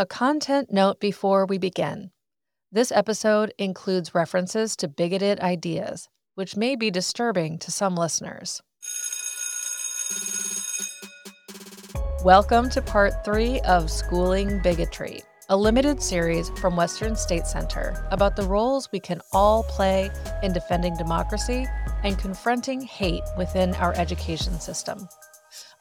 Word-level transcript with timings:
A 0.00 0.06
content 0.06 0.72
note 0.72 1.00
before 1.00 1.44
we 1.44 1.58
begin. 1.58 2.12
This 2.70 2.92
episode 2.92 3.52
includes 3.58 4.14
references 4.14 4.76
to 4.76 4.86
bigoted 4.86 5.40
ideas, 5.40 6.08
which 6.36 6.56
may 6.56 6.76
be 6.76 6.88
disturbing 6.88 7.58
to 7.58 7.72
some 7.72 7.96
listeners. 7.96 8.62
Welcome 12.22 12.70
to 12.70 12.80
part 12.80 13.24
three 13.24 13.58
of 13.62 13.90
Schooling 13.90 14.62
Bigotry, 14.62 15.20
a 15.48 15.56
limited 15.56 16.00
series 16.00 16.48
from 16.60 16.76
Western 16.76 17.16
States 17.16 17.50
Center 17.50 18.06
about 18.12 18.36
the 18.36 18.46
roles 18.46 18.88
we 18.92 19.00
can 19.00 19.20
all 19.32 19.64
play 19.64 20.12
in 20.44 20.52
defending 20.52 20.96
democracy 20.96 21.66
and 22.04 22.16
confronting 22.16 22.80
hate 22.80 23.24
within 23.36 23.74
our 23.74 23.94
education 23.96 24.60
system. 24.60 25.08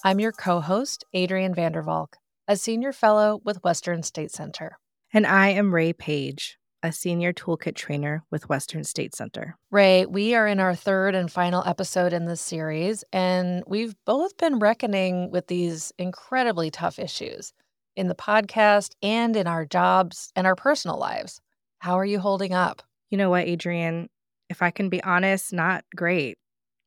I'm 0.03 0.19
your 0.19 0.31
co 0.31 0.59
host, 0.59 1.05
Adrienne 1.15 1.53
Vandervalk, 1.53 2.15
a 2.47 2.55
senior 2.55 2.93
fellow 2.93 3.41
with 3.43 3.63
Western 3.63 4.01
States 4.03 4.35
Center. 4.35 4.77
And 5.13 5.27
I 5.27 5.49
am 5.49 5.75
Ray 5.75 5.91
Page, 5.91 6.57
a 6.81 6.93
senior 6.93 7.33
toolkit 7.33 7.75
trainer 7.75 8.23
with 8.31 8.47
Western 8.47 8.85
States 8.85 9.17
Center. 9.17 9.57
Ray, 9.69 10.05
we 10.05 10.33
are 10.33 10.47
in 10.47 10.61
our 10.61 10.73
third 10.73 11.13
and 11.13 11.29
final 11.29 11.61
episode 11.65 12.13
in 12.13 12.25
this 12.25 12.39
series, 12.39 13.03
and 13.11 13.63
we've 13.67 13.95
both 14.05 14.37
been 14.37 14.59
reckoning 14.59 15.29
with 15.29 15.47
these 15.47 15.91
incredibly 15.97 16.71
tough 16.71 16.99
issues 16.99 17.51
in 17.97 18.07
the 18.07 18.15
podcast 18.15 18.91
and 19.01 19.35
in 19.35 19.45
our 19.45 19.65
jobs 19.65 20.31
and 20.33 20.47
our 20.47 20.55
personal 20.55 20.97
lives. 20.97 21.41
How 21.79 21.99
are 21.99 22.05
you 22.05 22.19
holding 22.19 22.53
up? 22.53 22.81
You 23.09 23.17
know 23.17 23.29
what, 23.29 23.47
Adrienne? 23.47 24.07
If 24.49 24.61
I 24.61 24.71
can 24.71 24.87
be 24.87 25.03
honest, 25.03 25.51
not 25.51 25.83
great. 25.95 26.37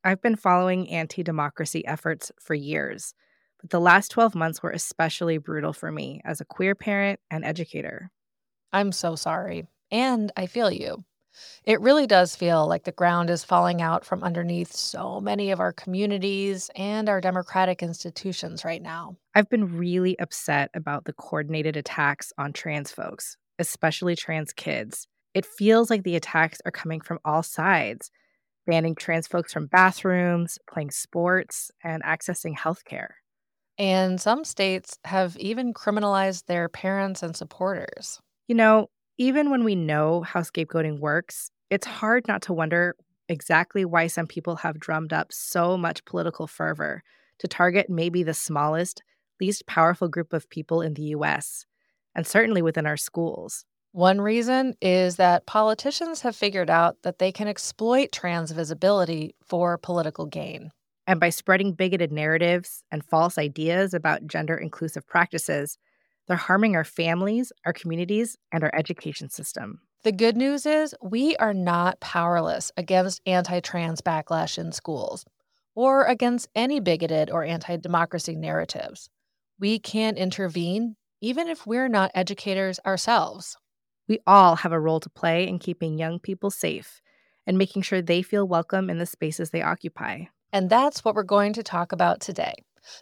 I've 0.05 0.23
been 0.23 0.37
following 0.37 0.88
anti 0.88 1.23
democracy 1.23 1.87
efforts 1.87 2.33
for 2.41 2.55
years, 2.55 3.13
but 3.61 3.71
the 3.71 3.81
last 3.81 4.11
12 4.11 4.35
months 4.35 4.63
were 4.63 4.71
especially 4.71 5.39
brutal 5.39 5.73
for 5.73 5.91
me 5.91 6.21
as 6.25 6.41
a 6.41 6.45
queer 6.45 6.75
parent 6.75 7.21
and 7.31 7.45
educator. 7.45 8.11
I'm 8.73 8.93
so 8.93 9.17
sorry. 9.17 9.67
And 9.91 10.33
I 10.37 10.47
feel 10.47 10.71
you. 10.71 11.05
It 11.65 11.80
really 11.80 12.07
does 12.07 12.35
feel 12.35 12.67
like 12.67 12.85
the 12.85 12.93
ground 12.93 13.30
is 13.30 13.45
falling 13.45 13.80
out 13.80 14.05
from 14.05 14.23
underneath 14.23 14.73
so 14.73 15.21
many 15.21 15.51
of 15.51 15.61
our 15.61 15.73
communities 15.73 16.71
and 16.75 17.09
our 17.09 17.21
democratic 17.21 17.83
institutions 17.83 18.65
right 18.65 18.83
now. 18.83 19.17
I've 19.35 19.49
been 19.49 19.77
really 19.77 20.19
upset 20.19 20.71
about 20.74 21.05
the 21.05 21.13
coordinated 21.13 21.77
attacks 21.77 22.33
on 22.37 22.52
trans 22.52 22.91
folks, 22.91 23.37
especially 23.59 24.17
trans 24.17 24.52
kids. 24.52 25.07
It 25.35 25.47
feels 25.47 25.89
like 25.89 26.02
the 26.02 26.17
attacks 26.17 26.59
are 26.65 26.73
coming 26.73 27.01
from 27.01 27.21
all 27.24 27.43
sides 27.43 28.11
banning 28.67 28.95
trans 28.95 29.27
folks 29.27 29.52
from 29.52 29.67
bathrooms, 29.67 30.59
playing 30.71 30.91
sports, 30.91 31.71
and 31.83 32.02
accessing 32.05 32.57
healthcare. 32.57 33.09
And 33.79 34.21
some 34.21 34.45
states 34.45 34.99
have 35.04 35.37
even 35.38 35.73
criminalized 35.73 36.46
their 36.46 36.68
parents 36.68 37.23
and 37.23 37.35
supporters. 37.37 38.21
You 38.46 38.54
know, 38.54 38.90
even 39.16 39.51
when 39.51 39.65
we 39.65 39.74
know 39.74 40.23
how 40.23 40.40
scapegoating 40.40 40.99
works, 40.99 41.51
it's 41.71 41.87
hard 41.87 42.27
not 42.29 42.43
to 42.43 42.52
wonder 42.52 42.96
exactly 43.29 43.85
why 43.85 44.07
some 44.09 44.27
people 44.27 44.57
have 44.57 44.80
drummed 44.80 45.12
up 45.12 45.32
so 45.32 45.77
much 45.77 46.04
political 46.04 46.46
fervor 46.46 47.02
to 47.38 47.49
target 47.49 47.88
maybe 47.88 48.23
the 48.23 48.35
smallest, 48.35 49.02
least 49.40 49.66
powerful 49.66 50.09
group 50.09 50.32
of 50.32 50.51
people 50.51 50.82
in 50.82 50.95
the 50.95 51.15
US, 51.15 51.65
and 52.15 52.27
certainly 52.27 52.60
within 52.60 52.87
our 52.87 52.96
schools. 52.96 53.65
One 53.93 54.21
reason 54.21 54.74
is 54.80 55.16
that 55.16 55.46
politicians 55.46 56.21
have 56.21 56.37
figured 56.37 56.71
out 56.71 56.99
that 57.02 57.18
they 57.18 57.32
can 57.32 57.49
exploit 57.49 58.12
trans 58.12 58.51
visibility 58.52 59.34
for 59.45 59.79
political 59.79 60.27
gain. 60.27 60.71
And 61.06 61.18
by 61.18 61.30
spreading 61.30 61.73
bigoted 61.73 62.12
narratives 62.12 62.82
and 62.90 63.04
false 63.04 63.38
ideas 63.38 63.95
about 63.95 64.26
gender 64.26 64.56
inclusive 64.56 65.06
practices, 65.06 65.78
they're 66.28 66.37
harming 66.37 66.76
our 66.76 66.84
families, 66.84 67.53
our 67.65 67.72
communities, 67.72 68.37
and 68.53 68.62
our 68.62 68.70
education 68.75 69.31
system. 69.31 69.81
The 70.03 70.12
good 70.12 70.37
news 70.37 70.65
is 70.65 70.94
we 71.03 71.37
are 71.37 71.53
not 71.53 72.00
powerless 72.00 72.72
against 72.76 73.21
anti 73.26 73.60
trans 73.60 74.00
backlash 74.00 74.56
in 74.56 74.72
schools 74.72 75.25
or 75.75 76.05
against 76.05 76.49
any 76.55 76.81
bigoted 76.81 77.31
or 77.31 77.44
anti 77.44 77.77
democracy 77.77 78.37
narratives. 78.37 79.10
We 79.59 79.78
can 79.78 80.16
intervene 80.16 80.97
even 81.21 81.49
if 81.49 81.66
we're 81.66 81.89
not 81.89 82.10
educators 82.15 82.81
ourselves. 82.87 83.56
We 84.09 84.21
all 84.27 84.56
have 84.56 84.72
a 84.72 84.81
role 84.81 85.00
to 85.00 85.10
play 85.10 85.47
in 85.47 85.59
keeping 85.59 85.99
young 85.99 86.19
people 86.19 86.50
safe 86.50 87.00
and 87.47 87.59
making 87.59 87.83
sure 87.83 88.00
they 88.00 88.22
feel 88.22 88.47
welcome 88.47 88.89
in 88.89 88.99
the 88.99 89.06
spaces 89.06 89.50
they 89.50 89.62
occupy. 89.62 90.25
And 90.53 90.69
that's 90.69 91.05
what 91.05 91.15
we're 91.15 91.22
going 91.22 91.53
to 91.55 91.62
talk 91.62 91.93
about 91.93 92.21
today 92.21 92.55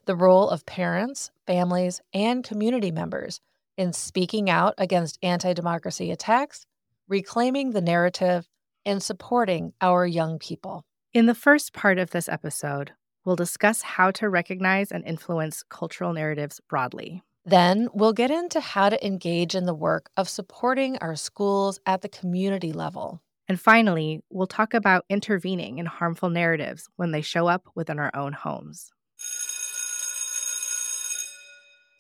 the 0.06 0.16
role 0.16 0.50
of 0.50 0.66
parents, 0.66 1.31
families, 1.47 2.00
and 2.12 2.44
community 2.44 2.91
members 2.91 3.41
in 3.76 3.92
speaking 3.92 4.50
out 4.50 4.75
against 4.76 5.19
anti 5.22 5.53
democracy 5.53 6.10
attacks, 6.10 6.66
reclaiming 7.08 7.70
the 7.70 7.81
narrative, 7.81 8.48
and 8.84 9.03
supporting 9.03 9.72
our 9.81 10.06
young 10.06 10.38
people. 10.38 10.84
In 11.14 11.26
the 11.26 11.34
first 11.34 11.72
part 11.72 11.98
of 11.98 12.10
this 12.10 12.28
episode, 12.28 12.92
we'll 13.25 13.37
discuss 13.37 13.82
how 13.82 14.10
to 14.12 14.28
recognize 14.28 14.91
and 14.91 15.04
influence 15.04 15.62
cultural 15.69 16.12
narratives 16.12 16.60
broadly. 16.69 17.22
Then 17.44 17.88
we'll 17.94 18.12
get 18.12 18.31
into 18.31 18.60
how 18.60 18.91
to 18.91 19.06
engage 19.06 19.54
in 19.54 19.64
the 19.64 19.75
work 19.75 20.10
of 20.16 20.28
supporting 20.28 20.98
our 20.98 21.16
schools 21.16 21.81
at 21.87 22.03
the 22.03 22.08
community 22.08 22.72
level. 22.72 23.22
And 23.48 23.59
finally, 23.59 24.20
we'll 24.31 24.47
talk 24.47 24.75
about 24.75 25.06
intervening 25.09 25.78
in 25.78 25.86
harmful 25.86 26.28
narratives 26.28 26.88
when 26.97 27.12
they 27.12 27.22
show 27.22 27.47
up 27.47 27.66
within 27.75 27.98
our 27.98 28.10
own 28.14 28.34
homes. 28.34 28.91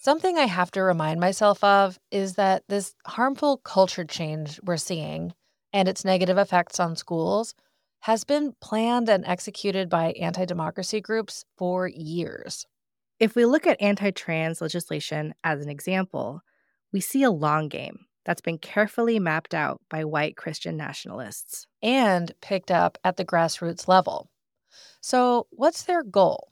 Something 0.00 0.38
I 0.38 0.46
have 0.46 0.70
to 0.72 0.82
remind 0.82 1.20
myself 1.20 1.64
of 1.64 1.98
is 2.10 2.34
that 2.34 2.64
this 2.68 2.94
harmful 3.06 3.58
culture 3.58 4.04
change 4.04 4.60
we're 4.62 4.76
seeing 4.76 5.32
and 5.72 5.88
its 5.88 6.04
negative 6.04 6.38
effects 6.38 6.78
on 6.78 6.96
schools 6.96 7.54
has 8.00 8.24
been 8.24 8.54
planned 8.60 9.08
and 9.08 9.24
executed 9.26 9.88
by 9.88 10.12
anti 10.12 10.44
democracy 10.44 11.00
groups 11.00 11.44
for 11.56 11.88
years. 11.88 12.64
If 13.18 13.34
we 13.34 13.44
look 13.44 13.66
at 13.66 13.80
anti 13.82 14.10
trans 14.10 14.60
legislation 14.60 15.34
as 15.42 15.62
an 15.62 15.68
example, 15.68 16.42
we 16.92 17.00
see 17.00 17.22
a 17.22 17.30
long 17.30 17.68
game 17.68 18.06
that's 18.28 18.42
been 18.42 18.58
carefully 18.58 19.18
mapped 19.18 19.54
out 19.54 19.80
by 19.88 20.04
white 20.04 20.36
Christian 20.36 20.76
nationalists 20.76 21.66
and 21.80 22.30
picked 22.42 22.70
up 22.70 22.98
at 23.02 23.16
the 23.16 23.24
grassroots 23.24 23.88
level. 23.88 24.28
So, 25.00 25.46
what's 25.48 25.84
their 25.84 26.02
goal? 26.02 26.50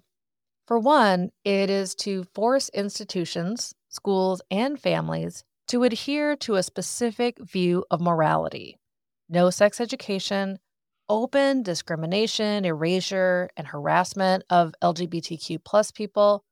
For 0.66 0.78
one, 0.78 1.32
it 1.44 1.68
is 1.68 1.94
to 1.96 2.24
force 2.34 2.70
institutions, 2.70 3.74
schools, 3.90 4.40
and 4.50 4.80
families 4.80 5.44
to 5.68 5.82
adhere 5.82 6.34
to 6.36 6.54
a 6.54 6.62
specific 6.62 7.36
view 7.40 7.84
of 7.90 8.00
morality 8.00 8.78
no 9.28 9.50
sex 9.50 9.78
education, 9.78 10.58
open 11.10 11.62
discrimination, 11.62 12.64
erasure, 12.64 13.50
and 13.54 13.66
harassment 13.66 14.44
of 14.48 14.72
LGBTQ 14.82 15.58
plus 15.62 15.90
people, 15.90 16.42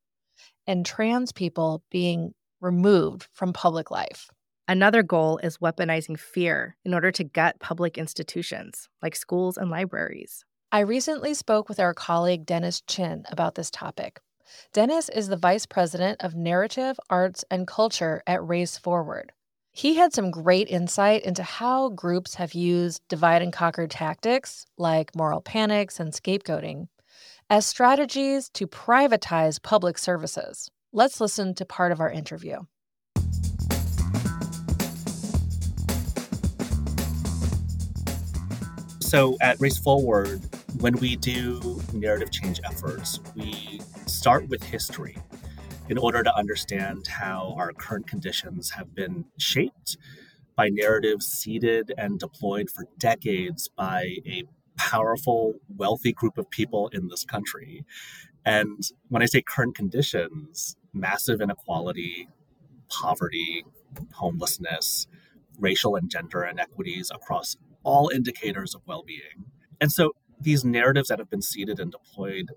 and 0.67 0.85
trans 0.85 1.33
people 1.33 1.83
being 1.91 2.35
removed 2.61 3.27
from 3.33 3.55
public 3.55 3.91
life. 3.91 4.29
Another 4.67 5.03
goal 5.03 5.39
is 5.43 5.59
weaponizing 5.59 6.19
fear 6.19 6.75
in 6.87 6.95
order 6.95 7.13
to 7.13 7.25
gut 7.25 7.61
public 7.61 7.99
institutions 7.99 8.89
like 9.03 9.15
schools 9.15 9.59
and 9.59 9.71
libraries. 9.71 10.43
I 10.73 10.81
recently 10.81 11.35
spoke 11.35 11.69
with 11.69 11.79
our 11.79 11.93
colleague 11.93 12.47
Dennis 12.47 12.81
Chin 12.81 13.27
about 13.31 13.57
this 13.57 13.71
topic. 13.71 14.21
Dennis 14.73 15.11
is 15.11 15.29
the 15.29 15.37
Vice 15.37 15.67
President 15.67 16.23
of 16.25 16.35
Narrative, 16.35 16.99
Arts, 17.11 17.45
and 17.51 17.67
Culture 17.67 18.23
at 18.27 18.47
Race 18.47 18.79
Forward. 18.79 19.33
He 19.71 19.97
had 19.97 20.15
some 20.15 20.31
great 20.31 20.69
insight 20.69 21.25
into 21.25 21.43
how 21.43 21.91
groups 21.91 22.37
have 22.37 22.55
used 22.55 23.03
divide 23.09 23.43
and 23.43 23.53
conquer 23.53 23.87
tactics 23.87 24.65
like 24.79 25.15
moral 25.15 25.43
panics 25.43 26.01
and 26.01 26.11
scapegoating 26.11 26.89
as 27.51 27.67
strategies 27.67 28.49
to 28.51 28.67
privatize 28.67 29.63
public 29.63 29.99
services. 29.99 30.71
Let's 30.91 31.21
listen 31.21 31.55
to 31.57 31.67
part 31.67 31.93
of 31.93 32.01
our 32.01 32.11
interview. 32.11 32.61
So 39.15 39.37
at 39.41 39.61
Race 39.61 39.79
Forward, 39.79 40.41
when 40.81 40.95
we 40.95 41.15
do 41.15 41.81
narrative 41.93 42.33
change 42.33 42.59
efforts, 42.65 43.21
we 43.37 43.81
start 44.07 44.49
with 44.49 44.61
history 44.65 45.17
in 45.89 45.99
order 45.99 46.25
to 46.25 46.37
understand 46.37 47.07
how 47.07 47.55
our 47.57 47.73
current 47.73 48.09
conditions 48.09 48.71
have 48.71 48.93
been 48.93 49.27
shaped 49.39 49.99
by 50.57 50.69
narratives 50.69 51.27
seeded 51.27 51.93
and 51.97 52.19
deployed 52.19 52.69
for 52.69 52.87
decades 52.99 53.69
by 53.69 54.17
a 54.27 54.43
powerful, 54.77 55.61
wealthy 55.69 56.13
group 56.13 56.37
of 56.37 56.51
people 56.51 56.89
in 56.89 57.07
this 57.07 57.25
country. 57.25 57.85
And 58.45 58.83
when 59.11 59.23
I 59.23 59.27
say 59.27 59.43
current 59.43 59.77
conditions, 59.77 60.75
massive 60.93 61.41
inequality, 61.41 62.31
poverty, 62.89 63.65
homelessness, 64.15 65.07
racial 65.57 65.95
and 65.95 66.11
gender 66.11 66.45
inequities 66.45 67.13
across 67.15 67.57
all 67.85 68.09
indicators 68.09 68.75
of 68.75 68.83
well-being. 68.87 69.47
And 69.81 69.93
so 69.93 70.13
these 70.41 70.65
narratives 70.65 71.09
that 71.09 71.19
have 71.19 71.31
been 71.31 71.43
seeded 71.43 71.79
and 71.79 71.93
deployed, 71.93 72.51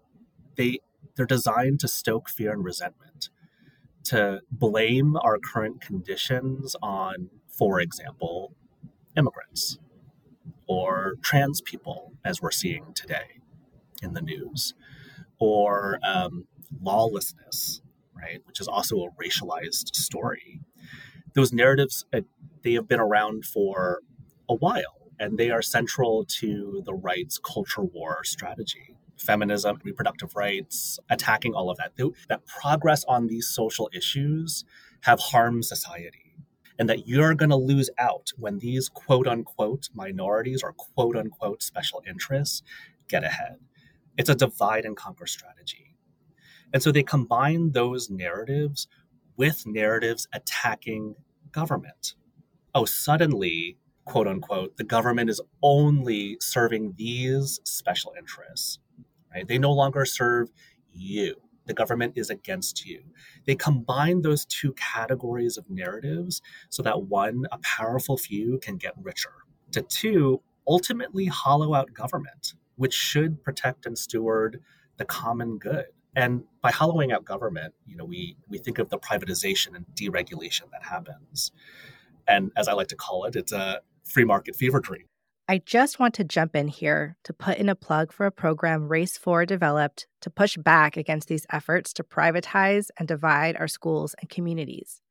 they 0.56 0.79
they're 1.15 1.25
designed 1.25 1.79
to 1.79 1.88
stoke 1.88 2.29
fear 2.29 2.51
and 2.51 2.63
resentment, 2.63 3.29
to 4.03 4.41
blame 4.51 5.18
our 5.18 5.39
current 5.39 5.81
conditions 5.81 6.75
on, 6.81 7.29
for 7.47 7.79
example, 7.79 8.53
immigrants 9.15 9.79
or 10.68 11.15
trans 11.21 11.62
people, 11.62 12.13
as 12.24 12.41
we're 12.41 12.51
seeing 12.51 12.94
today 12.94 13.39
in 14.03 14.13
the 14.13 14.21
news, 14.21 14.74
or 15.39 15.97
um, 16.06 16.45
lawlessness, 16.81 17.81
right, 18.15 18.41
which 18.45 18.59
is 18.59 18.68
also 18.68 18.97
a 18.97 19.09
racialized 19.21 19.95
story. 19.95 20.59
Those 21.33 21.53
narratives, 21.53 22.06
uh, 22.13 22.21
they 22.63 22.74
have 22.74 22.88
been 22.88 23.00
around 23.00 23.45
for 23.45 24.01
a 24.50 24.56
while, 24.56 25.06
and 25.19 25.37
they 25.37 25.49
are 25.49 25.61
central 25.61 26.25
to 26.25 26.81
the 26.85 26.93
right's 26.93 27.37
culture 27.37 27.83
war 27.83 28.23
strategy 28.23 28.97
feminism, 29.19 29.79
reproductive 29.83 30.35
rights, 30.35 30.99
attacking 31.09 31.53
all 31.53 31.69
of 31.69 31.77
that. 31.77 31.93
That 32.29 32.45
progress 32.45 33.03
on 33.05 33.27
these 33.27 33.47
social 33.47 33.89
issues 33.93 34.63
have 35.01 35.19
harmed 35.19 35.65
society. 35.65 36.35
And 36.79 36.87
that 36.89 37.07
you're 37.07 37.33
going 37.33 37.49
to 37.49 37.55
lose 37.55 37.89
out 37.97 38.29
when 38.37 38.59
these 38.59 38.87
quote 38.87 39.27
unquote 39.27 39.89
minorities 39.95 40.61
or 40.61 40.73
quote 40.73 41.15
unquote 41.15 41.63
special 41.63 42.03
interests 42.07 42.61
get 43.07 43.23
ahead. 43.23 43.57
It's 44.17 44.29
a 44.29 44.35
divide 44.35 44.85
and 44.85 44.95
conquer 44.95 45.25
strategy. 45.25 45.95
And 46.71 46.83
so 46.83 46.91
they 46.91 47.03
combine 47.03 47.71
those 47.71 48.09
narratives 48.09 48.87
with 49.37 49.65
narratives 49.65 50.27
attacking 50.33 51.15
government. 51.51 52.13
Oh, 52.75 52.85
suddenly, 52.85 53.77
quote 54.07 54.27
unquote, 54.27 54.77
the 54.77 54.83
government 54.83 55.30
is 55.30 55.42
only 55.62 56.38
serving 56.39 56.94
these 56.98 57.59
special 57.65 58.13
interests. 58.18 58.80
Right? 59.33 59.48
They 59.48 59.59
no 59.59 59.74
longer 59.74 60.06
serve 60.06 60.50
you. 60.92 61.36
The 61.65 61.74
government 61.74 62.13
is 62.15 62.30
against 62.30 62.86
you. 62.86 63.01
They 63.45 63.56
combine 63.56 64.21
those 64.21 64.45
two 64.45 64.74
categories 64.74 65.57
of 65.57 65.69
narratives 65.69 66.42
so 66.69 66.81
that 66.83 67.04
one, 67.04 67.45
a 67.51 67.57
powerful 67.57 68.18
few, 68.18 68.57
can 68.59 68.77
get 68.77 68.94
richer. 69.01 69.33
To 69.74 69.81
two, 69.81 70.42
ultimately 70.65 71.25
hollow 71.25 71.74
out 71.74 71.94
government, 71.94 72.53
which 72.77 72.94
should 72.94 73.44
protect 73.44 73.86
and 73.86 73.98
steward 73.98 74.62
the 74.95 75.06
common 75.06 75.57
good. 75.57 75.88
And 76.15 76.44
by 76.62 76.71
hollowing 76.71 77.12
out 77.12 77.25
government, 77.25 77.74
you 77.86 77.98
know, 77.98 78.06
we, 78.06 78.38
we 78.48 78.57
think 78.57 78.80
of 78.80 78.89
the 78.89 78.98
privatization 78.98 79.75
and 79.75 79.86
deregulation 79.94 80.71
that 80.71 80.83
happens. 80.83 81.51
And 82.27 82.51
as 82.56 82.69
I 82.69 82.74
like 82.74 82.88
to 82.88 82.95
call 82.95 83.25
it, 83.25 83.36
it's 83.36 83.51
a 83.51 83.81
free 84.09 84.25
market 84.25 84.56
fever 84.56 84.80
dream. 84.80 85.06
I 85.50 85.59
just 85.59 85.98
want 85.98 86.13
to 86.15 86.25
jump 86.25 86.57
in 86.57 86.68
here 86.68 87.15
to 87.24 87.31
put 87.31 87.57
in 87.57 87.69
a 87.69 87.75
plug 87.75 88.12
for 88.12 88.25
a 88.25 88.31
program 88.31 88.89
Race 88.89 89.18
Forward 89.18 89.48
developed 89.48 90.06
to 90.19 90.30
push 90.30 90.57
back 90.57 90.98
against 90.98 91.30
these 91.30 91.45
efforts 91.50 91.94
to 91.94 92.04
privatize 92.04 92.89
and 93.00 93.07
divide 93.07 93.56
our 93.56 93.69
schools 93.69 94.13
and 94.19 94.30
communities. 94.30 95.01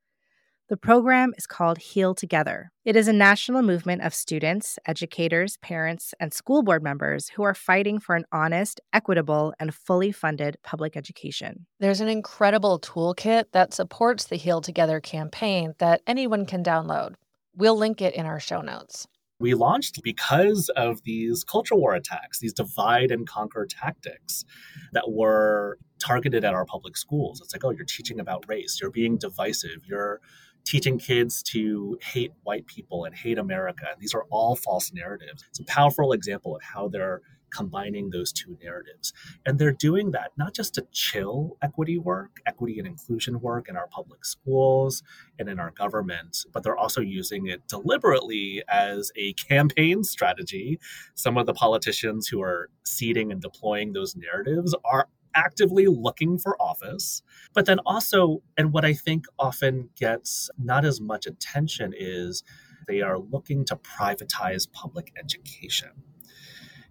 The 0.68 0.76
program 0.76 1.32
is 1.38 1.46
called 1.46 1.78
Heal 1.78 2.12
Together. 2.12 2.72
It 2.84 2.96
is 2.96 3.06
a 3.06 3.12
national 3.12 3.62
movement 3.62 4.02
of 4.02 4.12
students, 4.12 4.80
educators, 4.84 5.56
parents, 5.58 6.12
and 6.18 6.34
school 6.34 6.64
board 6.64 6.82
members 6.82 7.28
who 7.28 7.44
are 7.44 7.54
fighting 7.54 8.00
for 8.00 8.16
an 8.16 8.24
honest, 8.32 8.80
equitable, 8.92 9.54
and 9.60 9.72
fully 9.72 10.10
funded 10.10 10.56
public 10.64 10.96
education. 10.96 11.66
There's 11.78 12.00
an 12.00 12.08
incredible 12.08 12.80
toolkit 12.80 13.44
that 13.52 13.72
supports 13.72 14.24
the 14.24 14.36
Heal 14.36 14.60
Together 14.60 14.98
campaign 15.00 15.74
that 15.78 16.02
anyone 16.04 16.44
can 16.44 16.64
download. 16.64 17.14
We'll 17.56 17.76
link 17.76 18.02
it 18.02 18.14
in 18.14 18.26
our 18.26 18.38
show 18.38 18.60
notes. 18.60 19.06
We 19.38 19.54
launched 19.54 20.02
because 20.02 20.70
of 20.76 21.02
these 21.02 21.44
culture 21.44 21.74
war 21.74 21.94
attacks, 21.94 22.38
these 22.38 22.54
divide 22.54 23.10
and 23.10 23.26
conquer 23.26 23.66
tactics 23.68 24.44
that 24.92 25.10
were 25.10 25.78
targeted 25.98 26.44
at 26.44 26.54
our 26.54 26.64
public 26.64 26.96
schools. 26.96 27.40
It's 27.42 27.54
like, 27.54 27.64
oh, 27.64 27.70
you're 27.70 27.84
teaching 27.84 28.20
about 28.20 28.44
race, 28.48 28.78
you're 28.80 28.90
being 28.90 29.18
divisive, 29.18 29.84
you're 29.86 30.20
teaching 30.64 30.98
kids 30.98 31.42
to 31.44 31.98
hate 32.02 32.32
white 32.42 32.66
people 32.66 33.04
and 33.04 33.14
hate 33.14 33.38
America. 33.38 33.86
And 33.90 34.00
these 34.00 34.14
are 34.14 34.24
all 34.30 34.56
false 34.56 34.92
narratives. 34.92 35.44
It's 35.48 35.60
a 35.60 35.64
powerful 35.64 36.12
example 36.12 36.56
of 36.56 36.62
how 36.62 36.88
they're 36.88 37.20
combining 37.50 38.10
those 38.10 38.32
two 38.32 38.56
narratives. 38.62 39.12
And 39.44 39.58
they're 39.58 39.72
doing 39.72 40.10
that 40.12 40.32
not 40.36 40.54
just 40.54 40.74
to 40.74 40.86
chill 40.92 41.56
equity 41.62 41.98
work, 41.98 42.40
equity 42.46 42.78
and 42.78 42.86
inclusion 42.86 43.40
work 43.40 43.68
in 43.68 43.76
our 43.76 43.86
public 43.88 44.24
schools 44.24 45.02
and 45.38 45.48
in 45.48 45.58
our 45.58 45.70
government, 45.70 46.44
but 46.52 46.62
they're 46.62 46.76
also 46.76 47.00
using 47.00 47.46
it 47.46 47.66
deliberately 47.68 48.62
as 48.68 49.10
a 49.16 49.32
campaign 49.34 50.04
strategy. 50.04 50.78
Some 51.14 51.36
of 51.36 51.46
the 51.46 51.54
politicians 51.54 52.28
who 52.28 52.42
are 52.42 52.70
seeding 52.84 53.32
and 53.32 53.40
deploying 53.40 53.92
those 53.92 54.16
narratives 54.16 54.74
are 54.84 55.08
actively 55.34 55.86
looking 55.86 56.38
for 56.38 56.60
office. 56.60 57.22
But 57.52 57.66
then 57.66 57.78
also, 57.86 58.42
and 58.56 58.72
what 58.72 58.84
I 58.84 58.94
think 58.94 59.26
often 59.38 59.90
gets 59.96 60.50
not 60.58 60.84
as 60.84 61.00
much 61.00 61.26
attention 61.26 61.92
is 61.96 62.42
they 62.88 63.02
are 63.02 63.18
looking 63.18 63.64
to 63.66 63.76
privatize 63.76 64.70
public 64.72 65.12
education 65.18 65.90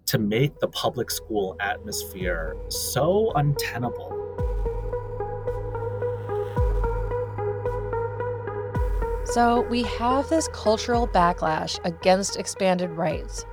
to 0.08 0.18
make 0.18 0.60
the 0.60 0.68
public 0.68 1.10
school 1.12 1.56
atmosphere 1.60 2.56
so 2.70 3.32
untenable. 3.36 4.12
So, 9.26 9.62
we 9.70 9.84
have 9.84 10.30
this 10.30 10.48
cultural 10.50 11.08
backlash 11.08 11.80
against 11.84 12.38
expanded 12.38 12.92
rights 12.92 13.46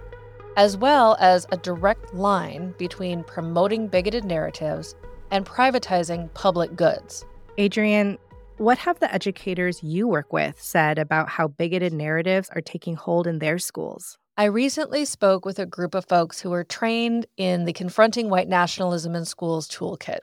as 0.57 0.77
well 0.77 1.17
as 1.21 1.47
a 1.51 1.57
direct 1.57 2.13
line 2.15 2.75
between 2.79 3.25
promoting 3.25 3.89
bigoted 3.89 4.25
narratives 4.25 4.95
and 5.31 5.47
privatizing 5.47 6.33
public 6.35 6.77
goods. 6.77 7.25
Adrienne, 7.59 8.19
what 8.59 8.79
have 8.79 9.01
the 9.01 9.13
educators 9.13 9.83
you 9.83 10.07
work 10.07 10.33
with 10.33 10.61
said 10.61 10.99
about 10.99 11.29
how 11.29 11.49
bigoted 11.49 11.93
narratives 11.93 12.51
are 12.55 12.61
taking 12.61 12.97
hold 12.97 13.27
in 13.27 13.39
their 13.39 13.59
schools? 13.59 14.19
I 14.35 14.45
recently 14.45 15.05
spoke 15.05 15.45
with 15.45 15.59
a 15.59 15.67
group 15.67 15.95
of 15.95 16.07
folks 16.07 16.41
who 16.41 16.49
were 16.49 16.65
trained 16.65 17.27
in 17.37 17.67
the 17.67 17.75
Confronting 17.75 18.31
White 18.31 18.49
Nationalism 18.49 19.15
in 19.15 19.27
Schools 19.27 19.69
toolkit. 19.69 20.21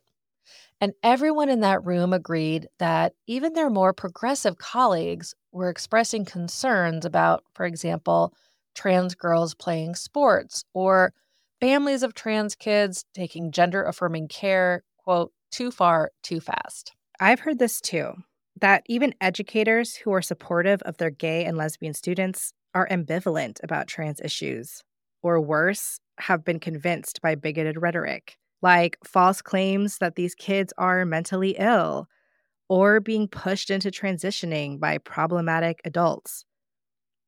And 0.81 0.93
everyone 1.03 1.47
in 1.47 1.59
that 1.59 1.85
room 1.85 2.11
agreed 2.11 2.67
that 2.79 3.13
even 3.27 3.53
their 3.53 3.69
more 3.69 3.93
progressive 3.93 4.57
colleagues 4.57 5.35
were 5.51 5.69
expressing 5.69 6.25
concerns 6.25 7.05
about, 7.05 7.43
for 7.53 7.67
example, 7.67 8.33
trans 8.73 9.13
girls 9.13 9.53
playing 9.53 9.93
sports 9.93 10.65
or 10.73 11.13
families 11.59 12.01
of 12.01 12.15
trans 12.15 12.55
kids 12.55 13.05
taking 13.13 13.51
gender 13.51 13.83
affirming 13.83 14.27
care, 14.27 14.83
quote, 14.97 15.31
too 15.51 15.69
far, 15.69 16.11
too 16.23 16.39
fast. 16.39 16.93
I've 17.19 17.41
heard 17.41 17.59
this 17.59 17.79
too 17.79 18.13
that 18.59 18.83
even 18.87 19.13
educators 19.21 19.95
who 19.95 20.11
are 20.11 20.21
supportive 20.21 20.81
of 20.81 20.97
their 20.97 21.11
gay 21.11 21.45
and 21.45 21.57
lesbian 21.57 21.93
students 21.93 22.53
are 22.73 22.87
ambivalent 22.89 23.63
about 23.63 23.87
trans 23.87 24.19
issues, 24.21 24.83
or 25.21 25.39
worse, 25.41 25.99
have 26.19 26.43
been 26.43 26.59
convinced 26.59 27.21
by 27.21 27.35
bigoted 27.35 27.81
rhetoric, 27.81 28.37
like 28.61 28.97
false 29.03 29.41
claims 29.41 29.97
that 29.99 30.15
these 30.15 30.35
kids 30.35 30.73
are 30.77 31.05
mentally 31.05 31.55
ill, 31.59 32.07
or 32.67 32.99
being 32.99 33.27
pushed 33.27 33.69
into 33.69 33.89
transitioning 33.89 34.79
by 34.79 34.97
problematic 34.99 35.81
adults. 35.85 36.45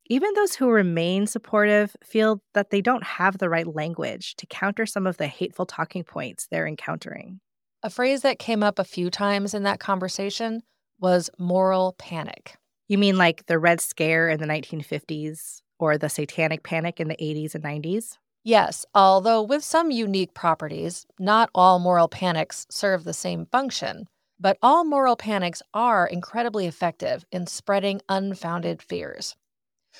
Even 0.07 0.33
those 0.33 0.55
who 0.55 0.69
remain 0.69 1.25
supportive 1.25 1.95
feel 2.03 2.41
that 2.53 2.69
they 2.69 2.81
don't 2.81 3.03
have 3.03 3.37
the 3.37 3.49
right 3.49 3.67
language 3.67 4.35
to 4.35 4.45
counter 4.45 4.85
some 4.85 5.07
of 5.07 5.17
the 5.17 5.27
hateful 5.27 5.65
talking 5.65 6.03
points 6.03 6.47
they're 6.47 6.67
encountering. 6.67 7.39
A 7.81 7.89
phrase 7.89 8.21
that 8.21 8.37
came 8.37 8.61
up 8.61 8.77
a 8.77 8.83
few 8.83 9.09
times 9.09 9.53
in 9.53 9.63
that 9.63 9.79
conversation 9.79 10.61
was 10.99 11.29
moral 11.39 11.95
panic. 11.97 12.57
You 12.91 12.97
mean 12.97 13.17
like 13.17 13.45
the 13.45 13.57
Red 13.57 13.79
Scare 13.79 14.27
in 14.27 14.41
the 14.41 14.45
1950s 14.45 15.61
or 15.79 15.97
the 15.97 16.09
Satanic 16.09 16.61
Panic 16.61 16.99
in 16.99 17.07
the 17.07 17.15
80s 17.15 17.55
and 17.55 17.63
90s? 17.63 18.17
Yes, 18.43 18.85
although 18.93 19.41
with 19.41 19.63
some 19.63 19.91
unique 19.91 20.33
properties, 20.33 21.05
not 21.17 21.49
all 21.55 21.79
moral 21.79 22.09
panics 22.09 22.67
serve 22.69 23.05
the 23.05 23.13
same 23.13 23.45
function, 23.45 24.09
but 24.41 24.57
all 24.61 24.83
moral 24.83 25.15
panics 25.15 25.61
are 25.73 26.05
incredibly 26.05 26.65
effective 26.65 27.23
in 27.31 27.47
spreading 27.47 28.01
unfounded 28.09 28.81
fears. 28.81 29.37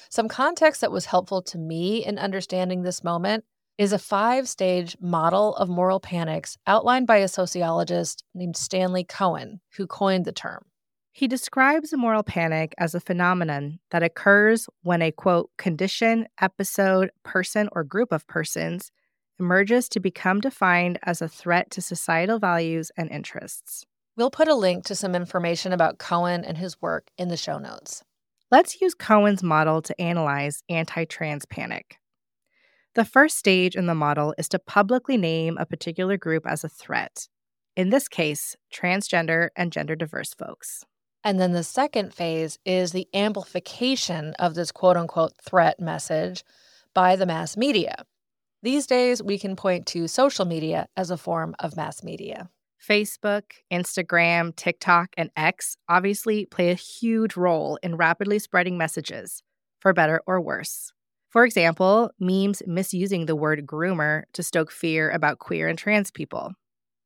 Some 0.09 0.27
context 0.27 0.81
that 0.81 0.91
was 0.91 1.05
helpful 1.05 1.41
to 1.43 1.57
me 1.57 2.03
in 2.05 2.19
understanding 2.19 2.81
this 2.81 3.05
moment 3.05 3.45
is 3.77 3.93
a 3.93 3.99
five 3.99 4.49
stage 4.49 4.97
model 4.99 5.55
of 5.55 5.69
moral 5.69 6.01
panics 6.01 6.57
outlined 6.67 7.07
by 7.07 7.19
a 7.19 7.29
sociologist 7.29 8.25
named 8.35 8.57
Stanley 8.57 9.05
Cohen, 9.05 9.61
who 9.77 9.87
coined 9.87 10.25
the 10.25 10.33
term. 10.33 10.65
He 11.13 11.27
describes 11.27 11.91
a 11.91 11.97
moral 11.97 12.23
panic 12.23 12.73
as 12.77 12.95
a 12.95 13.01
phenomenon 13.01 13.79
that 13.91 14.03
occurs 14.03 14.67
when 14.83 15.01
a 15.01 15.11
quote, 15.11 15.49
condition, 15.57 16.27
episode, 16.39 17.11
person, 17.23 17.67
or 17.73 17.83
group 17.83 18.11
of 18.11 18.25
persons 18.27 18.91
emerges 19.39 19.89
to 19.89 19.99
become 19.99 20.39
defined 20.39 20.99
as 21.03 21.21
a 21.21 21.27
threat 21.27 21.69
to 21.71 21.81
societal 21.81 22.39
values 22.39 22.91
and 22.95 23.11
interests. 23.11 23.85
We'll 24.15 24.31
put 24.31 24.47
a 24.47 24.55
link 24.55 24.85
to 24.85 24.95
some 24.95 25.15
information 25.15 25.73
about 25.73 25.97
Cohen 25.97 26.45
and 26.45 26.57
his 26.57 26.81
work 26.81 27.07
in 27.17 27.27
the 27.27 27.37
show 27.37 27.57
notes. 27.57 28.03
Let's 28.49 28.79
use 28.81 28.93
Cohen's 28.93 29.43
model 29.43 29.81
to 29.81 30.01
analyze 30.01 30.61
anti 30.69 31.05
trans 31.05 31.45
panic. 31.45 31.97
The 32.95 33.05
first 33.05 33.37
stage 33.37 33.75
in 33.75 33.85
the 33.85 33.95
model 33.95 34.33
is 34.37 34.49
to 34.49 34.59
publicly 34.59 35.17
name 35.17 35.57
a 35.57 35.65
particular 35.65 36.17
group 36.17 36.45
as 36.45 36.63
a 36.63 36.69
threat, 36.69 37.27
in 37.75 37.89
this 37.89 38.09
case, 38.09 38.55
transgender 38.73 39.49
and 39.55 39.71
gender 39.71 39.95
diverse 39.95 40.33
folks. 40.33 40.83
And 41.23 41.39
then 41.39 41.51
the 41.51 41.63
second 41.63 42.13
phase 42.13 42.57
is 42.65 42.91
the 42.91 43.07
amplification 43.13 44.33
of 44.39 44.55
this 44.55 44.71
quote 44.71 44.97
unquote 44.97 45.33
threat 45.37 45.79
message 45.79 46.43
by 46.93 47.15
the 47.15 47.25
mass 47.25 47.55
media. 47.55 48.05
These 48.63 48.87
days, 48.87 49.23
we 49.23 49.39
can 49.39 49.55
point 49.55 49.85
to 49.87 50.07
social 50.07 50.45
media 50.45 50.87
as 50.95 51.09
a 51.09 51.17
form 51.17 51.55
of 51.59 51.75
mass 51.75 52.03
media. 52.03 52.49
Facebook, 52.87 53.43
Instagram, 53.71 54.55
TikTok, 54.55 55.09
and 55.17 55.29
X 55.37 55.77
obviously 55.87 56.45
play 56.45 56.71
a 56.71 56.75
huge 56.75 57.37
role 57.37 57.77
in 57.83 57.95
rapidly 57.95 58.39
spreading 58.39 58.77
messages, 58.77 59.43
for 59.79 59.93
better 59.93 60.21
or 60.25 60.41
worse. 60.41 60.91
For 61.29 61.45
example, 61.45 62.11
memes 62.19 62.61
misusing 62.65 63.25
the 63.25 63.35
word 63.35 63.65
groomer 63.65 64.23
to 64.33 64.43
stoke 64.43 64.71
fear 64.71 65.09
about 65.09 65.39
queer 65.39 65.67
and 65.67 65.77
trans 65.77 66.11
people. 66.11 66.53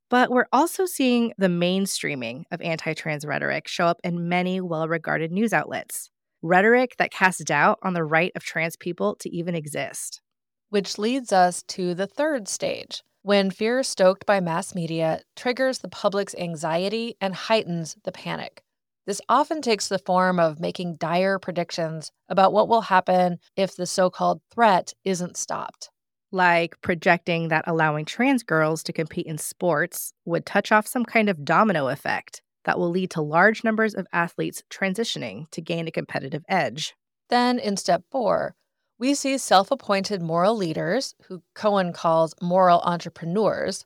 But 0.09 0.29
we're 0.29 0.47
also 0.53 0.85
seeing 0.85 1.33
the 1.37 1.47
mainstreaming 1.47 2.43
of 2.51 2.61
anti 2.61 2.93
trans 2.93 3.25
rhetoric 3.25 3.67
show 3.67 3.87
up 3.87 3.99
in 4.03 4.29
many 4.29 4.61
well 4.61 4.87
regarded 4.87 5.31
news 5.31 5.51
outlets. 5.51 6.09
Rhetoric 6.43 6.95
that 6.97 7.11
casts 7.11 7.43
doubt 7.43 7.79
on 7.81 7.93
the 7.93 8.03
right 8.03 8.31
of 8.35 8.43
trans 8.43 8.75
people 8.75 9.15
to 9.15 9.35
even 9.35 9.55
exist. 9.55 10.21
Which 10.69 10.99
leads 10.99 11.33
us 11.33 11.63
to 11.69 11.95
the 11.95 12.05
third 12.05 12.47
stage 12.47 13.03
when 13.23 13.49
fear 13.49 13.81
stoked 13.81 14.27
by 14.27 14.39
mass 14.39 14.75
media 14.75 15.21
triggers 15.35 15.79
the 15.79 15.89
public's 15.89 16.35
anxiety 16.35 17.15
and 17.19 17.33
heightens 17.33 17.95
the 18.03 18.11
panic. 18.11 18.61
This 19.07 19.21
often 19.27 19.63
takes 19.63 19.87
the 19.87 19.99
form 19.99 20.39
of 20.39 20.59
making 20.59 20.97
dire 20.97 21.39
predictions 21.39 22.11
about 22.29 22.53
what 22.53 22.67
will 22.67 22.81
happen 22.81 23.39
if 23.55 23.75
the 23.75 23.87
so 23.87 24.11
called 24.11 24.41
threat 24.51 24.93
isn't 25.03 25.37
stopped 25.37 25.89
like 26.31 26.79
projecting 26.81 27.47
that 27.49 27.65
allowing 27.67 28.05
trans 28.05 28.43
girls 28.43 28.83
to 28.83 28.93
compete 28.93 29.25
in 29.25 29.37
sports 29.37 30.13
would 30.25 30.45
touch 30.45 30.71
off 30.71 30.87
some 30.87 31.05
kind 31.05 31.29
of 31.29 31.45
domino 31.45 31.87
effect 31.87 32.41
that 32.65 32.77
will 32.79 32.89
lead 32.89 33.11
to 33.11 33.21
large 33.21 33.63
numbers 33.63 33.93
of 33.93 34.07
athletes 34.11 34.63
transitioning 34.69 35.49
to 35.51 35.61
gain 35.61 35.87
a 35.87 35.91
competitive 35.91 36.43
edge. 36.49 36.95
Then, 37.29 37.57
in 37.59 37.77
step 37.77 38.03
four, 38.11 38.55
we 38.97 39.13
see 39.13 39.37
self 39.37 39.71
appointed 39.71 40.21
moral 40.21 40.55
leaders, 40.55 41.15
who 41.27 41.41
Cohen 41.53 41.93
calls 41.93 42.33
moral 42.41 42.79
entrepreneurs, 42.81 43.85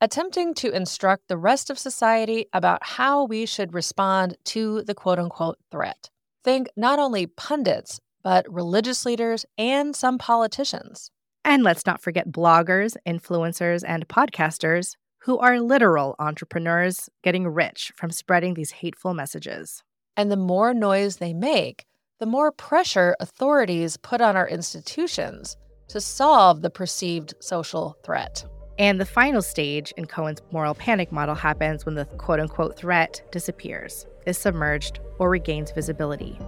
attempting 0.00 0.54
to 0.54 0.70
instruct 0.70 1.28
the 1.28 1.36
rest 1.36 1.70
of 1.70 1.78
society 1.78 2.46
about 2.52 2.82
how 2.82 3.24
we 3.24 3.46
should 3.46 3.74
respond 3.74 4.36
to 4.44 4.82
the 4.82 4.94
quote 4.94 5.18
unquote 5.18 5.58
threat. 5.70 6.10
Think 6.44 6.68
not 6.76 6.98
only 6.98 7.26
pundits, 7.26 8.00
but 8.22 8.50
religious 8.52 9.04
leaders 9.04 9.44
and 9.56 9.94
some 9.94 10.18
politicians. 10.18 11.10
And 11.44 11.62
let's 11.62 11.86
not 11.86 12.02
forget 12.02 12.30
bloggers, 12.30 12.96
influencers, 13.06 13.82
and 13.86 14.06
podcasters 14.08 14.96
who 15.18 15.38
are 15.38 15.60
literal 15.60 16.14
entrepreneurs 16.18 17.08
getting 17.22 17.46
rich 17.46 17.92
from 17.96 18.10
spreading 18.10 18.54
these 18.54 18.70
hateful 18.70 19.14
messages. 19.14 19.82
And 20.16 20.30
the 20.30 20.36
more 20.36 20.74
noise 20.74 21.16
they 21.16 21.32
make, 21.32 21.84
the 22.18 22.26
more 22.26 22.50
pressure 22.50 23.14
authorities 23.20 23.96
put 23.96 24.20
on 24.20 24.36
our 24.36 24.48
institutions 24.48 25.56
to 25.88 26.00
solve 26.00 26.62
the 26.62 26.70
perceived 26.70 27.34
social 27.40 27.96
threat. 28.04 28.44
And 28.78 29.00
the 29.00 29.06
final 29.06 29.42
stage 29.42 29.92
in 29.96 30.06
Cohen's 30.06 30.42
moral 30.52 30.74
panic 30.74 31.10
model 31.10 31.34
happens 31.34 31.84
when 31.84 31.94
the 31.94 32.04
quote 32.04 32.40
unquote 32.40 32.76
threat 32.76 33.22
disappears, 33.32 34.06
is 34.26 34.38
submerged, 34.38 35.00
or 35.18 35.30
regains 35.30 35.72
visibility. 35.72 36.38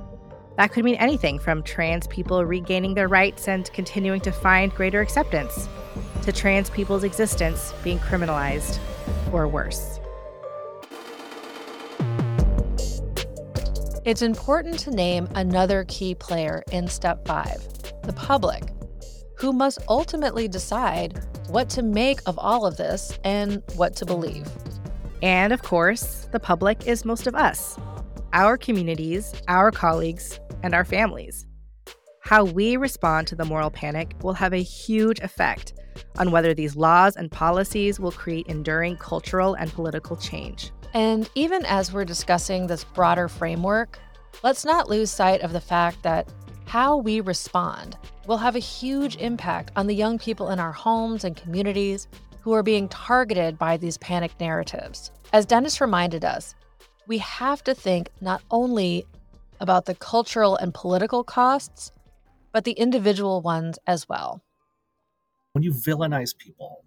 That 0.56 0.72
could 0.72 0.84
mean 0.84 0.96
anything 0.96 1.38
from 1.38 1.62
trans 1.62 2.06
people 2.08 2.44
regaining 2.44 2.94
their 2.94 3.08
rights 3.08 3.48
and 3.48 3.70
continuing 3.72 4.20
to 4.22 4.32
find 4.32 4.74
greater 4.74 5.00
acceptance, 5.00 5.68
to 6.22 6.32
trans 6.32 6.70
people's 6.70 7.04
existence 7.04 7.72
being 7.82 7.98
criminalized 7.98 8.78
or 9.32 9.48
worse. 9.48 10.00
It's 14.04 14.22
important 14.22 14.78
to 14.80 14.90
name 14.90 15.28
another 15.34 15.84
key 15.86 16.14
player 16.14 16.62
in 16.72 16.88
step 16.88 17.26
five 17.26 17.66
the 18.02 18.12
public, 18.14 18.64
who 19.36 19.52
must 19.52 19.78
ultimately 19.88 20.48
decide 20.48 21.22
what 21.48 21.68
to 21.68 21.82
make 21.82 22.20
of 22.26 22.38
all 22.38 22.66
of 22.66 22.76
this 22.76 23.18
and 23.24 23.62
what 23.76 23.94
to 23.96 24.06
believe. 24.06 24.48
And 25.22 25.52
of 25.52 25.62
course, 25.62 26.28
the 26.32 26.40
public 26.40 26.86
is 26.86 27.04
most 27.04 27.26
of 27.26 27.34
us 27.34 27.78
our 28.32 28.56
communities, 28.56 29.34
our 29.48 29.70
colleagues, 29.70 30.38
and 30.62 30.74
our 30.74 30.84
families. 30.84 31.46
How 32.22 32.44
we 32.44 32.76
respond 32.76 33.26
to 33.28 33.34
the 33.34 33.44
moral 33.44 33.70
panic 33.70 34.14
will 34.22 34.34
have 34.34 34.52
a 34.52 34.62
huge 34.62 35.20
effect 35.20 35.72
on 36.18 36.30
whether 36.30 36.54
these 36.54 36.76
laws 36.76 37.16
and 37.16 37.30
policies 37.30 37.98
will 37.98 38.12
create 38.12 38.46
enduring 38.46 38.96
cultural 38.98 39.54
and 39.54 39.72
political 39.72 40.16
change. 40.16 40.70
And 40.94 41.28
even 41.34 41.64
as 41.66 41.92
we're 41.92 42.04
discussing 42.04 42.66
this 42.66 42.84
broader 42.84 43.28
framework, 43.28 43.98
let's 44.42 44.64
not 44.64 44.88
lose 44.88 45.10
sight 45.10 45.40
of 45.40 45.52
the 45.52 45.60
fact 45.60 46.02
that 46.02 46.32
how 46.66 46.96
we 46.96 47.20
respond 47.20 47.96
will 48.26 48.36
have 48.36 48.54
a 48.54 48.60
huge 48.60 49.16
impact 49.16 49.72
on 49.74 49.88
the 49.88 49.94
young 49.94 50.18
people 50.18 50.50
in 50.50 50.60
our 50.60 50.72
homes 50.72 51.24
and 51.24 51.36
communities 51.36 52.06
who 52.40 52.52
are 52.52 52.62
being 52.62 52.88
targeted 52.88 53.58
by 53.58 53.76
these 53.76 53.98
panic 53.98 54.32
narratives. 54.38 55.10
As 55.32 55.46
Dennis 55.46 55.80
reminded 55.80 56.24
us, 56.24 56.54
we 57.10 57.18
have 57.18 57.64
to 57.64 57.74
think 57.74 58.08
not 58.20 58.40
only 58.52 59.04
about 59.58 59.86
the 59.86 59.96
cultural 59.96 60.54
and 60.54 60.72
political 60.72 61.24
costs, 61.24 61.90
but 62.52 62.62
the 62.62 62.70
individual 62.70 63.42
ones 63.42 63.80
as 63.84 64.08
well. 64.08 64.44
When 65.50 65.64
you 65.64 65.72
villainize 65.72 66.38
people, 66.38 66.84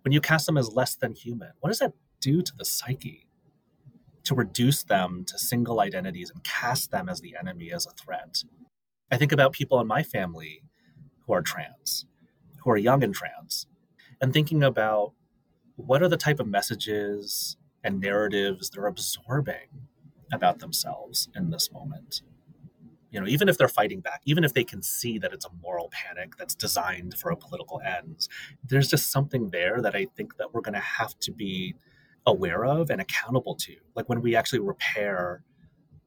when 0.00 0.12
you 0.12 0.22
cast 0.22 0.46
them 0.46 0.56
as 0.56 0.72
less 0.72 0.94
than 0.94 1.12
human, 1.12 1.50
what 1.60 1.68
does 1.68 1.80
that 1.80 1.92
do 2.22 2.40
to 2.40 2.56
the 2.56 2.64
psyche? 2.64 3.28
To 4.24 4.34
reduce 4.34 4.82
them 4.82 5.26
to 5.26 5.38
single 5.38 5.80
identities 5.80 6.30
and 6.30 6.42
cast 6.42 6.90
them 6.90 7.10
as 7.10 7.20
the 7.20 7.36
enemy, 7.38 7.70
as 7.70 7.84
a 7.84 7.90
threat. 7.90 8.42
I 9.10 9.18
think 9.18 9.30
about 9.30 9.52
people 9.52 9.78
in 9.78 9.86
my 9.86 10.02
family 10.02 10.62
who 11.26 11.34
are 11.34 11.42
trans, 11.42 12.06
who 12.64 12.70
are 12.70 12.78
young 12.78 13.04
and 13.04 13.14
trans, 13.14 13.66
and 14.22 14.32
thinking 14.32 14.62
about 14.62 15.12
what 15.76 16.02
are 16.02 16.08
the 16.08 16.16
type 16.16 16.40
of 16.40 16.46
messages 16.46 17.58
and 17.84 18.00
narratives 18.00 18.70
they're 18.70 18.86
absorbing 18.86 19.68
about 20.32 20.58
themselves 20.60 21.28
in 21.34 21.50
this 21.50 21.70
moment. 21.72 22.22
You 23.10 23.20
know, 23.20 23.26
even 23.26 23.48
if 23.48 23.58
they're 23.58 23.68
fighting 23.68 24.00
back, 24.00 24.22
even 24.24 24.42
if 24.42 24.54
they 24.54 24.64
can 24.64 24.80
see 24.82 25.18
that 25.18 25.34
it's 25.34 25.44
a 25.44 25.50
moral 25.62 25.90
panic 25.92 26.36
that's 26.38 26.54
designed 26.54 27.18
for 27.18 27.30
a 27.30 27.36
political 27.36 27.80
ends, 27.84 28.28
there's 28.66 28.88
just 28.88 29.12
something 29.12 29.50
there 29.50 29.82
that 29.82 29.94
I 29.94 30.06
think 30.16 30.38
that 30.38 30.54
we're 30.54 30.62
going 30.62 30.74
to 30.74 30.80
have 30.80 31.18
to 31.20 31.32
be 31.32 31.74
aware 32.24 32.64
of 32.64 32.88
and 32.88 33.00
accountable 33.02 33.54
to. 33.56 33.74
Like 33.94 34.08
when 34.08 34.22
we 34.22 34.34
actually 34.34 34.60
repair 34.60 35.42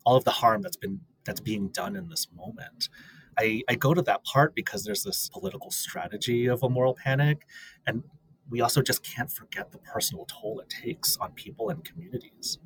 all 0.04 0.16
of 0.16 0.24
the 0.24 0.32
harm 0.32 0.62
that's 0.62 0.78
been 0.78 1.02
that's 1.26 1.42
being 1.42 1.68
done 1.70 1.96
in 1.96 2.08
this 2.08 2.28
moment. 2.36 2.90
I, 3.38 3.64
I 3.68 3.76
go 3.76 3.94
to 3.94 4.02
that 4.04 4.24
part 4.24 4.56
because 4.56 4.86
there's 4.86 5.04
this 5.04 5.30
political 5.30 5.72
strategy 5.72 6.46
of 6.46 6.64
a 6.64 6.70
moral 6.70 6.94
panic. 6.94 7.46
And 7.86 8.04
we 8.50 8.62
also 8.62 8.82
just 8.82 9.04
can't 9.04 9.32
forget 9.32 9.72
the 9.72 9.78
personal 9.80 10.26
toll 10.26 10.60
it 10.60 10.70
takes 10.70 11.18
on 11.18 11.32
people 11.34 11.70
and 11.70 11.84
communities. 11.84 12.60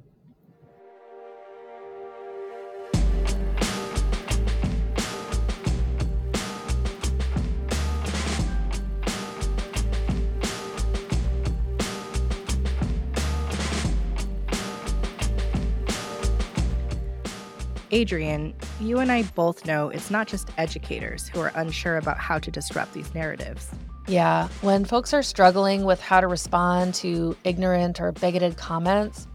Adrienne, 17.91 18.53
you 18.79 18.99
and 18.99 19.11
I 19.11 19.23
both 19.23 19.65
know 19.65 19.89
it's 19.89 20.11
not 20.11 20.27
just 20.27 20.51
educators 20.57 21.27
who 21.27 21.39
are 21.39 21.51
unsure 21.55 21.97
about 21.97 22.19
how 22.19 22.37
to 22.37 22.51
disrupt 22.51 22.93
these 22.93 23.13
narratives. 23.15 23.71
Yeah, 24.09 24.47
when 24.61 24.85
folks 24.85 25.13
are 25.13 25.21
struggling 25.21 25.85
with 25.85 26.01
how 26.01 26.19
to 26.19 26.25
respond 26.25 26.95
to 26.95 27.37
ignorant 27.43 28.01
or 28.01 28.11
bigoted 28.11 28.57
comments, 28.57 29.27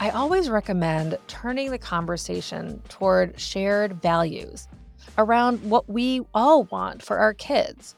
I 0.00 0.10
always 0.10 0.50
recommend 0.50 1.16
turning 1.28 1.70
the 1.70 1.78
conversation 1.78 2.82
toward 2.88 3.38
shared 3.38 4.02
values 4.02 4.66
around 5.18 5.62
what 5.62 5.88
we 5.88 6.22
all 6.34 6.64
want 6.64 7.00
for 7.00 7.18
our 7.18 7.32
kids. 7.32 7.94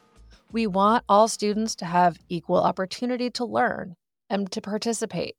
We 0.53 0.67
want 0.67 1.05
all 1.09 1.27
students 1.27 1.75
to 1.77 1.87
have 1.87 2.19
equal 2.29 2.59
opportunity 2.59 3.31
to 3.31 3.47
learn 3.47 3.97
and 4.29 4.53
to 4.53 4.61
participate. 4.61 5.37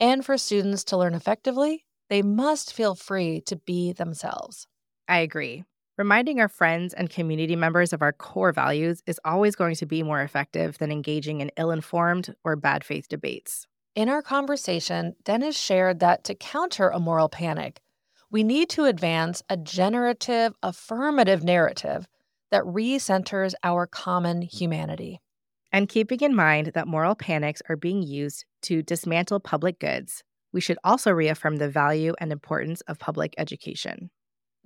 And 0.00 0.24
for 0.24 0.36
students 0.38 0.82
to 0.86 0.96
learn 0.96 1.14
effectively, 1.14 1.84
they 2.10 2.22
must 2.22 2.72
feel 2.72 2.96
free 2.96 3.42
to 3.42 3.54
be 3.54 3.92
themselves. 3.92 4.66
I 5.06 5.20
agree. 5.20 5.62
Reminding 5.98 6.40
our 6.40 6.48
friends 6.48 6.92
and 6.92 7.08
community 7.08 7.56
members 7.56 7.94
of 7.94 8.02
our 8.02 8.12
core 8.12 8.52
values 8.52 9.02
is 9.06 9.18
always 9.24 9.56
going 9.56 9.76
to 9.76 9.86
be 9.86 10.02
more 10.02 10.20
effective 10.20 10.76
than 10.76 10.92
engaging 10.92 11.40
in 11.40 11.50
ill 11.56 11.70
informed 11.70 12.34
or 12.44 12.54
bad 12.54 12.84
faith 12.84 13.08
debates. 13.08 13.66
In 13.94 14.10
our 14.10 14.20
conversation, 14.20 15.16
Dennis 15.24 15.58
shared 15.58 16.00
that 16.00 16.22
to 16.24 16.34
counter 16.34 16.90
a 16.90 17.00
moral 17.00 17.30
panic, 17.30 17.80
we 18.30 18.44
need 18.44 18.68
to 18.70 18.84
advance 18.84 19.42
a 19.48 19.56
generative, 19.56 20.52
affirmative 20.62 21.42
narrative 21.42 22.06
that 22.50 22.64
recenters 22.64 23.54
our 23.64 23.86
common 23.86 24.42
humanity. 24.42 25.22
And 25.72 25.88
keeping 25.88 26.20
in 26.20 26.36
mind 26.36 26.72
that 26.74 26.86
moral 26.86 27.14
panics 27.14 27.62
are 27.70 27.76
being 27.76 28.02
used 28.02 28.44
to 28.62 28.82
dismantle 28.82 29.40
public 29.40 29.78
goods, 29.78 30.22
we 30.52 30.60
should 30.60 30.78
also 30.84 31.10
reaffirm 31.10 31.56
the 31.56 31.70
value 31.70 32.14
and 32.20 32.32
importance 32.32 32.82
of 32.82 32.98
public 32.98 33.34
education. 33.38 34.10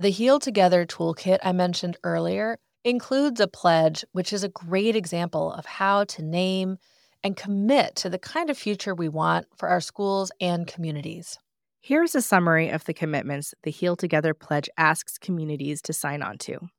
The 0.00 0.08
Heal 0.08 0.38
Together 0.38 0.86
toolkit 0.86 1.40
I 1.42 1.52
mentioned 1.52 1.98
earlier 2.04 2.56
includes 2.84 3.38
a 3.38 3.46
pledge, 3.46 4.02
which 4.12 4.32
is 4.32 4.42
a 4.42 4.48
great 4.48 4.96
example 4.96 5.52
of 5.52 5.66
how 5.66 6.04
to 6.04 6.22
name 6.22 6.78
and 7.22 7.36
commit 7.36 7.96
to 7.96 8.08
the 8.08 8.18
kind 8.18 8.48
of 8.48 8.56
future 8.56 8.94
we 8.94 9.10
want 9.10 9.46
for 9.58 9.68
our 9.68 9.82
schools 9.82 10.32
and 10.40 10.66
communities. 10.66 11.38
Here's 11.82 12.14
a 12.14 12.22
summary 12.22 12.70
of 12.70 12.86
the 12.86 12.94
commitments 12.94 13.52
the 13.62 13.70
Heal 13.70 13.94
Together 13.94 14.32
pledge 14.32 14.70
asks 14.78 15.18
communities 15.18 15.82
to 15.82 15.92
sign 15.92 16.22
on 16.22 16.38
to. 16.38 16.70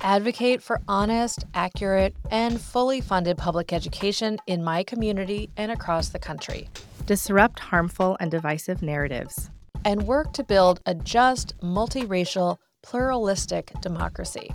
Advocate 0.00 0.62
for 0.62 0.80
honest, 0.86 1.44
accurate, 1.54 2.14
and 2.30 2.60
fully 2.60 3.00
funded 3.00 3.36
public 3.36 3.72
education 3.72 4.38
in 4.46 4.62
my 4.62 4.84
community 4.84 5.50
and 5.56 5.72
across 5.72 6.10
the 6.10 6.20
country. 6.20 6.68
Disrupt 7.04 7.58
harmful 7.58 8.16
and 8.20 8.30
divisive 8.30 8.80
narratives. 8.80 9.50
And 9.84 10.06
work 10.06 10.32
to 10.34 10.44
build 10.44 10.80
a 10.86 10.94
just, 10.94 11.58
multiracial, 11.60 12.58
pluralistic 12.82 13.72
democracy. 13.80 14.50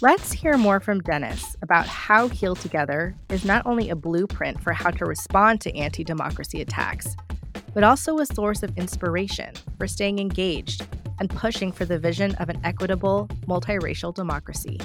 Let's 0.00 0.30
hear 0.30 0.56
more 0.56 0.78
from 0.78 1.00
Dennis 1.00 1.56
about 1.62 1.86
how 1.86 2.28
Heal 2.28 2.54
Together 2.54 3.16
is 3.28 3.44
not 3.44 3.66
only 3.66 3.90
a 3.90 3.96
blueprint 3.96 4.62
for 4.62 4.72
how 4.72 4.90
to 4.90 5.04
respond 5.04 5.60
to 5.62 5.76
anti 5.76 6.04
democracy 6.04 6.60
attacks, 6.60 7.16
but 7.74 7.82
also 7.82 8.18
a 8.18 8.26
source 8.26 8.62
of 8.62 8.76
inspiration 8.78 9.52
for 9.78 9.88
staying 9.88 10.20
engaged 10.20 10.86
and 11.18 11.28
pushing 11.28 11.72
for 11.72 11.84
the 11.84 11.98
vision 11.98 12.34
of 12.36 12.48
an 12.48 12.60
equitable, 12.62 13.28
multiracial 13.46 14.14
democracy. 14.14 14.78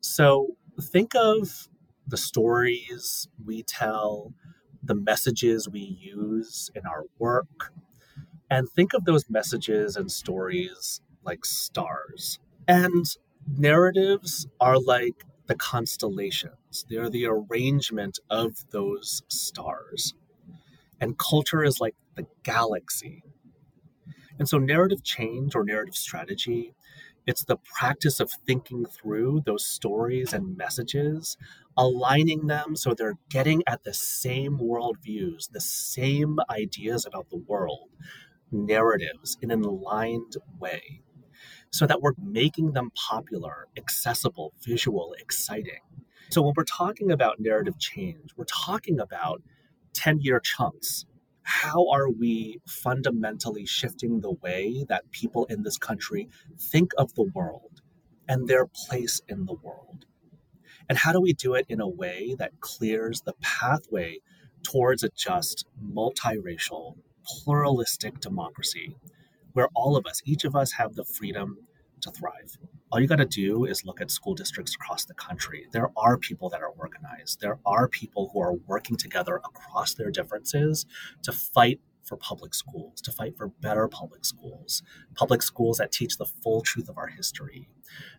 So 0.00 0.56
think 0.80 1.14
of 1.14 1.68
the 2.06 2.16
stories 2.16 3.28
we 3.44 3.62
tell, 3.62 4.34
the 4.82 4.94
messages 4.94 5.68
we 5.68 5.96
use 6.00 6.70
in 6.74 6.82
our 6.86 7.04
work, 7.18 7.72
and 8.50 8.68
think 8.70 8.92
of 8.94 9.04
those 9.04 9.28
messages 9.28 9.96
and 9.96 10.10
stories 10.10 11.00
like 11.24 11.44
stars. 11.44 12.38
And 12.68 13.04
narratives 13.46 14.46
are 14.60 14.78
like 14.78 15.24
the 15.46 15.54
constellations, 15.54 16.86
they're 16.88 17.10
the 17.10 17.26
arrangement 17.26 18.18
of 18.30 18.70
those 18.70 19.22
stars. 19.28 20.14
And 21.00 21.18
culture 21.18 21.62
is 21.62 21.80
like 21.80 21.94
the 22.14 22.26
galaxy. 22.42 23.22
And 24.38 24.48
so, 24.48 24.58
narrative 24.58 25.04
change 25.04 25.54
or 25.54 25.64
narrative 25.64 25.94
strategy, 25.94 26.74
it's 27.26 27.44
the 27.44 27.56
practice 27.56 28.20
of 28.20 28.30
thinking 28.46 28.84
through 28.84 29.42
those 29.46 29.66
stories 29.66 30.32
and 30.32 30.56
messages, 30.56 31.36
aligning 31.76 32.46
them 32.46 32.76
so 32.76 32.94
they're 32.94 33.18
getting 33.30 33.62
at 33.66 33.84
the 33.84 33.94
same 33.94 34.58
worldviews, 34.58 35.50
the 35.50 35.60
same 35.60 36.38
ideas 36.50 37.06
about 37.06 37.30
the 37.30 37.36
world, 37.38 37.90
narratives 38.54 39.36
in 39.42 39.50
an 39.50 39.62
aligned 39.62 40.36
way 40.58 41.02
so 41.70 41.86
that 41.86 42.00
we're 42.00 42.12
making 42.22 42.72
them 42.72 42.90
popular, 42.94 43.66
accessible, 43.76 44.54
visual, 44.62 45.14
exciting. 45.18 45.80
So 46.30 46.40
when 46.40 46.54
we're 46.56 46.64
talking 46.64 47.10
about 47.10 47.40
narrative 47.40 47.78
change, 47.78 48.30
we're 48.36 48.44
talking 48.44 49.00
about 49.00 49.42
10 49.94 50.20
year 50.20 50.40
chunks. 50.40 51.04
How 51.42 51.88
are 51.90 52.08
we 52.08 52.60
fundamentally 52.66 53.66
shifting 53.66 54.20
the 54.20 54.32
way 54.32 54.84
that 54.88 55.10
people 55.10 55.44
in 55.46 55.62
this 55.62 55.76
country 55.76 56.28
think 56.58 56.92
of 56.96 57.14
the 57.14 57.30
world 57.34 57.82
and 58.28 58.46
their 58.48 58.66
place 58.66 59.20
in 59.28 59.44
the 59.44 59.54
world? 59.54 60.06
And 60.88 60.98
how 60.98 61.12
do 61.12 61.20
we 61.20 61.32
do 61.32 61.54
it 61.54 61.66
in 61.68 61.80
a 61.80 61.88
way 61.88 62.34
that 62.38 62.60
clears 62.60 63.22
the 63.22 63.34
pathway 63.40 64.18
towards 64.62 65.02
a 65.02 65.10
just, 65.10 65.66
multiracial, 65.82 66.96
pluralistic 67.26 68.20
democracy 68.20 68.96
where 69.52 69.68
all 69.74 69.96
of 69.96 70.06
us, 70.06 70.20
each 70.24 70.44
of 70.44 70.56
us, 70.56 70.72
have 70.72 70.94
the 70.94 71.04
freedom 71.04 71.58
to 72.00 72.10
thrive. 72.10 72.58
All 72.90 73.00
you 73.00 73.06
got 73.06 73.16
to 73.16 73.24
do 73.24 73.64
is 73.64 73.84
look 73.84 74.00
at 74.00 74.10
school 74.10 74.34
districts 74.34 74.74
across 74.74 75.04
the 75.04 75.14
country. 75.14 75.66
There 75.72 75.90
are 75.96 76.16
people 76.18 76.48
that 76.50 76.60
are 76.60 76.68
organized. 76.68 77.40
There 77.40 77.58
are 77.64 77.88
people 77.88 78.30
who 78.32 78.40
are 78.40 78.54
working 78.66 78.96
together 78.96 79.36
across 79.36 79.94
their 79.94 80.10
differences 80.10 80.86
to 81.22 81.32
fight 81.32 81.80
for 82.04 82.16
public 82.16 82.54
schools, 82.54 83.00
to 83.00 83.10
fight 83.10 83.36
for 83.36 83.48
better 83.48 83.88
public 83.88 84.24
schools, 84.24 84.82
public 85.14 85.42
schools 85.42 85.78
that 85.78 85.90
teach 85.90 86.18
the 86.18 86.26
full 86.26 86.60
truth 86.60 86.88
of 86.88 86.98
our 86.98 87.08
history, 87.08 87.68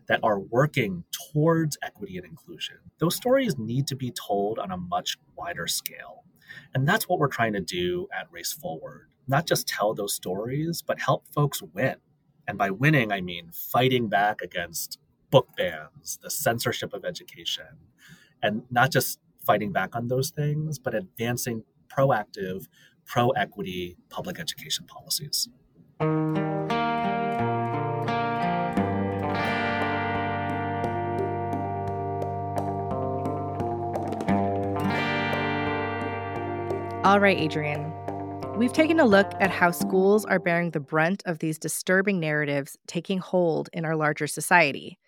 that 0.08 0.20
are 0.22 0.40
working 0.40 1.04
towards 1.32 1.78
equity 1.82 2.16
and 2.16 2.26
inclusion. 2.26 2.76
Those 2.98 3.14
stories 3.14 3.56
need 3.56 3.86
to 3.86 3.96
be 3.96 4.10
told 4.10 4.58
on 4.58 4.72
a 4.72 4.76
much 4.76 5.16
wider 5.36 5.66
scale. 5.66 6.24
And 6.74 6.86
that's 6.86 7.08
what 7.08 7.18
we're 7.18 7.28
trying 7.28 7.52
to 7.54 7.60
do 7.60 8.08
at 8.16 8.28
Race 8.30 8.52
Forward. 8.52 9.08
Not 9.28 9.46
just 9.46 9.66
tell 9.66 9.94
those 9.94 10.14
stories, 10.14 10.82
but 10.82 11.00
help 11.00 11.26
folks 11.32 11.62
win. 11.62 11.96
And 12.46 12.56
by 12.56 12.70
winning, 12.70 13.12
I 13.12 13.20
mean 13.20 13.50
fighting 13.52 14.08
back 14.08 14.40
against 14.40 14.98
book 15.30 15.48
bans, 15.56 16.18
the 16.22 16.30
censorship 16.30 16.92
of 16.92 17.04
education, 17.04 17.66
and 18.42 18.62
not 18.70 18.92
just 18.92 19.18
fighting 19.44 19.72
back 19.72 19.96
on 19.96 20.08
those 20.08 20.30
things, 20.30 20.78
but 20.78 20.94
advancing 20.94 21.64
proactive, 21.88 22.66
pro 23.04 23.30
equity 23.30 23.96
public 24.10 24.38
education 24.38 24.86
policies. 24.86 25.48
All 37.06 37.20
right, 37.20 37.38
Adrienne. 37.38 37.92
We've 38.56 38.72
taken 38.72 38.98
a 38.98 39.04
look 39.04 39.30
at 39.38 39.52
how 39.52 39.70
schools 39.70 40.24
are 40.24 40.40
bearing 40.40 40.72
the 40.72 40.80
brunt 40.80 41.22
of 41.24 41.38
these 41.38 41.56
disturbing 41.56 42.18
narratives 42.18 42.76
taking 42.88 43.18
hold 43.18 43.68
in 43.72 43.84
our 43.84 43.94
larger 43.94 44.26
society. 44.26 44.98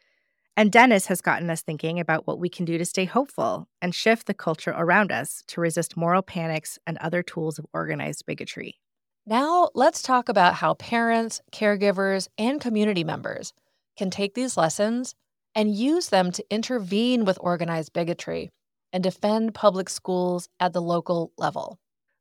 And 0.56 0.70
Dennis 0.70 1.06
has 1.06 1.20
gotten 1.20 1.50
us 1.50 1.62
thinking 1.62 1.98
about 1.98 2.24
what 2.24 2.38
we 2.38 2.48
can 2.48 2.64
do 2.64 2.78
to 2.78 2.84
stay 2.84 3.04
hopeful 3.04 3.66
and 3.82 3.92
shift 3.92 4.28
the 4.28 4.32
culture 4.32 4.72
around 4.76 5.10
us 5.10 5.42
to 5.48 5.60
resist 5.60 5.96
moral 5.96 6.22
panics 6.22 6.78
and 6.86 6.98
other 6.98 7.20
tools 7.20 7.58
of 7.58 7.66
organized 7.74 8.24
bigotry. 8.26 8.78
Now, 9.26 9.70
let's 9.74 10.00
talk 10.00 10.28
about 10.28 10.54
how 10.54 10.74
parents, 10.74 11.40
caregivers, 11.50 12.28
and 12.38 12.60
community 12.60 13.02
members 13.02 13.52
can 13.96 14.10
take 14.10 14.34
these 14.34 14.56
lessons 14.56 15.16
and 15.52 15.74
use 15.74 16.10
them 16.10 16.30
to 16.30 16.44
intervene 16.48 17.24
with 17.24 17.38
organized 17.40 17.92
bigotry 17.92 18.50
and 18.92 19.02
defend 19.02 19.52
public 19.52 19.88
schools 19.88 20.48
at 20.60 20.72
the 20.72 20.80
local 20.80 21.32
level. 21.36 21.76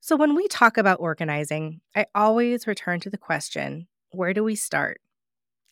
So, 0.08 0.16
when 0.16 0.36
we 0.36 0.48
talk 0.48 0.78
about 0.78 1.02
organizing, 1.02 1.82
I 1.94 2.06
always 2.16 2.66
return 2.66 3.02
to 3.02 3.10
the 3.10 3.18
question 3.18 3.90
where 4.12 4.34
do 4.34 4.42
we 4.42 4.56
start? 4.56 5.02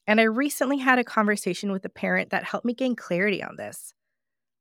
And 0.08 0.20
I 0.20 0.24
recently 0.24 0.80
had 0.80 1.00
a 1.00 1.06
conversation 1.06 1.72
with 1.72 1.86
a 1.86 1.90
parent 1.90 2.32
that 2.32 2.44
helped 2.44 2.66
me 2.66 2.74
gain 2.74 2.98
clarity 2.98 3.42
on 3.42 3.56
this. 3.56 3.94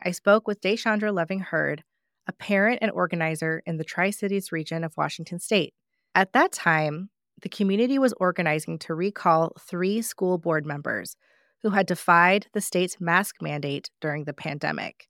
I 0.01 0.13
spoke 0.13 0.47
with 0.47 0.61
Deshandra 0.61 1.13
Loving 1.13 1.41
Hurd, 1.41 1.83
a 2.29 2.33
parent 2.33 2.79
and 2.83 2.93
organizer 2.93 3.65
in 3.67 3.77
the 3.77 3.83
Tri 3.83 4.11
Cities 4.11 4.53
region 4.53 4.85
of 4.85 4.97
Washington 4.97 5.41
state. 5.41 5.75
At 6.15 6.35
that 6.35 6.53
time, 6.53 7.11
the 7.43 7.49
community 7.49 7.99
was 7.99 8.15
organizing 8.21 8.79
to 8.79 8.95
recall 8.95 9.55
three 9.59 10.03
school 10.03 10.39
board 10.39 10.65
members 10.65 11.17
who 11.65 11.71
had 11.71 11.87
defied 11.87 12.47
the 12.53 12.61
state's 12.61 13.01
mask 13.01 13.43
mandate 13.43 13.91
during 14.01 14.23
the 14.23 14.35
pandemic. 14.35 15.09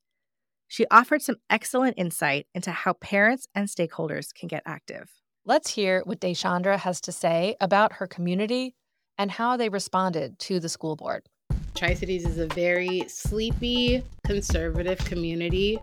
She 0.74 0.88
offered 0.90 1.22
some 1.22 1.36
excellent 1.48 1.94
insight 1.96 2.48
into 2.52 2.72
how 2.72 2.94
parents 2.94 3.46
and 3.54 3.68
stakeholders 3.68 4.34
can 4.34 4.48
get 4.48 4.64
active. 4.66 5.08
Let's 5.44 5.70
hear 5.70 6.02
what 6.04 6.18
Deshandra 6.18 6.80
has 6.80 7.00
to 7.02 7.12
say 7.12 7.54
about 7.60 7.92
her 7.92 8.08
community 8.08 8.74
and 9.16 9.30
how 9.30 9.56
they 9.56 9.68
responded 9.68 10.36
to 10.40 10.58
the 10.58 10.68
school 10.68 10.96
board. 10.96 11.28
Tri 11.76 11.94
Cities 11.94 12.26
is 12.26 12.38
a 12.38 12.48
very 12.48 13.04
sleepy, 13.06 14.02
conservative 14.26 14.98
community. 15.04 15.78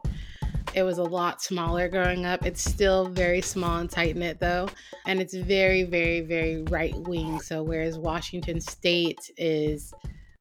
It 0.74 0.84
was 0.84 0.98
a 0.98 1.04
lot 1.04 1.42
smaller 1.42 1.88
growing 1.88 2.26
up. 2.26 2.46
It's 2.46 2.62
still 2.62 3.06
very 3.06 3.40
small 3.40 3.78
and 3.78 3.90
tight 3.90 4.18
knit, 4.18 4.42
though. 4.42 4.68
And 5.06 5.22
it's 5.22 5.36
very, 5.36 5.84
very, 5.84 6.20
very 6.20 6.64
right 6.64 6.98
wing. 7.08 7.40
So, 7.40 7.64
whereas 7.64 7.98
Washington 7.98 8.60
State 8.60 9.32
is 9.38 9.94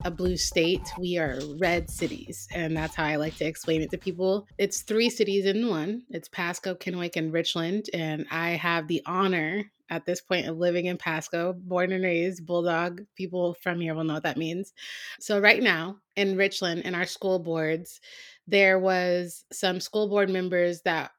a 0.05 0.11
blue 0.11 0.37
state, 0.37 0.87
we 0.99 1.19
are 1.19 1.41
red 1.59 1.91
cities. 1.91 2.49
And 2.53 2.77
that's 2.77 2.95
how 2.95 3.05
I 3.05 3.17
like 3.17 3.37
to 3.37 3.45
explain 3.45 3.83
it 3.83 3.91
to 3.91 3.99
people. 3.99 4.47
It's 4.59 4.83
three 4.83 5.11
cities 5.11 5.47
in 5.47 5.69
one 5.69 6.03
it's 6.11 6.29
Pasco, 6.29 6.75
Kennewick, 6.75 7.17
and 7.17 7.33
Richland. 7.33 7.87
And 7.93 8.27
I 8.31 8.51
have 8.51 8.89
the 8.89 9.03
honor 9.07 9.65
at 9.91 10.07
this 10.07 10.21
point 10.21 10.47
of 10.47 10.57
living 10.57 10.87
in 10.87 10.97
Pasco, 10.97 11.53
born 11.53 11.93
and 11.93 12.05
raised 12.05 12.47
Bulldog. 12.47 13.03
People 13.17 13.55
from 13.55 13.81
here 13.81 13.95
will 13.95 14.05
know 14.05 14.15
what 14.15 14.23
that 14.23 14.37
means. 14.37 14.73
So, 15.19 15.41
right 15.41 15.63
now 15.63 15.97
in 16.17 16.37
Richland, 16.37 16.83
in 16.83 16.95
our 16.95 17.07
school 17.07 17.39
boards, 17.39 18.01
there 18.47 18.79
was 18.79 19.45
some 19.53 19.81
school 19.81 20.09
board 20.09 20.31
members 20.31 20.83
that 20.83 21.11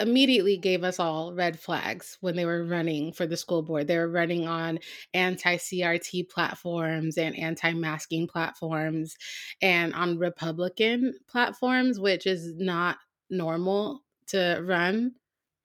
immediately 0.00 0.56
gave 0.56 0.84
us 0.84 0.98
all 0.98 1.34
red 1.34 1.58
flags 1.58 2.18
when 2.20 2.36
they 2.36 2.44
were 2.44 2.64
running 2.64 3.12
for 3.12 3.26
the 3.26 3.36
school 3.36 3.62
board. 3.62 3.86
They 3.88 3.98
were 3.98 4.08
running 4.08 4.46
on 4.46 4.78
anti 5.14 5.56
CRT 5.56 6.24
platforms 6.24 7.18
and 7.18 7.36
anti 7.38 7.72
masking 7.74 8.26
platforms 8.28 9.16
and 9.60 9.94
on 9.94 10.18
Republican 10.18 11.14
platforms, 11.28 11.98
which 12.00 12.26
is 12.26 12.54
not 12.56 12.98
normal 13.30 14.04
to 14.28 14.60
run 14.64 15.14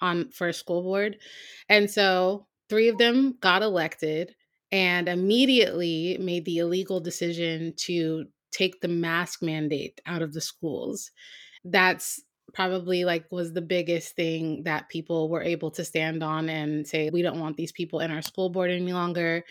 on 0.01 0.31
for 0.31 0.47
a 0.47 0.53
school 0.53 0.81
board. 0.81 1.17
And 1.69 1.89
so 1.89 2.47
three 2.69 2.89
of 2.89 2.97
them 2.97 3.37
got 3.39 3.61
elected 3.61 4.35
and 4.71 5.07
immediately 5.07 6.17
made 6.19 6.45
the 6.45 6.57
illegal 6.57 6.99
decision 6.99 7.73
to 7.77 8.25
take 8.51 8.81
the 8.81 8.87
mask 8.87 9.41
mandate 9.41 10.01
out 10.05 10.21
of 10.21 10.33
the 10.33 10.41
schools. 10.41 11.11
That's 11.63 12.21
probably 12.53 13.03
like 13.03 13.25
was 13.31 13.53
the 13.53 13.61
biggest 13.61 14.15
thing 14.15 14.63
that 14.63 14.89
people 14.89 15.29
were 15.29 15.41
able 15.41 15.71
to 15.71 15.83
stand 15.83 16.23
on 16.23 16.49
and 16.49 16.87
say 16.87 17.09
we 17.09 17.21
don't 17.21 17.39
want 17.39 17.57
these 17.57 17.71
people 17.71 17.99
in 17.99 18.11
our 18.11 18.21
school 18.21 18.49
board 18.49 18.71
any 18.71 18.93
longer. 18.93 19.43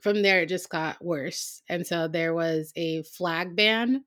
From 0.00 0.22
there 0.22 0.42
it 0.42 0.48
just 0.48 0.68
got 0.68 1.04
worse. 1.04 1.62
And 1.68 1.86
so 1.86 2.08
there 2.08 2.34
was 2.34 2.72
a 2.76 3.02
flag 3.02 3.56
ban 3.56 4.04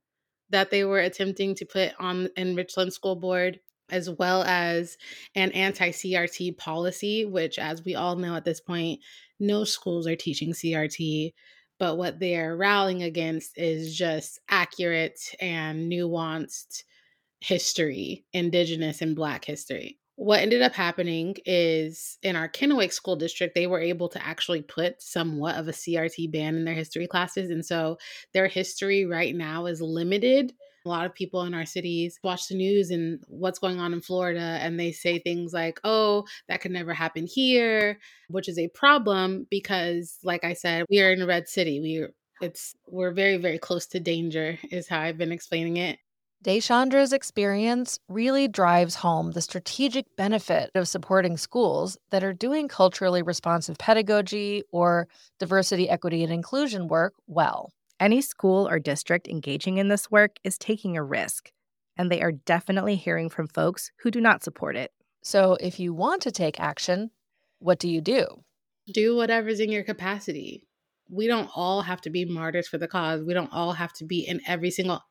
that 0.50 0.72
they 0.72 0.86
were 0.86 1.00
attempting 1.00 1.56
to 1.56 1.66
put 1.66 1.94
on 2.00 2.30
in 2.38 2.56
Richland 2.56 2.94
School 2.94 3.16
Board 3.16 3.60
as 3.90 4.10
well 4.10 4.44
as 4.44 4.98
an 5.36 5.52
anti 5.52 5.90
CRT 5.90 6.58
policy, 6.58 7.26
which, 7.26 7.58
as 7.58 7.84
we 7.84 7.96
all 7.96 8.16
know 8.16 8.36
at 8.36 8.46
this 8.46 8.60
point, 8.60 9.00
no 9.40 9.64
schools 9.64 10.08
are 10.08 10.16
teaching 10.16 10.52
CRT. 10.52 11.34
But 11.80 11.98
what 11.98 12.20
they're 12.20 12.58
rallying 12.58 13.04
against 13.04 13.58
is 13.58 13.96
just 13.96 14.40
accurate 14.50 15.20
and 15.40 15.92
nuanced 15.92 16.84
history, 17.40 18.26
Indigenous 18.34 19.02
and 19.02 19.16
Black 19.16 19.46
history. 19.46 20.00
What 20.16 20.40
ended 20.40 20.64
up 20.64 20.74
happening 20.74 21.36
is 21.46 22.18
in 22.24 22.36
our 22.36 22.50
Kennewick 22.50 22.92
School 22.92 23.16
District, 23.16 23.54
they 23.54 23.68
were 23.68 23.80
able 23.80 24.10
to 24.10 24.26
actually 24.26 24.64
put 24.64 25.02
somewhat 25.02 25.56
of 25.56 25.68
a 25.68 25.72
CRT 25.72 26.32
ban 26.32 26.56
in 26.56 26.66
their 26.66 26.74
history 26.74 27.06
classes. 27.06 27.52
And 27.52 27.64
so 27.64 27.98
their 28.34 28.48
history 28.48 29.06
right 29.06 29.36
now 29.36 29.68
is 29.68 29.80
limited 29.80 30.54
a 30.88 30.90
lot 30.90 31.06
of 31.06 31.14
people 31.14 31.44
in 31.44 31.54
our 31.54 31.66
cities 31.66 32.18
watch 32.24 32.48
the 32.48 32.56
news 32.56 32.90
and 32.90 33.22
what's 33.28 33.60
going 33.60 33.80
on 33.80 33.94
in 33.94 34.02
Florida, 34.02 34.58
and 34.62 34.80
they 34.80 34.92
say 34.92 35.20
things 35.20 35.54
like, 35.54 35.80
oh, 35.84 36.24
that 36.48 36.62
could 36.62 36.72
never 36.72 36.94
happen 36.94 37.28
here, 37.28 38.00
which 38.30 38.48
is 38.48 38.58
a 38.58 38.70
problem 38.70 39.46
because, 39.52 40.18
like 40.24 40.44
I 40.44 40.54
said, 40.54 40.86
we 40.90 41.02
are 41.02 41.12
in 41.12 41.22
a 41.22 41.28
red 41.28 41.48
city. 41.48 41.82
We 41.82 42.08
it's 42.40 42.76
we're 42.88 43.12
very, 43.12 43.38
very 43.38 43.58
close 43.58 43.88
to 43.88 44.00
danger, 44.00 44.58
is 44.72 44.88
how 44.88 45.02
I've 45.02 45.18
been 45.18 45.32
explaining 45.32 45.78
it. 45.78 46.00
Deshandra's 46.44 47.14
experience 47.14 48.00
really 48.08 48.48
drives 48.48 48.96
home 48.96 49.32
the 49.32 49.42
strategic 49.42 50.06
benefit 50.16 50.70
of 50.76 50.88
supporting 50.88 51.36
schools 51.36 51.98
that 52.12 52.24
are 52.24 52.34
doing 52.34 52.68
culturally 52.68 53.24
responsive 53.24 53.78
pedagogy 53.80 54.64
or 54.72 55.08
diversity, 55.40 55.90
equity, 55.90 56.24
and 56.24 56.32
inclusion 56.32 56.88
work 56.88 57.14
well. 57.26 57.72
Any 58.00 58.22
school 58.22 58.68
or 58.68 58.78
district 58.78 59.28
engaging 59.28 59.78
in 59.78 59.88
this 59.88 60.12
work 60.12 60.38
is 60.44 60.60
taking 60.60 60.96
a 60.96 61.04
risk, 61.04 61.52
and 61.98 62.12
they 62.12 62.22
are 62.22 62.32
definitely 62.32 62.96
hearing 62.96 63.30
from 63.30 63.48
folks 63.48 63.92
who 64.02 64.12
do 64.12 64.22
not 64.22 64.44
support 64.44 64.76
it. 64.76 64.92
So, 65.24 65.58
if 65.60 65.80
you 65.80 65.92
want 65.92 66.22
to 66.22 66.32
take 66.32 66.60
action, 66.60 67.10
what 67.58 67.80
do 67.80 67.90
you 67.90 68.00
do? 68.00 68.28
Do 68.94 69.16
whatever's 69.16 69.60
in 69.60 69.72
your 69.72 69.84
capacity. 69.84 70.68
We 71.10 71.26
don't 71.26 71.50
all 71.56 71.82
have 71.82 72.02
to 72.02 72.12
be 72.12 72.26
martyrs 72.26 72.68
for 72.68 72.78
the 72.78 72.88
cause. 72.88 73.24
We 73.24 73.34
don't 73.34 73.52
all 73.52 73.74
have 73.74 73.94
to 73.94 74.06
be 74.06 74.20
in 74.20 74.42
every 74.46 74.70
single 74.70 75.02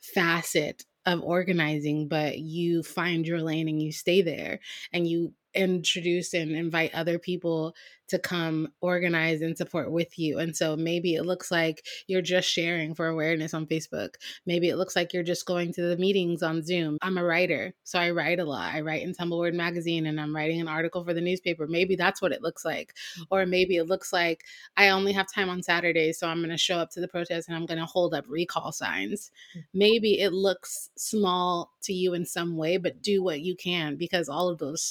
facet 0.00 0.84
of 1.06 1.22
organizing, 1.22 2.08
but 2.08 2.38
you 2.38 2.82
find 2.82 3.26
your 3.26 3.40
lane 3.40 3.68
and 3.68 3.82
you 3.82 3.92
stay 3.92 4.22
there 4.22 4.60
and 4.92 5.06
you 5.06 5.32
introduce 5.58 6.34
and 6.34 6.52
invite 6.52 6.94
other 6.94 7.18
people 7.18 7.74
to 8.08 8.18
come 8.18 8.68
organize 8.80 9.42
and 9.42 9.56
support 9.56 9.90
with 9.90 10.18
you. 10.18 10.38
And 10.38 10.56
so 10.56 10.76
maybe 10.76 11.14
it 11.14 11.24
looks 11.24 11.50
like 11.50 11.84
you're 12.06 12.22
just 12.22 12.48
sharing 12.48 12.94
for 12.94 13.06
awareness 13.06 13.54
on 13.54 13.66
Facebook. 13.66 14.14
Maybe 14.46 14.70
it 14.70 14.76
looks 14.76 14.96
like 14.96 15.12
you're 15.12 15.22
just 15.22 15.46
going 15.46 15.72
to 15.74 15.82
the 15.82 15.96
meetings 15.96 16.42
on 16.42 16.62
Zoom. 16.62 16.96
I'm 17.02 17.18
a 17.18 17.24
writer, 17.24 17.74
so 17.84 17.98
I 17.98 18.10
write 18.10 18.40
a 18.40 18.44
lot. 18.44 18.74
I 18.74 18.80
write 18.80 19.02
in 19.02 19.14
Tumbleword 19.14 19.54
magazine 19.54 20.06
and 20.06 20.20
I'm 20.20 20.34
writing 20.34 20.60
an 20.60 20.68
article 20.68 21.04
for 21.04 21.12
the 21.12 21.20
newspaper. 21.20 21.66
Maybe 21.66 21.96
that's 21.96 22.22
what 22.22 22.32
it 22.32 22.42
looks 22.42 22.64
like. 22.64 22.94
Or 23.30 23.44
maybe 23.44 23.76
it 23.76 23.88
looks 23.88 24.12
like 24.12 24.44
I 24.76 24.88
only 24.88 25.12
have 25.12 25.30
time 25.30 25.50
on 25.50 25.62
Saturdays, 25.62 26.18
so 26.18 26.28
I'm 26.28 26.38
going 26.38 26.48
to 26.50 26.56
show 26.56 26.78
up 26.78 26.90
to 26.92 27.00
the 27.00 27.08
protest 27.08 27.48
and 27.48 27.56
I'm 27.56 27.66
going 27.66 27.80
to 27.80 27.86
hold 27.86 28.14
up 28.14 28.24
recall 28.26 28.72
signs. 28.72 29.30
Mm. 29.56 29.64
Maybe 29.74 30.20
it 30.20 30.32
looks 30.32 30.90
small 30.96 31.72
to 31.82 31.92
you 31.92 32.14
in 32.14 32.24
some 32.24 32.56
way, 32.56 32.78
but 32.78 33.02
do 33.02 33.22
what 33.22 33.40
you 33.40 33.54
can 33.54 33.96
because 33.96 34.28
all 34.28 34.48
of 34.48 34.58
those 34.58 34.82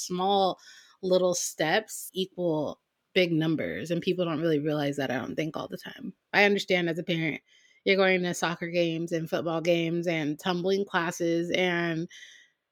little 1.02 1.34
steps 1.34 2.10
equal 2.12 2.80
big 3.14 3.32
numbers 3.32 3.90
and 3.90 4.02
people 4.02 4.24
don't 4.24 4.40
really 4.40 4.58
realize 4.58 4.96
that 4.96 5.10
I 5.10 5.16
don't 5.16 5.34
think 5.34 5.56
all 5.56 5.68
the 5.68 5.78
time. 5.78 6.12
I 6.32 6.44
understand 6.44 6.88
as 6.88 6.98
a 6.98 7.02
parent, 7.02 7.40
you're 7.84 7.96
going 7.96 8.22
to 8.22 8.34
soccer 8.34 8.68
games 8.68 9.12
and 9.12 9.28
football 9.28 9.60
games 9.60 10.06
and 10.06 10.38
tumbling 10.38 10.84
classes 10.84 11.50
and 11.50 12.08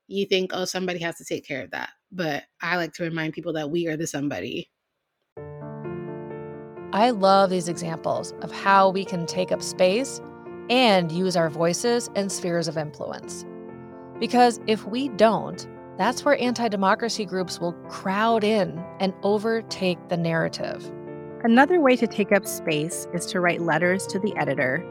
you 0.09 0.27
think, 0.27 0.53
oh, 0.55 0.65
somebody 0.65 1.01
has 1.01 1.17
to 1.17 1.25
take 1.25 1.47
care 1.47 1.63
of 1.63 1.71
that. 1.73 1.91
But 2.13 2.45
I 2.61 2.77
like 2.77 2.93
to 2.95 3.05
remind 3.05 3.33
people 3.33 3.53
that 3.55 3.71
we 3.71 3.89
are 3.89 3.97
the 3.97 4.07
somebody. 4.07 4.71
I 6.93 7.11
love 7.11 7.51
these 7.51 7.69
examples 7.69 8.33
of 8.43 8.53
how 8.53 8.91
we 8.91 9.05
can 9.05 9.27
take 9.27 9.53
up 9.53 9.63
space 9.63 10.21
and 10.71 11.11
use 11.11 11.37
our 11.37 11.51
voices 11.51 12.09
and 12.15 12.31
spheres 12.31 12.69
of 12.69 12.79
influence. 12.79 13.45
Because 14.19 14.61
if 14.67 14.87
we 14.87 15.09
don't, 15.11 15.67
that's 15.99 16.25
where 16.25 16.41
anti 16.41 16.69
democracy 16.69 17.25
groups 17.25 17.59
will 17.61 17.73
crowd 17.89 18.45
in 18.45 18.85
and 19.01 19.15
overtake 19.23 20.09
the 20.09 20.17
narrative. 20.17 20.93
Another 21.43 21.81
way 21.81 21.97
to 21.97 22.07
take 22.07 22.33
up 22.33 22.47
space 22.47 23.07
is 23.15 23.27
to 23.27 23.41
write 23.41 23.61
letters 23.61 24.07
to 24.09 24.19
the 24.19 24.37
editor 24.37 24.85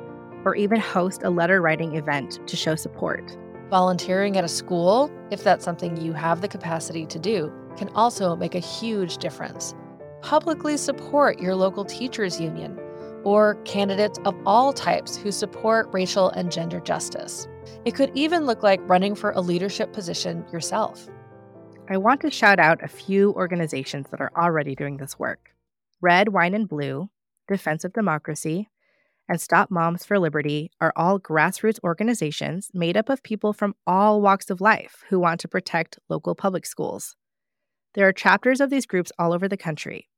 or 0.45 0.55
even 0.55 0.79
host 0.79 1.23
a 1.23 1.29
letter 1.29 1.61
writing 1.61 1.95
event 1.95 2.39
to 2.47 2.55
show 2.55 2.75
support. 2.75 3.37
Volunteering 3.69 4.37
at 4.37 4.43
a 4.43 4.47
school, 4.47 5.11
if 5.31 5.43
that's 5.43 5.65
something 5.65 5.97
you 5.97 6.13
have 6.13 6.41
the 6.41 6.47
capacity 6.47 7.05
to 7.07 7.19
do, 7.19 7.51
can 7.77 7.89
also 7.89 8.35
make 8.35 8.55
a 8.55 8.59
huge 8.59 9.17
difference. 9.17 9.73
Publicly 10.21 10.77
support 10.77 11.39
your 11.39 11.55
local 11.55 11.83
teachers 11.83 12.39
union 12.39 12.79
or 13.23 13.55
candidates 13.65 14.19
of 14.23 14.35
all 14.45 14.71
types 14.71 15.17
who 15.17 15.31
support 15.31 15.89
racial 15.91 16.29
and 16.29 16.51
gender 16.51 16.79
justice. 16.79 17.47
It 17.85 17.95
could 17.95 18.11
even 18.15 18.45
look 18.45 18.63
like 18.63 18.81
running 18.83 19.15
for 19.15 19.31
a 19.31 19.41
leadership 19.41 19.93
position 19.93 20.45
yourself. 20.51 21.07
I 21.87 21.97
want 21.97 22.21
to 22.21 22.31
shout 22.31 22.59
out 22.59 22.83
a 22.83 22.87
few 22.87 23.33
organizations 23.33 24.07
that 24.09 24.21
are 24.21 24.31
already 24.35 24.75
doing 24.75 24.97
this 24.97 25.19
work 25.19 25.51
Red, 26.01 26.29
Wine, 26.29 26.53
and 26.53 26.67
Blue, 26.67 27.09
Defense 27.47 27.83
of 27.83 27.93
Democracy, 27.93 28.69
and 29.27 29.41
Stop 29.41 29.71
Moms 29.71 30.05
for 30.05 30.19
Liberty 30.19 30.71
are 30.81 30.93
all 30.95 31.19
grassroots 31.19 31.79
organizations 31.83 32.69
made 32.73 32.97
up 32.97 33.09
of 33.09 33.23
people 33.23 33.53
from 33.53 33.75
all 33.87 34.21
walks 34.21 34.49
of 34.49 34.61
life 34.61 35.03
who 35.09 35.19
want 35.19 35.39
to 35.41 35.47
protect 35.47 35.99
local 36.09 36.35
public 36.35 36.65
schools. 36.65 37.15
There 37.93 38.07
are 38.07 38.13
chapters 38.13 38.61
of 38.61 38.69
these 38.69 38.85
groups 38.85 39.11
all 39.17 39.33
over 39.33 39.47
the 39.47 39.57
country, 39.57 40.09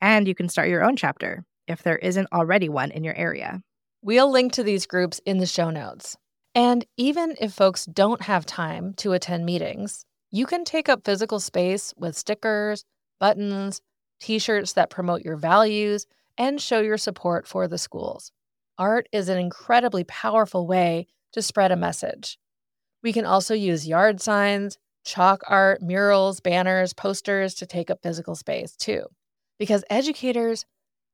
and 0.00 0.28
you 0.28 0.34
can 0.34 0.48
start 0.48 0.68
your 0.68 0.84
own 0.84 0.96
chapter 0.96 1.44
if 1.66 1.82
there 1.82 1.98
isn't 1.98 2.28
already 2.32 2.68
one 2.68 2.90
in 2.90 3.04
your 3.04 3.16
area. 3.16 3.62
We'll 4.02 4.30
link 4.30 4.52
to 4.52 4.62
these 4.62 4.86
groups 4.86 5.20
in 5.24 5.38
the 5.38 5.46
show 5.46 5.70
notes. 5.70 6.16
And 6.54 6.84
even 6.96 7.34
if 7.40 7.52
folks 7.52 7.84
don't 7.84 8.22
have 8.22 8.46
time 8.46 8.94
to 8.94 9.12
attend 9.12 9.44
meetings, 9.44 10.04
you 10.30 10.46
can 10.46 10.64
take 10.64 10.88
up 10.88 11.04
physical 11.04 11.40
space 11.40 11.92
with 11.96 12.16
stickers, 12.16 12.84
buttons, 13.18 13.80
t 14.20 14.38
shirts 14.38 14.72
that 14.74 14.90
promote 14.90 15.22
your 15.22 15.36
values 15.36 16.06
and 16.38 16.60
show 16.60 16.80
your 16.80 16.98
support 16.98 17.46
for 17.46 17.66
the 17.66 17.78
schools. 17.78 18.32
Art 18.78 19.08
is 19.12 19.28
an 19.28 19.38
incredibly 19.38 20.04
powerful 20.04 20.66
way 20.66 21.06
to 21.32 21.42
spread 21.42 21.72
a 21.72 21.76
message. 21.76 22.38
We 23.02 23.12
can 23.12 23.26
also 23.26 23.54
use 23.54 23.86
yard 23.86 24.20
signs, 24.20 24.78
chalk 25.04 25.42
art, 25.46 25.82
murals, 25.82 26.40
banners, 26.40 26.92
posters 26.92 27.54
to 27.54 27.66
take 27.66 27.90
up 27.90 28.02
physical 28.02 28.34
space 28.34 28.76
too, 28.76 29.06
because 29.58 29.84
educators 29.90 30.64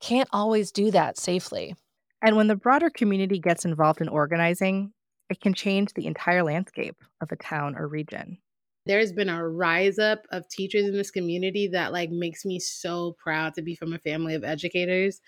can't 0.00 0.28
always 0.32 0.70
do 0.72 0.90
that 0.90 1.18
safely. 1.18 1.74
And 2.22 2.36
when 2.36 2.46
the 2.46 2.56
broader 2.56 2.90
community 2.90 3.38
gets 3.38 3.64
involved 3.64 4.00
in 4.00 4.08
organizing, 4.08 4.92
it 5.30 5.40
can 5.40 5.54
change 5.54 5.94
the 5.94 6.06
entire 6.06 6.42
landscape 6.42 6.96
of 7.20 7.30
a 7.32 7.36
town 7.36 7.76
or 7.76 7.88
region. 7.88 8.38
There's 8.86 9.12
been 9.12 9.28
a 9.28 9.46
rise 9.48 9.98
up 9.98 10.26
of 10.32 10.48
teachers 10.48 10.86
in 10.86 10.94
this 10.94 11.10
community 11.10 11.68
that 11.68 11.92
like 11.92 12.10
makes 12.10 12.44
me 12.44 12.58
so 12.58 13.16
proud 13.22 13.54
to 13.54 13.62
be 13.62 13.76
from 13.76 13.92
a 13.92 13.98
family 13.98 14.34
of 14.34 14.42
educators. 14.42 15.20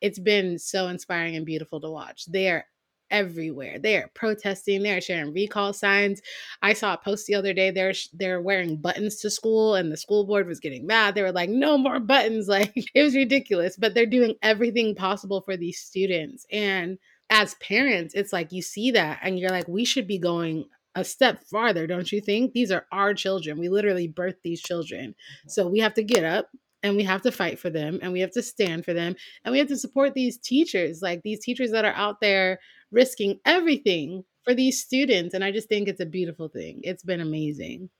It's 0.00 0.18
been 0.18 0.58
so 0.58 0.88
inspiring 0.88 1.36
and 1.36 1.46
beautiful 1.46 1.80
to 1.80 1.90
watch. 1.90 2.24
They're 2.26 2.66
everywhere. 3.10 3.78
They're 3.78 4.10
protesting. 4.14 4.82
They're 4.82 5.00
sharing 5.00 5.32
recall 5.32 5.72
signs. 5.72 6.20
I 6.62 6.72
saw 6.72 6.94
a 6.94 6.98
post 6.98 7.26
the 7.26 7.34
other 7.34 7.52
day. 7.52 7.70
They're 7.70 7.94
they're 8.12 8.40
wearing 8.40 8.78
buttons 8.78 9.20
to 9.20 9.30
school, 9.30 9.74
and 9.74 9.92
the 9.92 9.96
school 9.96 10.26
board 10.26 10.46
was 10.46 10.60
getting 10.60 10.86
mad. 10.86 11.14
They 11.14 11.22
were 11.22 11.32
like, 11.32 11.50
"No 11.50 11.78
more 11.78 12.00
buttons!" 12.00 12.48
Like 12.56 12.72
it 12.94 13.02
was 13.02 13.14
ridiculous. 13.14 13.76
But 13.76 13.94
they're 13.94 14.06
doing 14.06 14.34
everything 14.42 14.94
possible 14.94 15.42
for 15.42 15.56
these 15.56 15.78
students. 15.78 16.46
And 16.50 16.98
as 17.30 17.54
parents, 17.54 18.14
it's 18.14 18.32
like 18.32 18.52
you 18.52 18.62
see 18.62 18.90
that, 18.92 19.20
and 19.22 19.38
you're 19.38 19.50
like, 19.50 19.68
"We 19.68 19.84
should 19.84 20.06
be 20.06 20.18
going." 20.18 20.66
A 20.98 21.04
step 21.04 21.44
farther, 21.44 21.86
don't 21.86 22.10
you 22.10 22.22
think? 22.22 22.54
These 22.54 22.70
are 22.70 22.86
our 22.90 23.12
children. 23.12 23.58
We 23.58 23.68
literally 23.68 24.08
birthed 24.08 24.40
these 24.42 24.62
children. 24.62 25.14
So 25.46 25.68
we 25.68 25.80
have 25.80 25.92
to 25.92 26.02
get 26.02 26.24
up 26.24 26.48
and 26.82 26.96
we 26.96 27.02
have 27.02 27.20
to 27.22 27.30
fight 27.30 27.58
for 27.58 27.68
them 27.68 27.98
and 28.00 28.14
we 28.14 28.20
have 28.20 28.30
to 28.30 28.42
stand 28.42 28.86
for 28.86 28.94
them 28.94 29.14
and 29.44 29.52
we 29.52 29.58
have 29.58 29.68
to 29.68 29.76
support 29.76 30.14
these 30.14 30.38
teachers 30.38 31.02
like 31.02 31.20
these 31.22 31.40
teachers 31.40 31.70
that 31.72 31.84
are 31.84 31.92
out 31.92 32.22
there 32.22 32.60
risking 32.90 33.40
everything 33.44 34.24
for 34.44 34.54
these 34.54 34.80
students. 34.80 35.34
And 35.34 35.44
I 35.44 35.50
just 35.50 35.68
think 35.68 35.88
it's 35.88 36.00
a 36.00 36.06
beautiful 36.06 36.48
thing. 36.48 36.80
It's 36.82 37.02
been 37.02 37.20
amazing. 37.20 37.90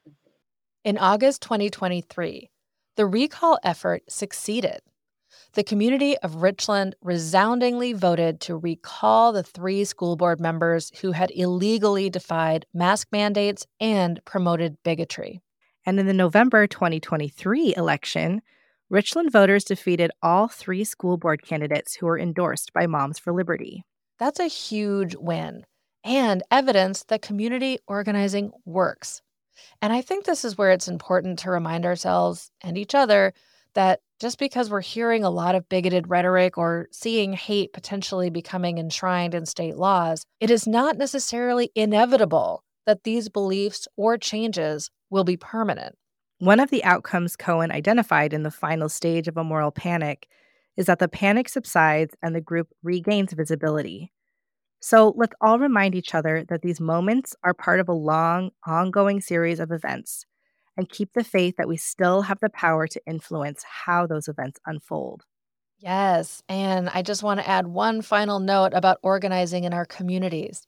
In 0.84 0.96
August 0.98 1.42
2023, 1.42 2.48
the 2.94 3.06
recall 3.06 3.58
effort 3.64 4.04
succeeded. 4.08 4.80
The 5.56 5.64
community 5.64 6.18
of 6.18 6.42
Richland 6.42 6.96
resoundingly 7.00 7.94
voted 7.94 8.42
to 8.42 8.58
recall 8.58 9.32
the 9.32 9.42
three 9.42 9.86
school 9.86 10.14
board 10.14 10.38
members 10.38 10.92
who 11.00 11.12
had 11.12 11.30
illegally 11.30 12.10
defied 12.10 12.66
mask 12.74 13.08
mandates 13.10 13.66
and 13.80 14.22
promoted 14.26 14.76
bigotry. 14.82 15.40
And 15.86 15.98
in 15.98 16.04
the 16.04 16.12
November 16.12 16.66
2023 16.66 17.74
election, 17.74 18.42
Richland 18.90 19.32
voters 19.32 19.64
defeated 19.64 20.10
all 20.22 20.46
three 20.46 20.84
school 20.84 21.16
board 21.16 21.42
candidates 21.42 21.94
who 21.94 22.04
were 22.04 22.18
endorsed 22.18 22.74
by 22.74 22.86
Moms 22.86 23.18
for 23.18 23.32
Liberty. 23.32 23.82
That's 24.18 24.40
a 24.40 24.48
huge 24.48 25.16
win 25.16 25.64
and 26.04 26.42
evidence 26.50 27.04
that 27.04 27.22
community 27.22 27.78
organizing 27.88 28.52
works. 28.66 29.22
And 29.80 29.94
I 29.94 30.02
think 30.02 30.26
this 30.26 30.44
is 30.44 30.58
where 30.58 30.72
it's 30.72 30.86
important 30.86 31.38
to 31.38 31.50
remind 31.50 31.86
ourselves 31.86 32.50
and 32.60 32.76
each 32.76 32.94
other 32.94 33.32
that 33.72 34.00
just 34.20 34.38
because 34.38 34.70
we're 34.70 34.80
hearing 34.80 35.24
a 35.24 35.30
lot 35.30 35.54
of 35.54 35.68
bigoted 35.68 36.08
rhetoric 36.08 36.56
or 36.56 36.88
seeing 36.90 37.34
hate 37.34 37.72
potentially 37.72 38.30
becoming 38.30 38.78
enshrined 38.78 39.34
in 39.34 39.44
state 39.44 39.76
laws, 39.76 40.24
it 40.40 40.50
is 40.50 40.66
not 40.66 40.96
necessarily 40.96 41.70
inevitable 41.74 42.64
that 42.86 43.04
these 43.04 43.28
beliefs 43.28 43.86
or 43.96 44.16
changes 44.16 44.90
will 45.10 45.24
be 45.24 45.36
permanent. 45.36 45.94
One 46.38 46.60
of 46.60 46.70
the 46.70 46.84
outcomes 46.84 47.36
Cohen 47.36 47.70
identified 47.70 48.32
in 48.32 48.42
the 48.42 48.50
final 48.50 48.88
stage 48.88 49.28
of 49.28 49.36
a 49.36 49.44
moral 49.44 49.70
panic 49.70 50.28
is 50.76 50.86
that 50.86 50.98
the 50.98 51.08
panic 51.08 51.48
subsides 51.48 52.14
and 52.22 52.34
the 52.34 52.40
group 52.40 52.68
regains 52.82 53.32
visibility. 53.32 54.12
So 54.80 55.14
let's 55.16 55.34
all 55.40 55.58
remind 55.58 55.94
each 55.94 56.14
other 56.14 56.44
that 56.48 56.62
these 56.62 56.80
moments 56.80 57.34
are 57.42 57.54
part 57.54 57.80
of 57.80 57.88
a 57.88 57.94
long, 57.94 58.50
ongoing 58.66 59.20
series 59.20 59.60
of 59.60 59.72
events 59.72 60.26
and 60.76 60.88
keep 60.88 61.12
the 61.12 61.24
faith 61.24 61.56
that 61.56 61.68
we 61.68 61.76
still 61.76 62.22
have 62.22 62.38
the 62.40 62.50
power 62.50 62.86
to 62.86 63.00
influence 63.06 63.64
how 63.64 64.06
those 64.06 64.28
events 64.28 64.60
unfold. 64.66 65.24
Yes, 65.78 66.42
and 66.48 66.88
I 66.88 67.02
just 67.02 67.22
want 67.22 67.40
to 67.40 67.48
add 67.48 67.66
one 67.66 68.02
final 68.02 68.40
note 68.40 68.72
about 68.74 68.98
organizing 69.02 69.64
in 69.64 69.74
our 69.74 69.84
communities. 69.84 70.66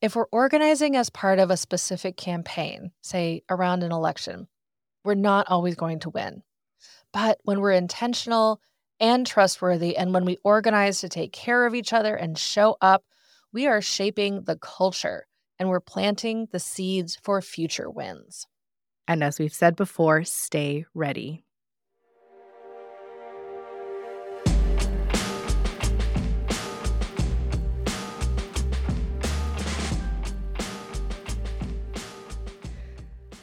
If 0.00 0.16
we're 0.16 0.26
organizing 0.32 0.96
as 0.96 1.10
part 1.10 1.38
of 1.38 1.50
a 1.50 1.58
specific 1.58 2.16
campaign, 2.16 2.90
say 3.02 3.42
around 3.50 3.82
an 3.82 3.92
election, 3.92 4.48
we're 5.04 5.14
not 5.14 5.46
always 5.48 5.74
going 5.74 6.00
to 6.00 6.10
win. 6.10 6.42
But 7.12 7.38
when 7.42 7.60
we're 7.60 7.72
intentional 7.72 8.60
and 8.98 9.26
trustworthy, 9.26 9.96
and 9.96 10.14
when 10.14 10.24
we 10.24 10.38
organize 10.42 11.00
to 11.00 11.08
take 11.08 11.32
care 11.32 11.66
of 11.66 11.74
each 11.74 11.92
other 11.92 12.14
and 12.14 12.38
show 12.38 12.76
up, 12.80 13.04
we 13.52 13.66
are 13.66 13.80
shaping 13.80 14.44
the 14.44 14.56
culture 14.56 15.26
and 15.58 15.68
we're 15.68 15.80
planting 15.80 16.48
the 16.52 16.58
seeds 16.58 17.18
for 17.22 17.42
future 17.42 17.90
wins. 17.90 18.46
And 19.10 19.24
as 19.24 19.40
we've 19.40 19.52
said 19.52 19.74
before, 19.74 20.22
stay 20.22 20.86
ready. 20.94 21.42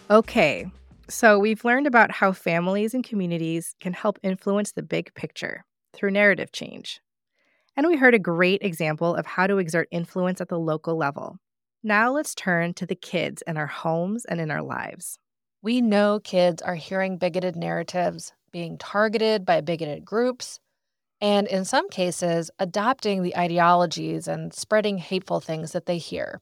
Okay, 0.10 0.72
so, 1.10 1.38
we've 1.38 1.66
learned 1.66 1.86
about 1.86 2.12
how 2.12 2.32
families 2.32 2.94
and 2.94 3.04
communities 3.04 3.76
can 3.82 3.92
help 3.92 4.20
influence 4.24 4.72
the 4.72 4.84
big 4.84 5.14
picture 5.16 5.66
through 5.94 6.12
narrative 6.12 6.54
change. 6.54 7.02
And 7.76 7.86
we 7.88 7.98
heard 7.98 8.14
a 8.14 8.20
great 8.20 8.62
example 8.62 9.16
of 9.16 9.26
how 9.26 9.48
to 9.48 9.58
exert 9.58 9.90
influence 9.92 10.40
at 10.40 10.48
the 10.48 10.60
local 10.60 10.96
level. 10.96 11.40
Now, 11.84 12.14
let's 12.14 12.34
turn 12.34 12.74
to 12.76 12.86
the 12.86 12.96
kids 12.96 13.44
in 13.46 13.58
our 13.58 13.68
homes 13.68 14.24
and 14.24 14.40
in 14.40 14.50
our 14.50 14.64
lives. 14.64 15.20
We 15.62 15.82
know 15.82 16.20
kids 16.20 16.62
are 16.62 16.76
hearing 16.76 17.18
bigoted 17.18 17.56
narratives, 17.56 18.34
being 18.52 18.78
targeted 18.78 19.46
by 19.46 19.62
bigoted 19.62 20.06
groups, 20.06 20.60
and 21.20 21.48
in 21.48 21.66
some 21.66 21.90
cases, 21.90 22.52
adopting 22.60 23.24
the 23.24 23.36
ideologies 23.36 24.28
and 24.28 24.54
spreading 24.54 25.00
hateful 25.00 25.40
things 25.40 25.72
that 25.72 25.88
they 25.88 25.98
hear. 25.98 26.42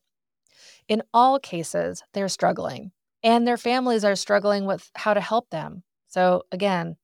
In 0.88 1.01
all 1.13 1.39
cases, 1.39 2.04
they're 2.13 2.28
struggling 2.28 2.91
and 3.23 3.47
their 3.47 3.58
families 3.58 4.04
are 4.04 4.15
struggling 4.15 4.65
with 4.65 4.91
how 4.95 5.13
to 5.13 5.21
help 5.21 5.49
them. 5.49 5.82
So, 6.08 6.43
again, 6.51 6.97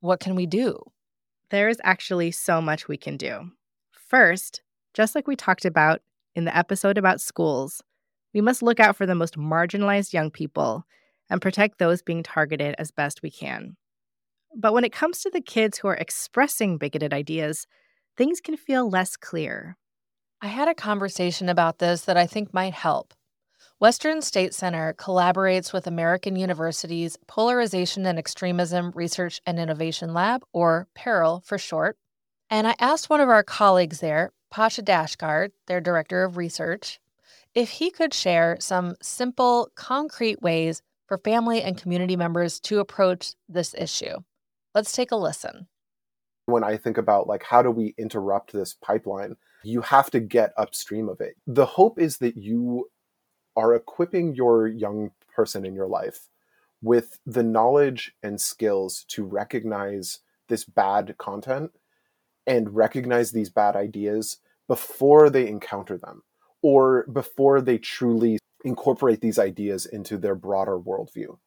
what 0.00 0.20
can 0.20 0.36
we 0.36 0.46
do? 0.46 0.78
There 1.50 1.68
is 1.68 1.80
actually 1.82 2.30
so 2.30 2.60
much 2.60 2.86
we 2.86 2.96
can 2.96 3.16
do. 3.16 3.50
First, 3.90 4.62
just 4.92 5.14
like 5.14 5.26
we 5.26 5.34
talked 5.34 5.64
about 5.64 6.00
in 6.36 6.44
the 6.44 6.56
episode 6.56 6.96
about 6.96 7.20
schools, 7.20 7.82
we 8.32 8.40
must 8.40 8.62
look 8.62 8.78
out 8.78 8.96
for 8.96 9.06
the 9.06 9.16
most 9.16 9.36
marginalized 9.36 10.12
young 10.12 10.30
people 10.30 10.84
and 11.30 11.42
protect 11.42 11.78
those 11.78 12.02
being 12.02 12.22
targeted 12.22 12.74
as 12.78 12.90
best 12.90 13.22
we 13.22 13.30
can. 13.30 13.76
But 14.56 14.72
when 14.72 14.84
it 14.84 14.92
comes 14.92 15.20
to 15.20 15.30
the 15.30 15.40
kids 15.40 15.78
who 15.78 15.88
are 15.88 15.96
expressing 15.96 16.78
bigoted 16.78 17.12
ideas, 17.12 17.66
things 18.16 18.40
can 18.40 18.56
feel 18.56 18.88
less 18.88 19.16
clear. 19.16 19.76
I 20.40 20.48
had 20.48 20.68
a 20.68 20.74
conversation 20.74 21.48
about 21.48 21.78
this 21.78 22.02
that 22.02 22.16
I 22.16 22.26
think 22.26 22.54
might 22.54 22.74
help. 22.74 23.14
Western 23.80 24.22
States 24.22 24.56
Center 24.56 24.94
collaborates 24.94 25.72
with 25.72 25.86
American 25.86 26.36
University's 26.36 27.18
Polarization 27.26 28.06
and 28.06 28.18
Extremism 28.18 28.92
Research 28.94 29.40
and 29.44 29.58
Innovation 29.58 30.14
Lab, 30.14 30.44
or 30.52 30.86
PERIL 30.94 31.42
for 31.44 31.58
short. 31.58 31.96
And 32.48 32.68
I 32.68 32.76
asked 32.78 33.10
one 33.10 33.20
of 33.20 33.28
our 33.28 33.42
colleagues 33.42 34.00
there, 34.00 34.32
Pasha 34.50 34.82
Dashtgard, 34.82 35.50
their 35.66 35.80
director 35.80 36.22
of 36.22 36.36
research, 36.36 37.00
if 37.54 37.70
he 37.70 37.90
could 37.90 38.14
share 38.14 38.56
some 38.60 38.94
simple, 39.02 39.70
concrete 39.74 40.40
ways 40.40 40.82
for 41.06 41.18
family 41.18 41.62
and 41.62 41.80
community 41.80 42.16
members 42.16 42.60
to 42.60 42.80
approach 42.80 43.34
this 43.48 43.74
issue. 43.76 44.18
Let's 44.74 44.92
take 44.92 45.12
a 45.12 45.16
listen. 45.16 45.66
When 46.46 46.64
I 46.64 46.76
think 46.76 46.98
about 46.98 47.26
like 47.26 47.42
how 47.42 47.62
do 47.62 47.70
we 47.70 47.94
interrupt 47.96 48.52
this 48.52 48.74
pipeline, 48.74 49.36
you 49.62 49.80
have 49.80 50.10
to 50.10 50.20
get 50.20 50.52
upstream 50.56 51.08
of 51.08 51.20
it. 51.20 51.36
The 51.46 51.66
hope 51.66 51.98
is 51.98 52.18
that 52.18 52.36
you 52.36 52.90
are 53.56 53.74
equipping 53.74 54.34
your 54.34 54.66
young 54.66 55.10
person 55.34 55.64
in 55.64 55.74
your 55.74 55.86
life 55.86 56.28
with 56.82 57.18
the 57.24 57.42
knowledge 57.42 58.12
and 58.22 58.40
skills 58.40 59.04
to 59.08 59.24
recognize 59.24 60.20
this 60.48 60.64
bad 60.64 61.16
content 61.18 61.70
and 62.46 62.74
recognize 62.74 63.32
these 63.32 63.48
bad 63.48 63.74
ideas 63.74 64.38
before 64.68 65.30
they 65.30 65.48
encounter 65.48 65.96
them 65.96 66.22
or 66.62 67.06
before 67.06 67.60
they 67.60 67.78
truly 67.78 68.38
incorporate 68.64 69.20
these 69.20 69.38
ideas 69.38 69.86
into 69.86 70.18
their 70.18 70.34
broader 70.34 70.78
worldview. 70.78 71.38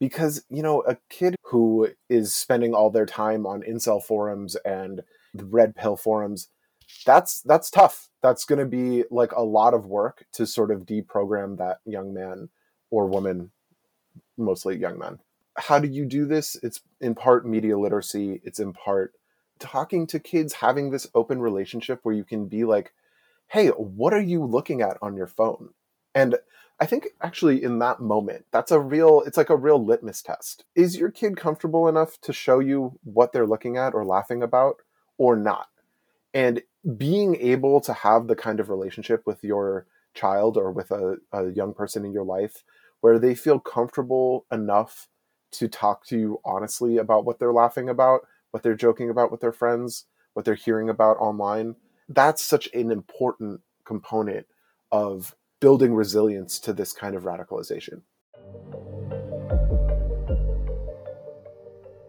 Because, 0.00 0.44
you 0.48 0.62
know, 0.62 0.82
a 0.82 0.96
kid 1.08 1.36
who 1.42 1.88
is 2.08 2.34
spending 2.34 2.74
all 2.74 2.90
their 2.90 3.06
time 3.06 3.46
on 3.46 3.62
incel 3.62 4.02
forums 4.02 4.56
and 4.64 5.02
red 5.34 5.74
pill 5.74 5.96
forums 5.96 6.48
that's 7.04 7.40
that's 7.42 7.70
tough. 7.70 8.08
That's 8.22 8.44
going 8.44 8.58
to 8.58 8.66
be 8.66 9.04
like 9.10 9.32
a 9.32 9.42
lot 9.42 9.74
of 9.74 9.86
work 9.86 10.26
to 10.32 10.46
sort 10.46 10.70
of 10.70 10.86
deprogram 10.86 11.58
that 11.58 11.78
young 11.84 12.14
man 12.14 12.48
or 12.90 13.06
woman, 13.06 13.50
mostly 14.36 14.76
young 14.76 14.98
men. 14.98 15.18
How 15.56 15.78
do 15.78 15.88
you 15.88 16.04
do 16.04 16.26
this? 16.26 16.56
It's 16.62 16.80
in 17.00 17.14
part 17.14 17.46
media 17.46 17.78
literacy. 17.78 18.40
It's 18.44 18.58
in 18.58 18.72
part 18.72 19.12
talking 19.58 20.06
to 20.08 20.18
kids, 20.18 20.54
having 20.54 20.90
this 20.90 21.06
open 21.14 21.40
relationship 21.40 22.00
where 22.02 22.14
you 22.14 22.24
can 22.24 22.46
be 22.46 22.64
like, 22.64 22.92
"Hey, 23.48 23.68
what 23.68 24.12
are 24.12 24.20
you 24.20 24.44
looking 24.44 24.82
at 24.82 24.98
on 25.00 25.16
your 25.16 25.26
phone?" 25.26 25.70
And 26.14 26.36
I 26.80 26.86
think 26.86 27.08
actually 27.22 27.62
in 27.62 27.78
that 27.78 28.00
moment, 28.00 28.46
that's 28.50 28.70
a 28.70 28.80
real, 28.80 29.22
it's 29.26 29.36
like 29.36 29.50
a 29.50 29.56
real 29.56 29.84
litmus 29.84 30.22
test. 30.22 30.64
Is 30.74 30.96
your 30.96 31.10
kid 31.10 31.36
comfortable 31.36 31.88
enough 31.88 32.20
to 32.22 32.32
show 32.32 32.58
you 32.58 32.98
what 33.04 33.32
they're 33.32 33.46
looking 33.46 33.76
at 33.76 33.94
or 33.94 34.04
laughing 34.04 34.42
about 34.42 34.76
or 35.16 35.36
not? 35.36 35.68
And 36.32 36.62
being 36.96 37.36
able 37.36 37.80
to 37.82 37.92
have 37.92 38.26
the 38.26 38.36
kind 38.36 38.58
of 38.58 38.68
relationship 38.68 39.22
with 39.24 39.44
your 39.44 39.86
child 40.14 40.56
or 40.56 40.70
with 40.70 40.90
a, 40.90 41.16
a 41.32 41.50
young 41.50 41.74
person 41.74 42.04
in 42.04 42.12
your 42.12 42.24
life 42.24 42.64
where 43.00 43.18
they 43.18 43.34
feel 43.34 43.60
comfortable 43.60 44.46
enough 44.50 45.08
to 45.52 45.68
talk 45.68 46.04
to 46.06 46.18
you 46.18 46.40
honestly 46.44 46.96
about 46.96 47.24
what 47.24 47.38
they're 47.38 47.52
laughing 47.52 47.88
about, 47.88 48.22
what 48.50 48.62
they're 48.62 48.74
joking 48.74 49.10
about 49.10 49.30
with 49.30 49.40
their 49.40 49.52
friends, 49.52 50.06
what 50.32 50.44
they're 50.44 50.54
hearing 50.54 50.88
about 50.88 51.16
online. 51.18 51.76
That's 52.08 52.42
such 52.44 52.68
an 52.74 52.90
important 52.90 53.60
component 53.84 54.46
of 54.90 55.36
building 55.64 55.94
resilience 55.94 56.60
to 56.60 56.74
this 56.74 56.92
kind 56.92 57.16
of 57.16 57.22
radicalization. 57.22 58.02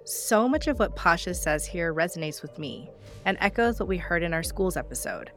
So 0.03 0.49
much 0.49 0.67
of 0.67 0.77
what 0.77 0.97
Pasha 0.97 1.33
says 1.33 1.65
here 1.65 1.93
resonates 1.93 2.41
with 2.41 2.59
me 2.59 2.89
and 3.23 3.37
echoes 3.39 3.79
what 3.79 3.87
we 3.87 3.95
heard 3.95 4.23
in 4.23 4.33
our 4.33 4.43
schools 4.43 4.75
episode. 4.75 5.31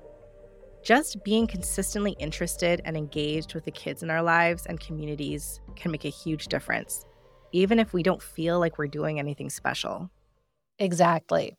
Just 0.83 1.23
being 1.23 1.47
consistently 1.47 2.17
interested 2.19 2.83
and 2.85 2.97
engaged 2.97 3.55
with 3.55 3.65
the 3.65 3.71
kids 3.71 4.03
in 4.03 4.11
our 4.11 4.23
lives 4.23 4.67
and 4.67 4.81
communities 4.81 5.61
can 5.77 5.93
make 5.93 6.05
a 6.05 6.09
huge 6.09 6.49
difference, 6.49 7.05
even 7.53 7.79
if 7.79 7.93
we 7.93 8.03
don't 8.03 8.21
feel 8.21 8.59
like 8.59 8.79
we're 8.79 8.89
doing 8.89 9.21
anything 9.21 9.49
special. 9.49 10.11
Exactly. 10.81 11.57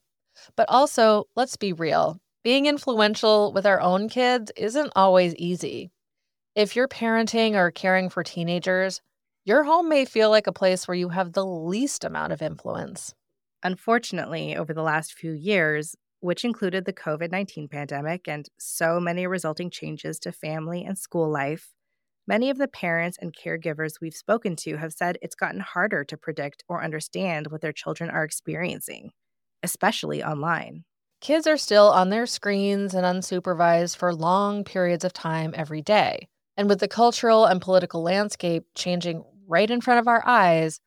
But 0.58 0.68
also, 0.68 1.24
let's 1.38 1.56
be 1.56 1.72
real 1.72 2.20
being 2.44 2.66
influential 2.66 3.54
with 3.54 3.66
our 3.66 3.80
own 3.80 4.10
kids 4.10 4.52
isn't 4.58 4.92
always 4.96 5.36
easy. 5.36 5.92
If 6.56 6.76
you're 6.76 6.88
parenting 6.88 7.54
or 7.54 7.70
caring 7.70 8.10
for 8.10 8.24
teenagers, 8.24 9.02
your 9.46 9.64
home 9.64 9.88
may 9.88 10.04
feel 10.04 10.32
like 10.32 10.48
a 10.48 10.52
place 10.52 10.88
where 10.88 10.98
you 10.98 11.10
have 11.10 11.34
the 11.34 11.46
least 11.46 12.04
amount 12.04 12.34
of 12.34 12.42
influence. 12.42 13.14
Unfortunately, 13.62 14.56
over 14.56 14.74
the 14.74 14.82
last 14.82 15.14
few 15.14 15.32
years, 15.32 15.96
which 16.22 16.44
included 16.44 16.86
the 16.86 16.94
COVID 16.94 17.32
19 17.32 17.68
pandemic 17.68 18.28
and 18.28 18.50
so 18.58 19.00
many 19.00 19.28
resulting 19.28 19.70
changes 19.70 20.18
to 20.20 20.32
family 20.32 20.84
and 20.84 20.98
school 20.98 21.30
life, 21.30 21.70
many 22.28 22.50
of 22.50 22.58
the 22.58 22.68
parents 22.68 23.20
and 23.22 23.36
caregivers 23.36 24.02
we've 24.02 24.16
spoken 24.16 24.56
to 24.56 24.78
have 24.78 24.92
said 24.92 25.20
it's 25.22 25.36
gotten 25.36 25.62
harder 25.62 26.04
to 26.04 26.18
predict 26.18 26.64
or 26.68 26.84
understand 26.84 27.52
what 27.52 27.62
their 27.62 27.72
children 27.72 28.10
are 28.10 28.24
experiencing, 28.24 29.12
especially 29.62 30.24
online. 30.24 30.84
Kids 31.22 31.46
are 31.46 31.58
still 31.58 31.90
on 31.90 32.10
their 32.10 32.26
screens 32.26 32.96
and 32.96 33.06
unsupervised 33.06 33.96
for 33.96 34.16
long 34.16 34.64
periods 34.64 35.06
of 35.06 35.14
time 35.14 35.54
every 35.56 35.84
day. 35.84 36.28
And 36.60 36.68
with 36.68 36.82
the 36.82 36.90
cultural 36.90 37.46
and 37.46 37.62
political 37.62 38.04
landscape 38.04 38.66
changing 38.76 39.24
right 39.48 39.72
in 39.72 39.80
front 39.80 40.02
of 40.02 40.10
our 40.10 40.22
eyes, 40.28 40.82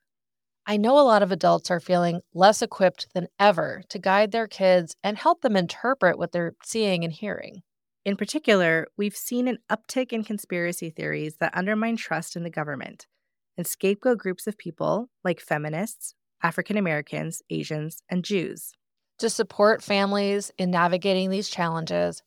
I 0.67 0.77
know 0.77 0.99
a 0.99 1.01
lot 1.01 1.23
of 1.23 1.33
adults 1.33 1.71
are 1.71 1.81
feeling 1.81 2.21
less 2.35 2.61
equipped 2.61 3.07
than 3.15 3.29
ever 3.41 3.83
to 3.89 3.99
guide 3.99 4.33
their 4.33 4.47
kids 4.47 4.97
and 5.03 5.17
help 5.17 5.41
them 5.41 5.57
interpret 5.57 6.19
what 6.19 6.31
they're 6.31 6.53
seeing 6.63 7.05
and 7.05 7.13
hearing. 7.13 7.63
In 8.05 8.19
particular, 8.19 8.87
we've 8.99 9.17
seen 9.17 9.49
an 9.49 9.61
uptick 9.71 10.13
in 10.13 10.25
conspiracy 10.25 10.91
theories 10.91 11.37
that 11.41 11.57
undermine 11.57 11.97
trust 11.97 12.37
in 12.37 12.43
the 12.43 12.51
government 12.51 13.07
and 13.57 13.67
scapegoat 13.67 14.19
groups 14.19 14.47
of 14.47 14.59
people 14.59 15.09
like 15.25 15.41
feminists, 15.41 16.15
African 16.43 16.77
Americans, 16.77 17.41
Asians, 17.49 18.03
and 18.11 18.27
Jews. 18.27 18.75
To 19.21 19.31
support 19.31 19.83
families 19.83 20.53
in 20.59 20.71
navigating 20.71 21.31
these 21.31 21.49
challenges, 21.49 22.23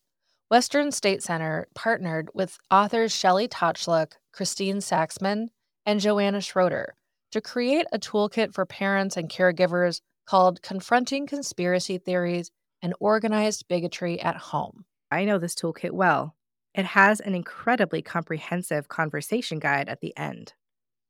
Western 0.49 0.91
States 0.91 1.25
Center 1.25 1.67
partnered 1.73 2.29
with 2.35 2.59
authors 2.69 3.15
Shelly 3.15 3.47
Tochluk, 3.47 4.11
Christine 4.31 4.77
Saxman, 4.77 5.47
and 5.87 5.99
Joanna 5.99 6.39
Schroeder 6.39 6.93
to 7.31 7.41
create 7.41 7.87
a 7.91 7.97
toolkit 7.97 8.53
for 8.53 8.63
parents 8.63 9.17
and 9.17 9.27
caregivers 9.27 10.01
called 10.27 10.61
Confronting 10.61 11.25
Conspiracy 11.25 11.97
Theories 11.97 12.51
and 12.83 12.93
Organized 12.99 13.67
Bigotry 13.67 14.21
at 14.21 14.37
Home. 14.37 14.85
I 15.09 15.25
know 15.25 15.39
this 15.39 15.55
toolkit 15.55 15.91
well. 15.91 16.35
It 16.75 16.85
has 16.85 17.19
an 17.19 17.33
incredibly 17.33 18.03
comprehensive 18.03 18.87
conversation 18.87 19.57
guide 19.57 19.89
at 19.89 20.01
the 20.01 20.15
end. 20.15 20.53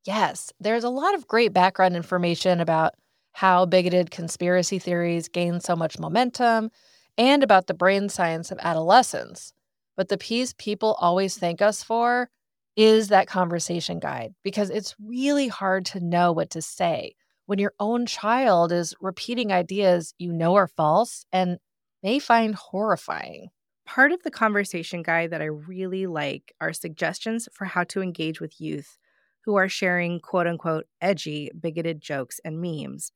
Yes, 0.05 0.53
there's 0.61 0.85
a 0.85 0.89
lot 0.89 1.13
of 1.13 1.27
great 1.27 1.51
background 1.51 1.97
information 1.97 2.61
about 2.61 2.93
how 3.33 3.65
bigoted 3.65 4.11
conspiracy 4.11 4.79
theories 4.79 5.27
gain 5.27 5.59
so 5.59 5.75
much 5.75 5.99
momentum 5.99 6.71
and 7.17 7.43
about 7.43 7.67
the 7.67 7.73
brain 7.73 8.09
science 8.09 8.51
of 8.51 8.59
adolescence. 8.61 9.53
But 9.97 10.09
the 10.09 10.17
piece 10.17 10.53
people 10.57 10.97
always 10.99 11.37
thank 11.37 11.61
us 11.61 11.83
for 11.83 12.29
is 12.75 13.07
that 13.07 13.27
conversation 13.27 13.99
guide 13.99 14.33
because 14.43 14.69
it's 14.69 14.95
really 14.99 15.47
hard 15.47 15.85
to 15.85 15.99
know 15.99 16.31
what 16.31 16.49
to 16.51 16.61
say 16.61 17.15
when 17.45 17.59
your 17.59 17.73
own 17.79 18.05
child 18.05 18.71
is 18.71 18.93
repeating 18.99 19.51
ideas 19.51 20.13
you 20.17 20.33
know 20.33 20.55
are 20.55 20.67
false 20.67 21.25
and 21.31 21.57
may 22.03 22.19
find 22.19 22.55
horrifying. 22.55 23.47
Part 23.85 24.11
of 24.11 24.23
the 24.23 24.31
conversation 24.31 25.03
guide 25.03 25.31
that 25.31 25.41
I 25.41 25.45
really 25.45 26.07
like 26.07 26.53
are 26.59 26.73
suggestions 26.73 27.47
for 27.53 27.65
how 27.65 27.83
to 27.85 28.01
engage 28.01 28.41
with 28.41 28.59
youth 28.59 28.97
who 29.45 29.55
are 29.55 29.69
sharing 29.69 30.19
quote 30.19 30.47
unquote 30.47 30.85
edgy, 31.01 31.51
bigoted 31.57 32.01
jokes 32.01 32.39
and 32.43 32.59
memes. 32.59 33.11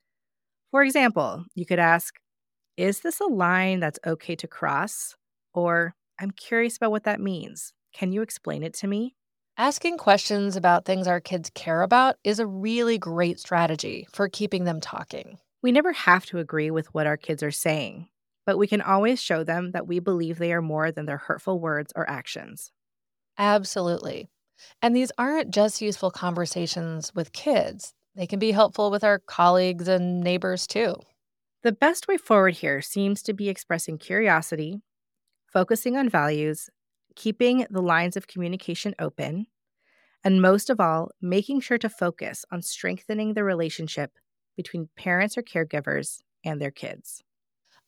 For 0.71 0.83
example, 0.83 1.45
you 1.55 1.65
could 1.65 1.79
ask, 1.79 2.15
Is 2.79 3.01
this 3.01 3.19
a 3.19 3.25
line 3.25 3.81
that's 3.81 3.99
okay 4.07 4.37
to 4.37 4.47
cross? 4.47 5.17
Or, 5.53 5.95
I'm 6.17 6.31
curious 6.31 6.77
about 6.77 6.91
what 6.91 7.03
that 7.03 7.19
means. 7.19 7.73
Can 7.93 8.13
you 8.13 8.21
explain 8.21 8.63
it 8.63 8.73
to 8.75 8.87
me? 8.87 9.15
Asking 9.57 9.97
questions 9.97 10.55
about 10.55 10.85
things 10.85 11.05
our 11.05 11.19
kids 11.19 11.51
care 11.53 11.81
about 11.81 12.15
is 12.23 12.39
a 12.39 12.47
really 12.47 12.97
great 12.97 13.37
strategy 13.37 14.07
for 14.13 14.29
keeping 14.29 14.63
them 14.63 14.79
talking. 14.79 15.39
We 15.61 15.73
never 15.73 15.91
have 15.91 16.25
to 16.27 16.37
agree 16.37 16.71
with 16.71 16.87
what 16.93 17.05
our 17.05 17.17
kids 17.17 17.43
are 17.43 17.51
saying, 17.51 18.07
but 18.45 18.57
we 18.57 18.65
can 18.65 18.81
always 18.81 19.21
show 19.21 19.43
them 19.43 19.71
that 19.71 19.85
we 19.85 19.99
believe 19.99 20.37
they 20.37 20.53
are 20.53 20.61
more 20.61 20.89
than 20.89 21.05
their 21.05 21.17
hurtful 21.17 21.59
words 21.59 21.91
or 21.97 22.09
actions. 22.09 22.71
Absolutely. 23.37 24.29
And 24.81 24.95
these 24.95 25.11
aren't 25.17 25.53
just 25.53 25.81
useful 25.81 26.11
conversations 26.11 27.13
with 27.13 27.33
kids, 27.33 27.93
they 28.15 28.25
can 28.25 28.39
be 28.39 28.51
helpful 28.51 28.89
with 28.89 29.03
our 29.03 29.19
colleagues 29.19 29.89
and 29.89 30.21
neighbors 30.21 30.65
too. 30.65 30.95
The 31.61 31.71
best 31.73 32.07
way 32.07 32.15
forward 32.17 32.55
here 32.55 32.81
seems 32.81 33.21
to 33.23 33.33
be 33.33 33.49
expressing 33.49 33.97
curiosity, 33.97 34.81
focusing 35.45 35.97
on 35.97 36.07
values, 36.07 36.69
keeping 37.15 37.67
the 37.69 37.81
lines 37.81 38.15
of 38.15 38.27
communication 38.27 38.95
open, 38.97 39.47
and 40.23 40.41
most 40.41 40.69
of 40.69 40.79
all, 40.79 41.11
making 41.21 41.59
sure 41.59 41.77
to 41.77 41.89
focus 41.89 42.45
on 42.49 42.61
strengthening 42.61 43.33
the 43.33 43.43
relationship 43.43 44.11
between 44.55 44.89
parents 44.95 45.37
or 45.37 45.41
caregivers 45.41 46.21
and 46.45 46.61
their 46.61 46.71
kids. 46.71 47.23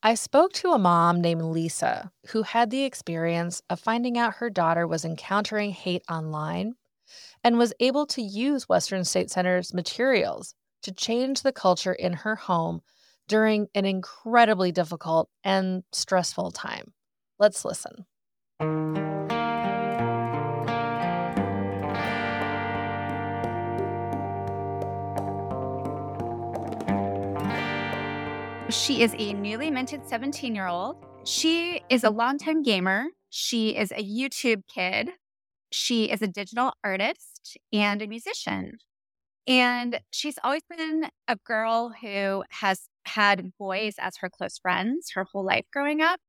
I 0.03 0.15
spoke 0.15 0.51
to 0.53 0.71
a 0.71 0.79
mom 0.79 1.21
named 1.21 1.43
Lisa 1.43 2.11
who 2.27 2.41
had 2.41 2.71
the 2.71 2.83
experience 2.83 3.61
of 3.69 3.79
finding 3.79 4.17
out 4.17 4.35
her 4.35 4.49
daughter 4.49 4.85
was 4.85 5.05
encountering 5.05 5.71
hate 5.71 6.03
online 6.09 6.73
and 7.43 7.57
was 7.57 7.73
able 7.79 8.05
to 8.07 8.21
use 8.21 8.67
Western 8.67 9.05
States 9.05 9.33
Center's 9.33 9.73
materials 9.73 10.55
to 10.83 10.91
change 10.91 11.41
the 11.41 11.53
culture 11.53 11.93
in 11.93 12.13
her 12.13 12.35
home 12.35 12.81
during 13.27 13.67
an 13.75 13.85
incredibly 13.85 14.71
difficult 14.71 15.29
and 15.43 15.83
stressful 15.91 16.51
time. 16.51 16.93
Let's 17.39 17.65
listen. 17.65 18.05
She 28.71 29.01
is 29.01 29.13
a 29.17 29.33
newly 29.33 29.69
minted 29.69 30.07
17 30.07 30.55
year 30.55 30.67
old. 30.67 30.95
She 31.25 31.81
is 31.89 32.03
a 32.03 32.09
longtime 32.09 32.63
gamer. 32.63 33.07
She 33.29 33.75
is 33.75 33.91
a 33.91 34.03
YouTube 34.03 34.63
kid. 34.73 35.09
She 35.71 36.05
is 36.05 36.21
a 36.21 36.27
digital 36.27 36.73
artist 36.83 37.57
and 37.73 38.01
a 38.01 38.07
musician. 38.07 38.77
And 39.45 39.99
she's 40.11 40.37
always 40.43 40.61
been 40.69 41.09
a 41.27 41.35
girl 41.35 41.91
who 42.01 42.43
has 42.49 42.87
had 43.05 43.51
boys 43.57 43.95
as 43.99 44.17
her 44.17 44.29
close 44.29 44.57
friends 44.59 45.11
her 45.15 45.25
whole 45.31 45.45
life 45.45 45.65
growing 45.71 46.01
up. 46.01 46.19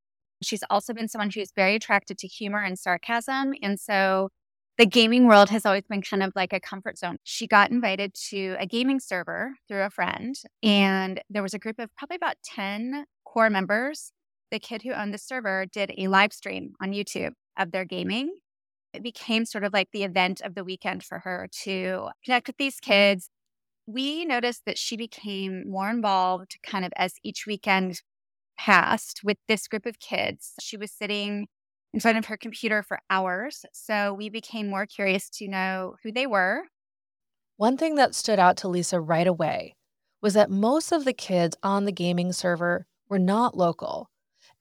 She's 0.42 0.64
also 0.70 0.92
been 0.92 1.08
someone 1.08 1.30
who's 1.30 1.52
very 1.54 1.74
attracted 1.76 2.18
to 2.18 2.26
humor 2.26 2.62
and 2.62 2.78
sarcasm. 2.78 3.54
And 3.62 3.78
so 3.78 4.28
the 4.78 4.86
gaming 4.86 5.26
world 5.26 5.50
has 5.50 5.66
always 5.66 5.84
been 5.88 6.02
kind 6.02 6.22
of 6.22 6.32
like 6.34 6.52
a 6.52 6.60
comfort 6.60 6.98
zone. 6.98 7.18
She 7.24 7.46
got 7.46 7.70
invited 7.70 8.14
to 8.30 8.56
a 8.58 8.66
gaming 8.66 9.00
server 9.00 9.52
through 9.68 9.82
a 9.82 9.90
friend, 9.90 10.34
and 10.62 11.20
there 11.28 11.42
was 11.42 11.54
a 11.54 11.58
group 11.58 11.78
of 11.78 11.94
probably 11.96 12.16
about 12.16 12.36
10 12.44 13.04
core 13.24 13.50
members. 13.50 14.12
The 14.50 14.58
kid 14.58 14.82
who 14.82 14.92
owned 14.92 15.14
the 15.14 15.18
server 15.18 15.66
did 15.66 15.92
a 15.96 16.08
live 16.08 16.32
stream 16.32 16.72
on 16.80 16.92
YouTube 16.92 17.32
of 17.58 17.70
their 17.70 17.84
gaming. 17.84 18.34
It 18.94 19.02
became 19.02 19.44
sort 19.44 19.64
of 19.64 19.72
like 19.72 19.88
the 19.92 20.04
event 20.04 20.40
of 20.40 20.54
the 20.54 20.64
weekend 20.64 21.04
for 21.04 21.20
her 21.20 21.48
to 21.64 22.08
connect 22.24 22.46
with 22.46 22.56
these 22.56 22.80
kids. 22.80 23.28
We 23.86 24.24
noticed 24.24 24.62
that 24.66 24.78
she 24.78 24.96
became 24.96 25.68
more 25.68 25.90
involved 25.90 26.56
kind 26.62 26.84
of 26.84 26.92
as 26.96 27.14
each 27.22 27.46
weekend 27.46 28.00
passed 28.58 29.22
with 29.24 29.38
this 29.48 29.66
group 29.66 29.86
of 29.86 29.98
kids. 29.98 30.52
She 30.60 30.76
was 30.76 30.92
sitting 30.92 31.48
in 31.92 32.00
front 32.00 32.18
of 32.18 32.26
her 32.26 32.36
computer 32.36 32.82
for 32.82 33.00
hours. 33.10 33.64
So 33.72 34.14
we 34.14 34.28
became 34.28 34.68
more 34.68 34.86
curious 34.86 35.28
to 35.30 35.48
know 35.48 35.96
who 36.02 36.12
they 36.12 36.26
were. 36.26 36.64
One 37.56 37.76
thing 37.76 37.96
that 37.96 38.14
stood 38.14 38.38
out 38.38 38.56
to 38.58 38.68
Lisa 38.68 39.00
right 39.00 39.26
away 39.26 39.74
was 40.20 40.34
that 40.34 40.50
most 40.50 40.92
of 40.92 41.04
the 41.04 41.12
kids 41.12 41.56
on 41.62 41.84
the 41.84 41.92
gaming 41.92 42.32
server 42.32 42.86
were 43.08 43.18
not 43.18 43.56
local. 43.56 44.08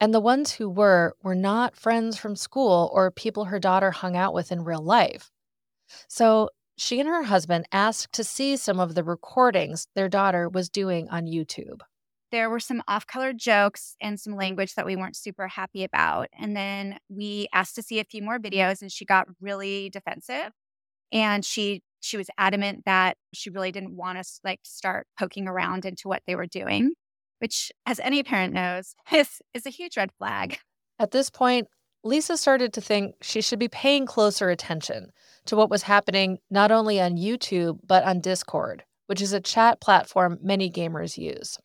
And 0.00 0.12
the 0.12 0.20
ones 0.20 0.52
who 0.52 0.68
were 0.68 1.14
were 1.22 1.34
not 1.34 1.76
friends 1.76 2.18
from 2.18 2.34
school 2.34 2.90
or 2.92 3.10
people 3.10 3.46
her 3.46 3.60
daughter 3.60 3.92
hung 3.92 4.16
out 4.16 4.34
with 4.34 4.50
in 4.50 4.64
real 4.64 4.82
life. 4.82 5.30
So 6.08 6.50
she 6.82 7.00
and 7.00 7.08
her 7.08 7.22
husband 7.22 7.66
asked 7.72 8.12
to 8.12 8.24
see 8.24 8.56
some 8.56 8.80
of 8.80 8.94
the 8.94 9.04
recordings 9.04 9.86
their 9.94 10.08
daughter 10.08 10.48
was 10.48 10.68
doing 10.68 11.08
on 11.08 11.26
YouTube 11.26 11.80
there 12.32 12.48
were 12.50 12.58
some 12.58 12.82
off 12.88 13.06
color 13.06 13.32
jokes 13.32 13.94
and 14.00 14.18
some 14.18 14.34
language 14.34 14.74
that 14.74 14.86
we 14.86 14.96
weren't 14.96 15.14
super 15.14 15.46
happy 15.46 15.84
about. 15.84 16.28
And 16.36 16.56
then 16.56 16.98
we 17.08 17.46
asked 17.52 17.76
to 17.76 17.82
see 17.82 18.00
a 18.00 18.04
few 18.04 18.22
more 18.22 18.38
videos 18.38 18.80
and 18.80 18.90
she 18.90 19.04
got 19.04 19.28
really 19.40 19.90
defensive. 19.90 20.50
And 21.12 21.44
she 21.44 21.82
she 22.00 22.16
was 22.16 22.28
adamant 22.36 22.84
that 22.86 23.16
she 23.32 23.50
really 23.50 23.70
didn't 23.70 23.96
want 23.96 24.18
us 24.18 24.40
like 24.42 24.60
start 24.64 25.06
poking 25.16 25.46
around 25.46 25.84
into 25.84 26.08
what 26.08 26.22
they 26.26 26.34
were 26.34 26.46
doing, 26.46 26.94
which 27.38 27.70
as 27.86 28.00
any 28.00 28.22
parent 28.24 28.54
knows 28.54 28.94
is 29.12 29.40
is 29.54 29.66
a 29.66 29.70
huge 29.70 29.96
red 29.96 30.10
flag. 30.18 30.58
At 30.98 31.10
this 31.10 31.30
point, 31.30 31.68
Lisa 32.04 32.36
started 32.36 32.72
to 32.72 32.80
think 32.80 33.14
she 33.22 33.40
should 33.40 33.58
be 33.58 33.68
paying 33.68 34.06
closer 34.06 34.50
attention 34.50 35.12
to 35.46 35.56
what 35.56 35.70
was 35.70 35.82
happening 35.82 36.38
not 36.50 36.72
only 36.72 37.00
on 37.00 37.16
YouTube 37.16 37.78
but 37.86 38.02
on 38.04 38.20
Discord, 38.20 38.84
which 39.06 39.22
is 39.22 39.32
a 39.32 39.40
chat 39.40 39.80
platform 39.80 40.38
many 40.42 40.70
gamers 40.70 41.16
use. 41.16 41.58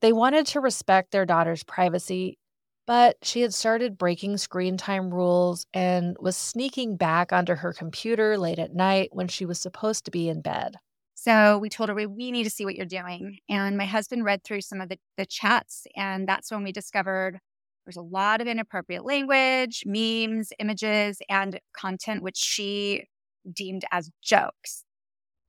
They 0.00 0.12
wanted 0.12 0.46
to 0.48 0.60
respect 0.60 1.10
their 1.10 1.26
daughter's 1.26 1.64
privacy, 1.64 2.38
but 2.86 3.16
she 3.22 3.40
had 3.40 3.54
started 3.54 3.98
breaking 3.98 4.36
screen 4.36 4.76
time 4.76 5.12
rules 5.12 5.66
and 5.72 6.16
was 6.20 6.36
sneaking 6.36 6.96
back 6.96 7.32
onto 7.32 7.54
her 7.54 7.72
computer 7.72 8.38
late 8.38 8.58
at 8.58 8.74
night 8.74 9.10
when 9.12 9.28
she 9.28 9.46
was 9.46 9.60
supposed 9.60 10.04
to 10.04 10.10
be 10.10 10.28
in 10.28 10.42
bed. 10.42 10.76
So 11.14 11.58
we 11.58 11.68
told 11.68 11.88
her, 11.88 11.94
we, 11.94 12.06
we 12.06 12.32
need 12.32 12.44
to 12.44 12.50
see 12.50 12.64
what 12.64 12.74
you're 12.74 12.84
doing. 12.84 13.38
And 13.48 13.76
my 13.76 13.84
husband 13.84 14.24
read 14.24 14.42
through 14.42 14.62
some 14.62 14.80
of 14.80 14.88
the, 14.88 14.98
the 15.16 15.24
chats. 15.24 15.86
And 15.96 16.28
that's 16.28 16.50
when 16.50 16.64
we 16.64 16.72
discovered 16.72 17.38
there's 17.84 17.96
a 17.96 18.02
lot 18.02 18.40
of 18.40 18.46
inappropriate 18.46 19.04
language, 19.04 19.82
memes, 19.86 20.52
images, 20.58 21.20
and 21.28 21.58
content 21.76 22.22
which 22.22 22.36
she 22.36 23.04
deemed 23.52 23.84
as 23.90 24.10
jokes. 24.22 24.84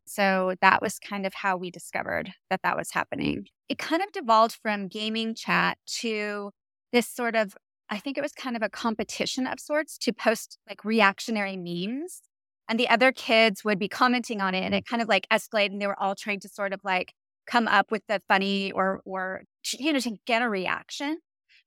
So 0.05 0.55
that 0.61 0.81
was 0.81 0.99
kind 0.99 1.25
of 1.25 1.34
how 1.34 1.57
we 1.57 1.71
discovered 1.71 2.31
that 2.49 2.61
that 2.63 2.77
was 2.77 2.91
happening. 2.91 3.45
It 3.69 3.77
kind 3.77 4.01
of 4.01 4.11
devolved 4.11 4.57
from 4.61 4.88
gaming 4.88 5.34
chat 5.34 5.77
to 5.99 6.51
this 6.91 7.07
sort 7.07 7.36
of, 7.36 7.55
I 7.89 7.99
think 7.99 8.17
it 8.17 8.21
was 8.21 8.34
kind 8.34 8.55
of 8.55 8.61
a 8.61 8.69
competition 8.69 9.47
of 9.47 9.59
sorts 9.59 9.97
to 9.99 10.13
post 10.13 10.57
like 10.67 10.84
reactionary 10.84 11.57
memes. 11.57 12.21
And 12.69 12.79
the 12.79 12.89
other 12.89 13.11
kids 13.11 13.63
would 13.63 13.79
be 13.79 13.88
commenting 13.88 14.41
on 14.41 14.55
it 14.55 14.63
and 14.63 14.73
it 14.73 14.86
kind 14.86 15.01
of 15.01 15.07
like 15.07 15.27
escalated 15.31 15.71
and 15.71 15.81
they 15.81 15.88
were 15.88 15.99
all 15.99 16.15
trying 16.15 16.39
to 16.41 16.49
sort 16.49 16.73
of 16.73 16.81
like 16.84 17.13
come 17.45 17.67
up 17.67 17.91
with 17.91 18.03
the 18.07 18.21
funny 18.27 18.71
or, 18.71 19.01
or, 19.05 19.43
you 19.77 19.91
know, 19.93 19.99
to 19.99 20.15
get 20.25 20.41
a 20.41 20.49
reaction 20.49 21.17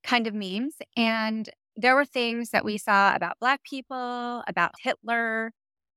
kind 0.05 0.27
of 0.27 0.35
memes. 0.35 0.77
And 0.97 1.49
there 1.77 1.95
were 1.95 2.05
things 2.05 2.51
that 2.51 2.65
we 2.65 2.79
saw 2.79 3.15
about 3.15 3.39
Black 3.41 3.63
people, 3.65 4.43
about 4.47 4.73
Hitler. 4.81 5.53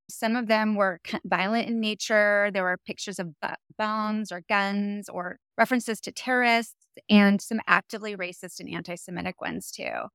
Some 0.09 0.35
of 0.35 0.47
them 0.47 0.75
were 0.75 0.99
violent 1.25 1.67
in 1.67 1.79
nature. 1.79 2.49
There 2.53 2.63
were 2.63 2.77
pictures 2.85 3.19
of 3.19 3.29
bombs 3.77 4.31
or 4.31 4.41
guns 4.49 5.07
or 5.09 5.37
references 5.57 6.01
to 6.01 6.11
terrorists 6.11 6.75
and 7.09 7.41
some 7.41 7.61
actively 7.67 8.15
racist 8.15 8.59
and 8.59 8.69
anti 8.69 8.95
Semitic 8.95 9.39
ones 9.41 9.71
too. 9.71 10.07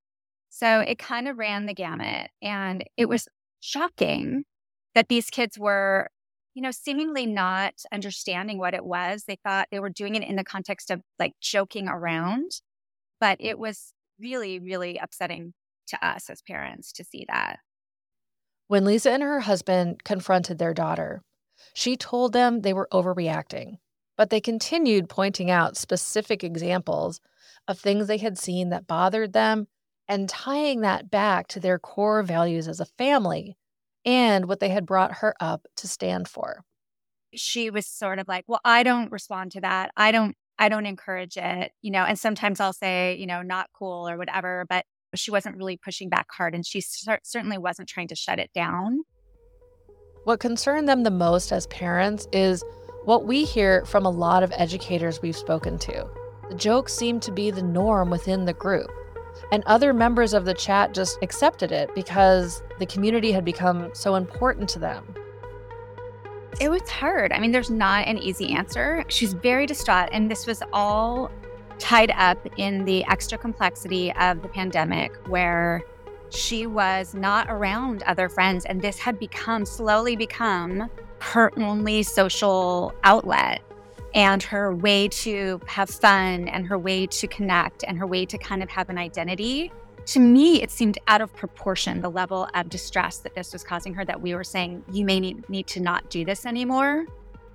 So 0.51 0.81
it 0.81 0.99
kind 0.99 1.27
of 1.27 1.39
ran 1.39 1.67
the 1.67 1.75
gamut. 1.75 2.31
And 2.43 2.85
it 2.97 3.09
was 3.09 3.27
shocking 3.61 4.45
that 4.95 5.09
these 5.09 5.31
kids 5.31 5.59
were, 5.59 6.09
you 6.55 6.63
know, 6.63 6.71
seemingly 6.71 7.27
not 7.27 7.75
understanding 7.93 8.59
what 8.59 8.75
it 8.75 8.85
was. 8.85 9.25
They 9.27 9.39
thought 9.43 9.69
they 9.71 9.81
were 9.81 9.91
doing 9.91 10.15
it 10.15 10.23
in 10.23 10.37
the 10.37 10.45
context 10.45 10.91
of 10.91 11.01
like 11.19 11.33
joking 11.41 11.89
around 11.89 12.61
but 13.25 13.39
it 13.41 13.59
was 13.59 13.95
really, 14.21 14.59
really 14.59 14.99
upsetting 14.99 15.55
to 15.87 16.07
us 16.07 16.29
as 16.29 16.43
parents 16.43 16.93
to 16.93 17.03
see 17.03 17.25
that. 17.27 17.59
When 18.69 18.85
Lisa 18.85 19.13
and 19.13 19.23
her 19.23 19.41
husband 19.41 20.05
confronted 20.05 20.59
their 20.59 20.75
daughter, 20.75 21.23
she 21.73 21.97
told 21.97 22.35
them 22.35 22.61
they 22.61 22.75
were 22.75 22.87
overreacting, 22.93 23.79
but 24.19 24.29
they 24.29 24.43
continued 24.43 25.09
pointing 25.09 25.51
out 25.51 25.79
specific 25.79 26.45
examples 26.45 27.19
of 27.67 27.79
things 27.79 28.09
they 28.09 28.19
had 28.19 28.37
seen 28.37 28.69
that 28.69 28.87
bothered 28.87 29.33
them 29.33 29.69
and 30.07 30.29
tying 30.29 30.83
that 30.83 31.11
back 31.11 31.49
to 31.49 31.61
their 31.61 31.79
core 31.79 32.23
values 32.23 32.69
as 32.69 32.79
a 32.79 32.85
family 32.99 33.57
and 34.05 34.45
what 34.45 34.61
they 34.61 34.69
had 34.69 34.85
brought 34.85 35.13
her 35.13 35.35
up 35.41 35.67
to 35.77 35.89
stand 35.89 36.29
for. 36.29 36.63
She 37.35 37.71
was 37.71 37.87
sort 37.87 38.19
of 38.19 38.29
like, 38.29 38.45
Well, 38.47 38.61
I 38.67 38.83
don't 38.83 39.11
respond 39.11 39.53
to 39.53 39.63
that. 39.63 39.93
I 39.97 40.13
don't 40.13 40.37
I 40.59 40.69
don't 40.69 40.87
encourage 40.87 41.37
it, 41.37 41.73
you 41.83 41.91
know, 41.91 42.05
and 42.05 42.19
sometimes 42.19 42.61
I'll 42.61 42.73
say, 42.73 43.17
you 43.17 43.27
know, 43.27 43.43
not 43.43 43.71
cool 43.73 44.09
or 44.09 44.17
whatever, 44.17 44.65
but 44.69 44.85
she 45.15 45.31
wasn't 45.31 45.57
really 45.57 45.77
pushing 45.77 46.09
back 46.09 46.27
hard 46.31 46.55
and 46.55 46.67
she 46.67 46.81
cer- 46.81 47.21
certainly 47.23 47.59
wasn't 47.59 47.89
trying 47.89 48.09
to 48.09 48.17
shut 48.17 48.39
it 48.39 48.51
down. 48.55 49.01
What 50.25 50.41
concerned 50.41 50.89
them 50.89 51.03
the 51.03 51.11
most 51.11 51.53
as 51.53 51.67
parents 51.67 52.27
is 52.33 52.65
what 53.05 53.27
we 53.27 53.45
hear 53.45 53.85
from 53.85 54.07
a 54.07 54.11
lot 54.11 54.43
of 54.43 54.53
educators 54.57 55.21
we've 55.21 55.37
spoken 55.37 55.79
to. 55.81 56.07
The 56.49 56.55
jokes 56.55 56.95
seemed 56.95 57.23
to 57.23 57.33
be 57.33 57.51
the 57.51 57.63
norm 57.63 58.11
within 58.11 58.45
the 58.45 58.55
group, 58.55 58.91
and 59.53 59.63
other 59.67 59.93
members 59.93 60.33
of 60.33 60.45
the 60.45 60.55
chat 60.55 60.95
just 60.95 61.19
accepted 61.23 61.73
it 61.73 61.95
because 61.95 62.63
the 62.79 62.87
community 62.87 63.33
had 63.33 63.45
become 63.45 63.91
so 63.93 64.15
important 64.15 64.69
to 64.71 64.79
them. 64.79 65.15
It 66.61 66.71
was 66.71 66.89
hard. 66.89 67.33
I 67.33 67.41
mean, 67.41 67.53
there's 67.53 67.71
not 67.71 68.07
an 68.07 68.19
easy 68.19 68.53
answer. 68.53 69.05
She's 69.09 69.33
very 69.33 69.67
distraught. 69.67 70.09
And 70.13 70.31
this 70.31 70.47
was 70.47 70.63
all 70.73 71.31
tied 71.79 72.13
up 72.17 72.39
in 72.57 72.85
the 72.85 73.05
extra 73.07 73.37
complexity 73.37 74.13
of 74.13 74.43
the 74.43 74.49
pandemic 74.49 75.15
where 75.27 75.83
she 76.31 76.67
was 76.67 77.15
not 77.15 77.49
around 77.51 78.03
other 78.05 78.29
friends. 78.29 78.65
And 78.65 78.81
this 78.81 78.99
had 78.99 79.19
become, 79.19 79.65
slowly 79.65 80.17
become, 80.17 80.89
her 81.21 81.51
only 81.59 82.03
social 82.03 82.93
outlet 83.03 83.63
and 84.15 84.43
her 84.43 84.75
way 84.75 85.09
to 85.09 85.61
have 85.67 85.91
fun 85.91 86.49
and 86.49 86.67
her 86.67 86.79
way 86.79 87.07
to 87.07 87.27
connect 87.27 87.85
and 87.85 87.99
her 87.99 88.07
way 88.07 88.25
to 88.27 88.39
kind 88.39 88.63
of 88.63 88.69
have 88.69 88.89
an 88.89 88.99
identity 88.99 89.73
to 90.07 90.21
me, 90.21 90.63
it 90.63 90.71
seemed 90.71 90.99
out 91.07 91.21
of 91.21 91.35
proportion 91.35 92.01
the 92.01 92.11
level 92.11 92.49
of 92.55 92.69
distress 92.69 93.19
that 93.19 93.35
this 93.35 93.53
was 93.53 93.65
causing 93.65 93.95
her 93.95 94.05
that 94.05 94.21
we 94.21 94.35
were 94.35 94.45
saying, 94.45 94.85
you 94.93 95.05
may 95.05 95.19
need, 95.19 95.49
need 95.49 95.67
to 95.69 95.81
not 95.81 96.11
do 96.11 96.25
this 96.25 96.45
anymore. 96.45 97.07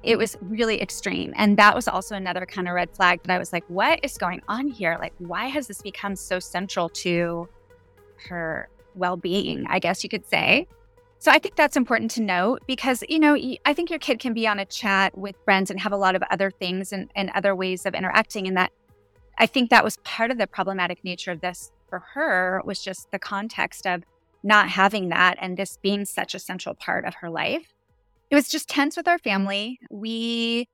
It 0.02 0.18
was 0.18 0.38
really 0.41 0.82
extreme. 0.82 1.34
And 1.36 1.58
that 1.58 1.76
was 1.76 1.88
also 1.88 2.16
another 2.16 2.45
kind 2.45 2.68
of 2.68 2.74
red 2.74 2.89
flag 2.95 3.22
that 3.24 3.34
I 3.34 3.38
was 3.38 3.54
like, 3.54 3.66
what 3.68 4.00
is 4.04 4.18
going 4.18 4.41
on 4.47 4.68
here? 4.68 4.97
Like, 5.00 5.14
why 5.20 5.47
has 5.47 5.68
this 5.68 5.82
become 5.82 6.16
so 6.16 6.39
central 6.39 6.89
to 6.89 7.47
her 8.30 8.70
well 8.95 9.18
being, 9.18 9.66
I 9.68 9.80
guess 9.80 10.04
you 10.04 10.10
could 10.10 10.26
say? 10.26 10.68
So 11.20 11.32
I 11.32 11.38
think 11.38 11.56
that's 11.56 11.76
important 11.76 12.12
to 12.12 12.22
note 12.22 12.62
because, 12.66 13.04
you 13.10 13.20
know, 13.20 13.38
I 13.66 13.74
think 13.74 13.89
your 13.89 14.00
kid 14.00 14.20
can 14.20 14.34
be 14.34 14.47
on 14.47 14.58
a 14.58 14.66
chat 14.66 15.18
with 15.18 15.36
friends 15.43 15.70
and 15.70 15.78
have 15.82 15.91
a 15.91 15.97
lot 15.97 16.16
of 16.16 16.24
other 16.32 16.50
things 16.50 16.93
and, 16.93 17.12
and 17.14 17.30
other 17.36 17.54
ways 17.54 17.86
of 17.86 17.93
interacting. 17.93 18.47
And 18.47 18.56
that 18.56 18.72
I 19.38 19.45
think 19.45 19.70
that 19.70 19.84
was 19.84 19.97
part 19.97 20.32
of 20.32 20.38
the 20.38 20.47
problematic 20.47 21.04
nature 21.04 21.32
of 21.32 21.41
this 21.41 21.74
for 21.90 22.04
her 22.14 22.62
was 22.66 22.82
just 22.82 23.12
the 23.12 23.20
context 23.20 23.86
of 23.86 24.04
not 24.44 24.70
having 24.70 25.10
that 25.10 25.38
and 25.42 25.58
this 25.58 25.78
being 25.82 26.06
such 26.06 26.34
a 26.34 26.40
central 26.40 26.76
part 26.76 27.06
of 27.06 27.16
her 27.16 27.30
life. 27.30 27.74
It 28.30 28.36
was 28.36 28.48
just 28.48 28.70
tense 28.70 28.96
with 28.96 29.08
our 29.08 29.18
family. 29.18 29.80
We 29.90 30.68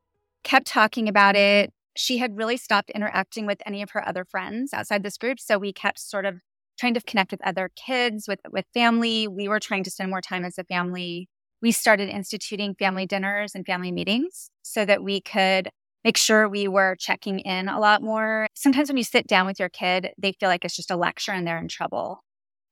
kept 0.43 0.67
talking 0.67 1.07
about 1.07 1.35
it. 1.35 1.73
She 1.95 2.17
had 2.17 2.37
really 2.37 2.57
stopped 2.57 2.89
interacting 2.91 3.45
with 3.45 3.61
any 3.65 3.81
of 3.81 3.91
her 3.91 4.07
other 4.07 4.25
friends 4.25 4.73
outside 4.73 5.03
this 5.03 5.17
group. 5.17 5.39
So 5.39 5.57
we 5.57 5.71
kept 5.71 5.99
sort 5.99 6.25
of 6.25 6.35
trying 6.77 6.93
to 6.93 7.01
connect 7.01 7.31
with 7.31 7.45
other 7.45 7.71
kids, 7.75 8.27
with, 8.27 8.39
with 8.51 8.65
family. 8.73 9.27
We 9.27 9.47
were 9.47 9.61
trying 9.61 9.83
to 9.85 9.91
spend 9.91 10.09
more 10.09 10.21
time 10.21 10.43
as 10.43 10.57
a 10.57 10.65
family. 10.65 11.29
We 11.61 11.71
started 11.71 12.09
instituting 12.09 12.75
family 12.75 13.05
dinners 13.05 13.55
and 13.55 13.65
family 13.65 13.91
meetings 13.91 14.49
so 14.61 14.83
that 14.85 15.03
we 15.03 15.21
could 15.21 15.69
make 16.05 16.17
sure 16.17 16.47
we 16.47 16.67
were 16.67 16.95
checking 16.99 17.39
in 17.39 17.67
a 17.67 17.79
lot 17.79 18.03
more. 18.03 18.47
Sometimes 18.53 18.89
when 18.89 18.97
you 18.97 19.03
sit 19.03 19.25
down 19.25 19.47
with 19.47 19.59
your 19.59 19.69
kid, 19.69 20.11
they 20.19 20.33
feel 20.33 20.49
like 20.49 20.63
it's 20.63 20.75
just 20.75 20.91
a 20.91 20.95
lecture 20.95 21.31
and 21.31 21.47
they're 21.47 21.57
in 21.57 21.67
trouble. 21.67 22.23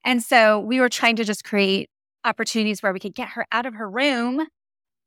And 0.05 0.21
so 0.21 0.59
we 0.59 0.79
were 0.79 0.87
trying 0.87 1.15
to 1.15 1.23
just 1.23 1.43
create 1.43 1.89
opportunities 2.23 2.83
where 2.83 2.93
we 2.93 2.99
could 2.99 3.15
get 3.15 3.29
her 3.29 3.47
out 3.51 3.65
of 3.65 3.73
her 3.73 3.89
room. 3.89 4.45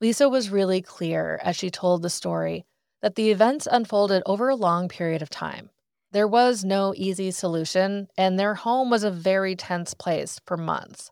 Lisa 0.01 0.29
was 0.29 0.51
really 0.51 0.83
clear 0.83 1.41
as 1.45 1.55
she 1.55 1.71
told 1.71 2.03
the 2.03 2.11
story 2.11 2.67
that 3.01 3.15
the 3.15 3.31
events 3.31 3.69
unfolded 3.71 4.25
over 4.27 4.49
a 4.49 4.57
long 4.57 4.89
period 4.89 5.23
of 5.23 5.31
time. 5.31 5.71
There 6.11 6.27
was 6.27 6.65
no 6.65 6.95
easy 6.97 7.31
solution, 7.31 8.09
and 8.19 8.39
their 8.39 8.55
home 8.55 8.91
was 8.91 9.05
a 9.05 9.11
very 9.11 9.55
tense 9.55 9.95
place 9.95 10.41
for 10.47 10.57
months. 10.57 11.11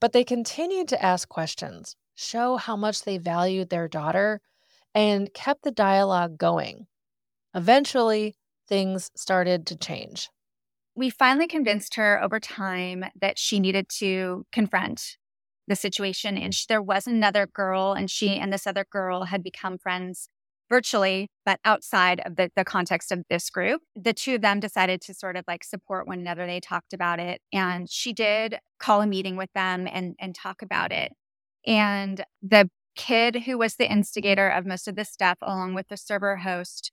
But 0.00 0.12
they 0.12 0.24
continued 0.24 0.88
to 0.88 1.02
ask 1.02 1.28
questions, 1.28 1.94
show 2.16 2.56
how 2.56 2.76
much 2.76 3.02
they 3.02 3.18
valued 3.18 3.70
their 3.70 3.88
daughter, 3.88 4.40
and 4.94 5.32
kept 5.34 5.62
the 5.62 5.70
dialogue 5.70 6.38
going. 6.38 6.86
Eventually, 7.54 8.34
things 8.68 9.10
started 9.14 9.66
to 9.66 9.76
change. 9.76 10.28
We 10.94 11.10
finally 11.10 11.46
convinced 11.46 11.94
her 11.96 12.22
over 12.22 12.38
time 12.38 13.04
that 13.20 13.38
she 13.38 13.60
needed 13.60 13.88
to 13.98 14.44
confront 14.52 15.16
the 15.68 15.76
situation. 15.76 16.36
And 16.36 16.54
she, 16.54 16.66
there 16.68 16.82
was 16.82 17.06
another 17.06 17.46
girl, 17.46 17.92
and 17.92 18.10
she 18.10 18.36
and 18.36 18.52
this 18.52 18.66
other 18.66 18.84
girl 18.90 19.24
had 19.24 19.42
become 19.42 19.78
friends 19.78 20.28
virtually, 20.68 21.28
but 21.44 21.60
outside 21.66 22.20
of 22.24 22.36
the, 22.36 22.50
the 22.56 22.64
context 22.64 23.12
of 23.12 23.22
this 23.28 23.50
group. 23.50 23.82
The 23.94 24.14
two 24.14 24.36
of 24.36 24.40
them 24.40 24.58
decided 24.58 25.02
to 25.02 25.14
sort 25.14 25.36
of 25.36 25.44
like 25.46 25.64
support 25.64 26.06
one 26.06 26.20
another. 26.20 26.46
They 26.46 26.60
talked 26.60 26.94
about 26.94 27.20
it. 27.20 27.42
And 27.52 27.90
she 27.90 28.14
did 28.14 28.58
call 28.78 29.02
a 29.02 29.06
meeting 29.06 29.36
with 29.36 29.50
them 29.54 29.86
and, 29.90 30.14
and 30.18 30.34
talk 30.34 30.62
about 30.62 30.90
it. 30.90 31.12
And 31.66 32.24
the 32.42 32.70
kid 32.96 33.42
who 33.44 33.58
was 33.58 33.76
the 33.76 33.90
instigator 33.90 34.48
of 34.48 34.66
most 34.66 34.88
of 34.88 34.96
this 34.96 35.10
stuff, 35.10 35.38
along 35.42 35.74
with 35.74 35.88
the 35.88 35.96
server 35.96 36.36
host, 36.36 36.92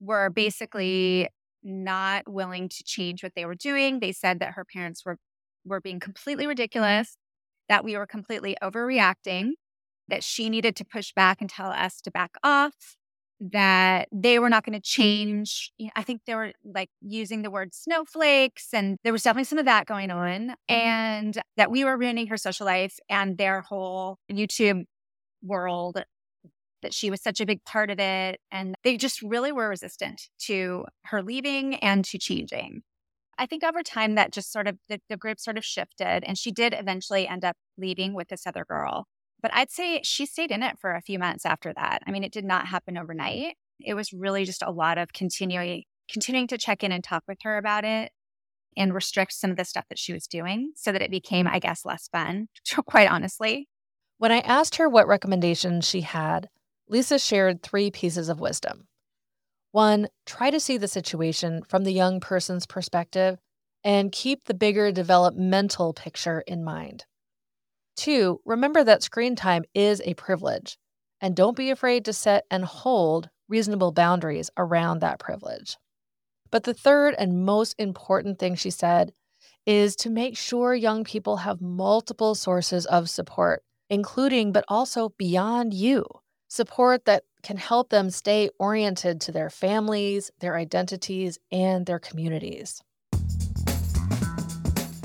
were 0.00 0.30
basically 0.30 1.28
not 1.62 2.28
willing 2.28 2.68
to 2.68 2.82
change 2.84 3.22
what 3.22 3.34
they 3.36 3.44
were 3.44 3.54
doing. 3.54 4.00
They 4.00 4.12
said 4.12 4.40
that 4.40 4.52
her 4.54 4.64
parents 4.64 5.04
were 5.04 5.18
were 5.64 5.80
being 5.80 6.00
completely 6.00 6.46
ridiculous, 6.46 7.16
that 7.68 7.84
we 7.84 7.96
were 7.96 8.06
completely 8.06 8.56
overreacting, 8.62 9.50
that 10.08 10.24
she 10.24 10.48
needed 10.48 10.74
to 10.76 10.84
push 10.84 11.12
back 11.12 11.40
and 11.40 11.50
tell 11.50 11.70
us 11.70 12.00
to 12.00 12.10
back 12.10 12.32
off, 12.42 12.96
that 13.40 14.08
they 14.12 14.38
were 14.38 14.48
not 14.50 14.64
going 14.64 14.78
to 14.78 14.82
change. 14.82 15.72
I 15.94 16.02
think 16.02 16.22
they 16.26 16.34
were 16.34 16.52
like 16.64 16.90
using 17.00 17.42
the 17.42 17.50
word 17.50 17.74
snowflakes, 17.74 18.68
and 18.72 18.96
there 19.04 19.12
was 19.12 19.22
definitely 19.22 19.44
some 19.44 19.58
of 19.58 19.66
that 19.66 19.86
going 19.86 20.10
on, 20.10 20.54
and 20.68 21.40
that 21.56 21.70
we 21.70 21.84
were 21.84 21.96
ruining 21.96 22.26
her 22.28 22.36
social 22.36 22.66
life 22.66 22.98
and 23.08 23.36
their 23.38 23.60
whole 23.60 24.18
YouTube 24.30 24.84
world 25.42 26.02
that 26.82 26.94
she 26.94 27.10
was 27.10 27.22
such 27.22 27.40
a 27.40 27.46
big 27.46 27.64
part 27.64 27.90
of 27.90 27.98
it. 27.98 28.40
And 28.50 28.74
they 28.84 28.96
just 28.96 29.22
really 29.22 29.52
were 29.52 29.68
resistant 29.68 30.22
to 30.46 30.86
her 31.06 31.22
leaving 31.22 31.76
and 31.76 32.04
to 32.06 32.18
changing. 32.18 32.82
I 33.38 33.46
think 33.46 33.64
over 33.64 33.82
time 33.82 34.16
that 34.16 34.32
just 34.32 34.52
sort 34.52 34.68
of 34.68 34.76
the, 34.88 35.00
the 35.08 35.16
group 35.16 35.40
sort 35.40 35.56
of 35.56 35.64
shifted 35.64 36.24
and 36.24 36.38
she 36.38 36.50
did 36.50 36.74
eventually 36.76 37.26
end 37.26 37.44
up 37.44 37.56
leaving 37.78 38.14
with 38.14 38.28
this 38.28 38.46
other 38.46 38.64
girl. 38.68 39.06
But 39.42 39.54
I'd 39.54 39.70
say 39.70 40.02
she 40.04 40.26
stayed 40.26 40.50
in 40.50 40.62
it 40.62 40.78
for 40.78 40.94
a 40.94 41.00
few 41.00 41.18
months 41.18 41.46
after 41.46 41.72
that. 41.74 42.02
I 42.06 42.10
mean, 42.10 42.24
it 42.24 42.32
did 42.32 42.44
not 42.44 42.66
happen 42.66 42.98
overnight. 42.98 43.54
It 43.80 43.94
was 43.94 44.12
really 44.12 44.44
just 44.44 44.62
a 44.62 44.70
lot 44.70 44.98
of 44.98 45.14
continuing 45.14 45.84
continuing 46.12 46.48
to 46.48 46.58
check 46.58 46.82
in 46.82 46.92
and 46.92 47.04
talk 47.04 47.22
with 47.28 47.38
her 47.42 47.56
about 47.56 47.84
it 47.84 48.10
and 48.76 48.92
restrict 48.92 49.32
some 49.32 49.52
of 49.52 49.56
the 49.56 49.64
stuff 49.64 49.84
that 49.88 49.98
she 49.98 50.12
was 50.12 50.26
doing 50.26 50.72
so 50.76 50.92
that 50.92 51.02
it 51.02 51.10
became, 51.10 51.46
I 51.46 51.60
guess, 51.60 51.84
less 51.84 52.08
fun, 52.08 52.48
quite 52.86 53.10
honestly. 53.10 53.68
When 54.20 54.32
I 54.32 54.40
asked 54.40 54.76
her 54.76 54.86
what 54.86 55.08
recommendations 55.08 55.88
she 55.88 56.02
had, 56.02 56.50
Lisa 56.90 57.18
shared 57.18 57.62
three 57.62 57.90
pieces 57.90 58.28
of 58.28 58.38
wisdom. 58.38 58.86
One, 59.72 60.08
try 60.26 60.50
to 60.50 60.60
see 60.60 60.76
the 60.76 60.88
situation 60.88 61.62
from 61.66 61.84
the 61.84 61.92
young 61.94 62.20
person's 62.20 62.66
perspective 62.66 63.38
and 63.82 64.12
keep 64.12 64.44
the 64.44 64.52
bigger 64.52 64.92
developmental 64.92 65.94
picture 65.94 66.42
in 66.46 66.62
mind. 66.62 67.06
Two, 67.96 68.42
remember 68.44 68.84
that 68.84 69.02
screen 69.02 69.36
time 69.36 69.64
is 69.72 70.02
a 70.04 70.12
privilege, 70.12 70.76
and 71.22 71.34
don't 71.34 71.56
be 71.56 71.70
afraid 71.70 72.04
to 72.04 72.12
set 72.12 72.44
and 72.50 72.66
hold 72.66 73.30
reasonable 73.48 73.90
boundaries 73.90 74.50
around 74.58 75.00
that 75.00 75.18
privilege. 75.18 75.78
But 76.50 76.64
the 76.64 76.74
third 76.74 77.14
and 77.16 77.46
most 77.46 77.74
important 77.78 78.38
thing 78.38 78.54
she 78.54 78.70
said 78.70 79.14
is 79.64 79.96
to 79.96 80.10
make 80.10 80.36
sure 80.36 80.74
young 80.74 81.04
people 81.04 81.38
have 81.38 81.62
multiple 81.62 82.34
sources 82.34 82.84
of 82.84 83.08
support, 83.08 83.62
including 83.90 84.52
but 84.52 84.64
also 84.68 85.10
beyond 85.18 85.74
you. 85.74 86.04
Support 86.48 87.04
that 87.04 87.24
can 87.42 87.56
help 87.56 87.90
them 87.90 88.10
stay 88.10 88.50
oriented 88.58 89.20
to 89.22 89.32
their 89.32 89.50
families, 89.50 90.30
their 90.40 90.56
identities, 90.56 91.38
and 91.52 91.86
their 91.86 91.98
communities 91.98 92.82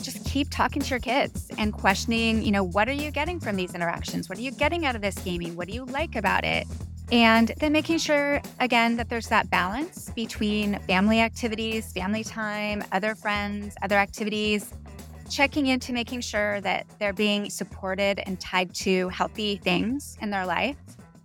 Just 0.02 0.24
keep 0.26 0.50
talking 0.50 0.82
to 0.82 0.90
your 0.90 1.00
kids 1.00 1.50
and 1.58 1.74
questioning, 1.74 2.44
you 2.44 2.52
know, 2.52 2.64
what 2.64 2.88
are 2.88 2.94
you 2.94 3.12
getting 3.12 3.40
from 3.40 3.56
these 3.56 3.74
interactions? 3.74 4.30
What 4.30 4.38
are 4.38 4.42
you 4.42 4.52
getting 4.52 4.86
out 4.86 4.96
of 4.96 5.02
this 5.02 5.16
gaming? 5.20 5.56
What 5.56 5.68
do 5.68 5.74
you 5.74 5.86
like 5.86 6.16
about 6.16 6.44
it? 6.44 6.68
And 7.12 7.52
then 7.60 7.72
making 7.72 8.00
sure, 8.00 8.42
again, 8.60 8.98
that 8.98 9.10
there's 9.10 9.28
that 9.28 9.50
balance 9.50 10.10
between 10.16 10.80
family 10.80 11.22
activities, 11.22 11.92
family 11.92 12.24
time, 12.24 12.84
other 12.92 13.14
friends, 13.16 13.76
other 13.84 13.96
activities, 13.96 14.74
checking 15.36 15.68
into 15.68 15.92
making 15.92 16.22
sure 16.22 16.62
that 16.62 16.86
they're 16.98 17.12
being 17.12 17.50
supported 17.50 18.22
and 18.26 18.40
tied 18.40 18.74
to 18.74 19.10
healthy 19.10 19.58
things 19.58 20.18
in 20.22 20.30
their 20.30 20.46
life. 20.46 20.78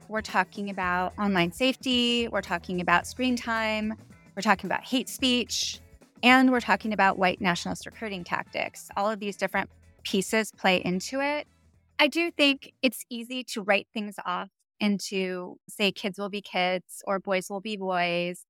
We're 0.08 0.20
talking 0.20 0.68
about 0.68 1.16
online 1.16 1.52
safety, 1.52 2.26
we're 2.26 2.40
talking 2.40 2.80
about 2.80 3.06
screen 3.06 3.36
time, 3.36 3.94
we're 4.34 4.42
talking 4.42 4.66
about 4.66 4.82
hate 4.82 5.08
speech, 5.08 5.78
and 6.24 6.50
we're 6.50 6.58
talking 6.60 6.92
about 6.92 7.18
white 7.18 7.40
nationalist 7.40 7.86
recruiting 7.86 8.24
tactics. 8.24 8.88
All 8.96 9.08
of 9.08 9.20
these 9.20 9.36
different 9.36 9.70
pieces 10.02 10.50
play 10.58 10.82
into 10.84 11.20
it. 11.20 11.46
I 12.00 12.08
do 12.08 12.32
think 12.32 12.72
it's 12.82 13.04
easy 13.10 13.44
to 13.44 13.62
write 13.62 13.86
things 13.94 14.16
off 14.26 14.50
into, 14.80 15.56
say, 15.68 15.92
kids 15.92 16.18
will 16.18 16.30
be 16.30 16.42
kids 16.42 17.00
or 17.06 17.20
boys 17.20 17.48
will 17.48 17.60
be 17.60 17.76
boys. 17.76 18.44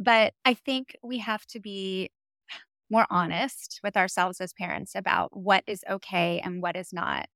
But 0.00 0.34
I 0.44 0.54
think 0.54 0.96
we 1.00 1.18
have 1.18 1.46
to 1.46 1.60
be 1.60 2.10
more 2.90 3.06
honest 3.10 3.80
with 3.82 3.96
ourselves 3.96 4.40
as 4.40 4.52
parents 4.52 4.94
about 4.94 5.36
what 5.36 5.64
is 5.66 5.84
okay 5.88 6.40
and 6.40 6.62
what 6.62 6.76
is 6.76 6.92
not. 6.92 7.28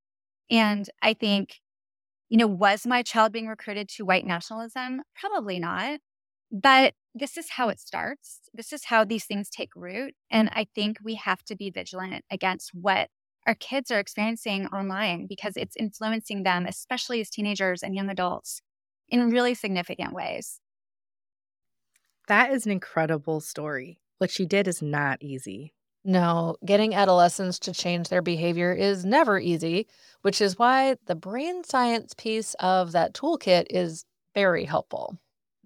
And 0.51 0.89
I 1.03 1.15
think, 1.15 1.61
you 2.29 2.39
know, 2.39 2.47
was 2.47 2.87
my 2.87 3.03
child 3.03 3.33
being 3.33 3.49
recruited 3.49 3.89
to 3.91 4.05
white 4.05 4.27
nationalism? 4.27 5.03
Probably 5.15 5.59
not. 5.59 6.01
But 6.53 6.95
this 7.15 7.37
is 7.37 7.51
how 7.51 7.69
it 7.69 7.81
starts. 7.81 8.41
This 8.55 8.73
is 8.73 8.85
how 8.87 9.05
these 9.05 9.25
things 9.25 9.51
take 9.51 9.71
root. 9.77 10.15
And 10.31 10.51
I 10.53 10.67
think 10.75 10.99
we 11.03 11.15
have 11.17 11.45
to 11.45 11.57
be 11.57 11.71
vigilant 11.71 12.25
against 12.31 12.71
what 12.75 13.09
our 13.47 13.55
kids 13.55 13.91
are 13.91 13.99
experiencing 13.99 14.67
online 14.67 15.27
because 15.27 15.57
it's 15.57 15.77
influencing 15.77 16.43
them, 16.43 16.67
especially 16.67 17.21
as 17.21 17.31
teenagers 17.31 17.83
and 17.83 17.95
young 17.95 18.11
adults, 18.11 18.63
in 19.09 19.31
really 19.31 19.55
significant 19.55 20.13
ways. 20.13 20.61
That 22.29 22.53
is 22.53 22.67
an 22.67 22.73
incredible 22.73 23.41
story. 23.41 23.99
What 24.21 24.31
she 24.31 24.45
did 24.45 24.69
is 24.69 24.83
not 24.83 25.23
easy. 25.23 25.73
No, 26.05 26.57
getting 26.63 26.95
adolescents 26.95 27.59
to 27.61 27.73
change 27.73 28.11
their 28.11 28.21
behavior 28.21 28.71
is 28.71 29.03
never 29.03 29.41
easy, 29.41 29.87
which 30.21 30.43
is 30.43 30.59
why 30.59 30.97
the 31.07 31.15
brain 31.15 31.65
science 31.65 32.13
piece 32.13 32.53
of 32.61 32.93
that 32.93 33.15
toolkit 33.15 33.65
is 33.71 34.05
very 34.35 34.67
helpful. 34.67 35.17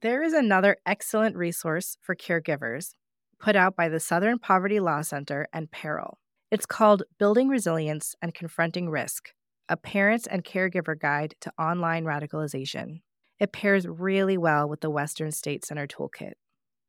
There 0.02 0.22
is 0.22 0.32
another 0.32 0.76
excellent 0.86 1.34
resource 1.34 1.96
for 2.00 2.14
caregivers 2.14 2.94
put 3.40 3.56
out 3.56 3.74
by 3.74 3.88
the 3.88 3.98
Southern 3.98 4.38
Poverty 4.38 4.78
Law 4.78 5.02
Center 5.02 5.48
and 5.52 5.68
Peril. 5.72 6.18
It's 6.52 6.64
called 6.64 7.02
Building 7.18 7.48
Resilience 7.48 8.14
and 8.22 8.32
Confronting 8.32 8.88
Risk 8.88 9.30
A 9.68 9.76
parents 9.76 10.28
and 10.28 10.44
Caregiver 10.44 10.96
Guide 10.96 11.34
to 11.40 11.52
Online 11.58 12.04
Radicalization. 12.04 13.00
It 13.40 13.52
pairs 13.52 13.88
really 13.88 14.38
well 14.38 14.68
with 14.68 14.80
the 14.80 14.90
Western 14.90 15.32
States 15.32 15.66
Center 15.66 15.88
Toolkit. 15.88 16.34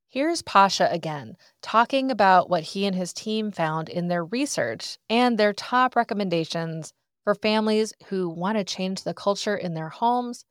Here's 0.09 0.41
Pasha 0.41 0.87
again, 0.91 1.35
talking 1.61 2.09
about 2.09 2.49
what 2.49 2.63
he 2.63 2.85
and 2.85 2.95
his 2.95 3.11
team 3.11 3.51
found 3.51 3.89
in 3.89 4.07
their 4.07 4.23
research 4.23 4.97
and 5.09 5.37
their 5.37 5.51
top 5.51 5.95
recommendations 5.95 6.93
for 7.23 7.35
families 7.35 7.93
who 8.07 8.29
want 8.29 8.57
to 8.57 8.63
change 8.63 9.03
the 9.03 9.13
culture 9.13 9.55
in 9.55 9.73
their 9.73 9.89
homes 9.89 10.45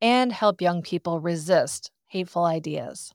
and 0.00 0.32
help 0.32 0.60
young 0.60 0.82
people 0.82 1.20
resist 1.20 1.90
hateful 2.06 2.44
ideas. 2.44 3.12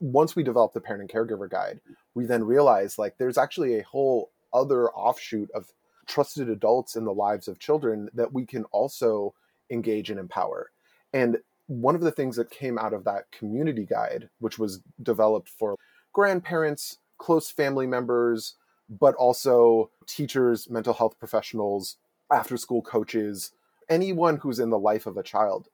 Once 0.00 0.36
we 0.36 0.42
developed 0.42 0.74
the 0.74 0.80
parent 0.80 1.00
and 1.00 1.10
caregiver 1.10 1.48
guide, 1.48 1.80
we 2.14 2.26
then 2.26 2.44
realized 2.44 2.98
like 2.98 3.16
there's 3.16 3.38
actually 3.38 3.78
a 3.78 3.84
whole 3.84 4.30
other 4.52 4.90
offshoot 4.90 5.50
of 5.52 5.72
trusted 6.06 6.50
adults 6.50 6.96
in 6.96 7.04
the 7.04 7.14
lives 7.14 7.48
of 7.48 7.58
children 7.58 8.10
that 8.12 8.32
we 8.32 8.44
can 8.44 8.64
also 8.64 9.34
engage 9.70 10.10
and 10.10 10.20
empower. 10.20 10.70
And 11.12 11.38
one 11.66 11.94
of 11.94 12.00
the 12.00 12.12
things 12.12 12.36
that 12.36 12.50
came 12.50 12.78
out 12.78 12.92
of 12.92 13.04
that 13.04 13.30
community 13.32 13.86
guide, 13.86 14.28
which 14.38 14.58
was 14.58 14.80
developed 15.02 15.48
for 15.48 15.76
grandparents, 16.12 16.98
close 17.18 17.50
family 17.50 17.86
members, 17.86 18.56
but 18.88 19.14
also 19.14 19.90
teachers, 20.06 20.68
mental 20.68 20.94
health 20.94 21.18
professionals, 21.18 21.96
after 22.32 22.56
school 22.56 22.82
coaches, 22.82 23.52
anyone 23.88 24.36
who's 24.38 24.58
in 24.58 24.70
the 24.70 24.78
life 24.78 25.06
of 25.06 25.16
a 25.16 25.22
child, 25.22 25.68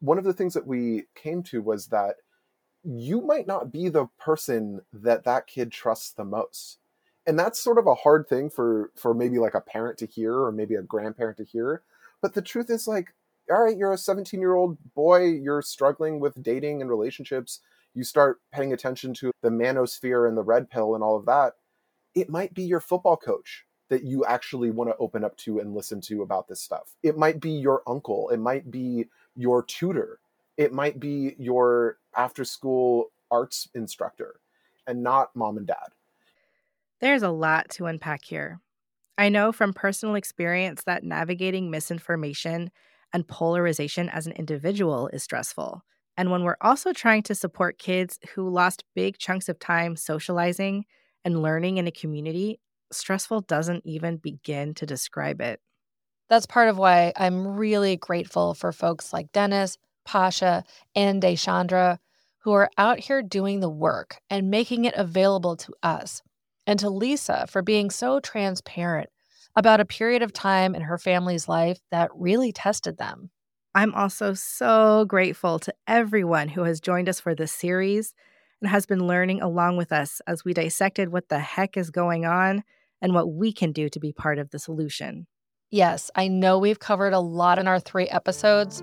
one 0.00 0.18
of 0.18 0.24
the 0.24 0.32
things 0.32 0.54
that 0.54 0.66
we 0.66 1.04
came 1.14 1.42
to 1.44 1.62
was 1.62 1.86
that 1.86 2.16
you 2.84 3.20
might 3.20 3.46
not 3.46 3.70
be 3.72 3.88
the 3.88 4.06
person 4.18 4.80
that 4.92 5.24
that 5.24 5.46
kid 5.46 5.70
trusts 5.70 6.12
the 6.12 6.24
most. 6.24 6.78
And 7.24 7.38
that's 7.38 7.60
sort 7.60 7.78
of 7.78 7.86
a 7.86 7.94
hard 7.94 8.28
thing 8.28 8.50
for 8.50 8.90
for 8.96 9.14
maybe 9.14 9.38
like 9.38 9.54
a 9.54 9.60
parent 9.60 9.98
to 9.98 10.06
hear 10.06 10.34
or 10.34 10.50
maybe 10.50 10.74
a 10.74 10.82
grandparent 10.82 11.36
to 11.36 11.44
hear. 11.44 11.82
But 12.20 12.34
the 12.34 12.42
truth 12.42 12.68
is 12.68 12.88
like 12.88 13.14
all 13.50 13.62
right 13.62 13.76
you're 13.76 13.92
a 13.92 13.98
17 13.98 14.40
year 14.40 14.54
old 14.54 14.76
boy 14.94 15.24
you're 15.24 15.62
struggling 15.62 16.20
with 16.20 16.42
dating 16.42 16.80
and 16.80 16.90
relationships 16.90 17.60
you 17.94 18.04
start 18.04 18.40
paying 18.52 18.72
attention 18.72 19.12
to 19.12 19.30
the 19.42 19.50
manosphere 19.50 20.28
and 20.28 20.36
the 20.36 20.42
red 20.42 20.70
pill 20.70 20.94
and 20.94 21.02
all 21.04 21.16
of 21.16 21.26
that 21.26 21.54
it 22.14 22.28
might 22.28 22.54
be 22.54 22.62
your 22.62 22.80
football 22.80 23.16
coach 23.16 23.64
that 23.88 24.04
you 24.04 24.24
actually 24.24 24.70
want 24.70 24.88
to 24.88 24.96
open 24.98 25.22
up 25.22 25.36
to 25.36 25.58
and 25.58 25.74
listen 25.74 26.00
to 26.00 26.22
about 26.22 26.48
this 26.48 26.60
stuff 26.60 26.94
it 27.02 27.16
might 27.16 27.40
be 27.40 27.50
your 27.50 27.82
uncle 27.86 28.30
it 28.30 28.38
might 28.38 28.70
be 28.70 29.06
your 29.36 29.62
tutor. 29.62 30.20
It 30.56 30.72
might 30.72 31.00
be 31.00 31.34
your 31.38 31.98
after 32.16 32.44
school 32.44 33.12
arts 33.30 33.68
instructor 33.74 34.36
and 34.86 35.02
not 35.02 35.34
mom 35.34 35.56
and 35.56 35.66
dad. 35.66 35.88
There's 37.00 37.22
a 37.22 37.30
lot 37.30 37.68
to 37.70 37.86
unpack 37.86 38.24
here. 38.24 38.60
I 39.18 39.28
know 39.28 39.52
from 39.52 39.72
personal 39.72 40.14
experience 40.14 40.84
that 40.84 41.04
navigating 41.04 41.70
misinformation 41.70 42.70
and 43.12 43.26
polarization 43.26 44.08
as 44.08 44.26
an 44.26 44.32
individual 44.32 45.08
is 45.08 45.22
stressful. 45.22 45.82
And 46.16 46.30
when 46.30 46.42
we're 46.42 46.56
also 46.60 46.92
trying 46.92 47.22
to 47.24 47.34
support 47.34 47.78
kids 47.78 48.18
who 48.34 48.48
lost 48.48 48.84
big 48.94 49.18
chunks 49.18 49.48
of 49.48 49.58
time 49.58 49.96
socializing 49.96 50.84
and 51.24 51.42
learning 51.42 51.78
in 51.78 51.86
a 51.86 51.92
community, 51.92 52.60
stressful 52.90 53.42
doesn't 53.42 53.86
even 53.86 54.18
begin 54.18 54.74
to 54.74 54.86
describe 54.86 55.40
it. 55.40 55.60
That's 56.28 56.46
part 56.46 56.68
of 56.68 56.78
why 56.78 57.12
I'm 57.16 57.46
really 57.46 57.96
grateful 57.96 58.54
for 58.54 58.72
folks 58.72 59.12
like 59.12 59.32
Dennis, 59.32 59.78
Pasha, 60.04 60.64
and 60.94 61.22
Deshandra 61.22 61.98
who 62.42 62.52
are 62.52 62.70
out 62.76 62.98
here 62.98 63.22
doing 63.22 63.60
the 63.60 63.70
work 63.70 64.16
and 64.28 64.50
making 64.50 64.84
it 64.84 64.94
available 64.96 65.56
to 65.56 65.72
us, 65.82 66.22
and 66.66 66.78
to 66.78 66.90
Lisa 66.90 67.46
for 67.48 67.62
being 67.62 67.88
so 67.88 68.18
transparent 68.20 69.10
about 69.56 69.80
a 69.80 69.84
period 69.84 70.22
of 70.22 70.32
time 70.32 70.74
in 70.74 70.82
her 70.82 70.98
family's 70.98 71.48
life 71.48 71.78
that 71.90 72.10
really 72.14 72.52
tested 72.52 72.98
them. 72.98 73.30
I'm 73.74 73.94
also 73.94 74.34
so 74.34 75.04
grateful 75.06 75.58
to 75.60 75.74
everyone 75.86 76.48
who 76.48 76.64
has 76.64 76.80
joined 76.80 77.08
us 77.08 77.20
for 77.20 77.34
this 77.34 77.52
series 77.52 78.14
and 78.60 78.70
has 78.70 78.86
been 78.86 79.06
learning 79.06 79.40
along 79.40 79.76
with 79.76 79.92
us 79.92 80.20
as 80.26 80.44
we 80.44 80.52
dissected 80.52 81.10
what 81.10 81.28
the 81.28 81.38
heck 81.38 81.76
is 81.76 81.90
going 81.90 82.24
on 82.24 82.64
and 83.00 83.14
what 83.14 83.32
we 83.32 83.52
can 83.52 83.72
do 83.72 83.88
to 83.88 83.98
be 83.98 84.12
part 84.12 84.38
of 84.38 84.50
the 84.50 84.58
solution. 84.58 85.26
Yes, 85.70 86.10
I 86.14 86.28
know 86.28 86.58
we've 86.58 86.78
covered 86.78 87.14
a 87.14 87.20
lot 87.20 87.58
in 87.58 87.66
our 87.66 87.80
three 87.80 88.08
episodes. 88.08 88.82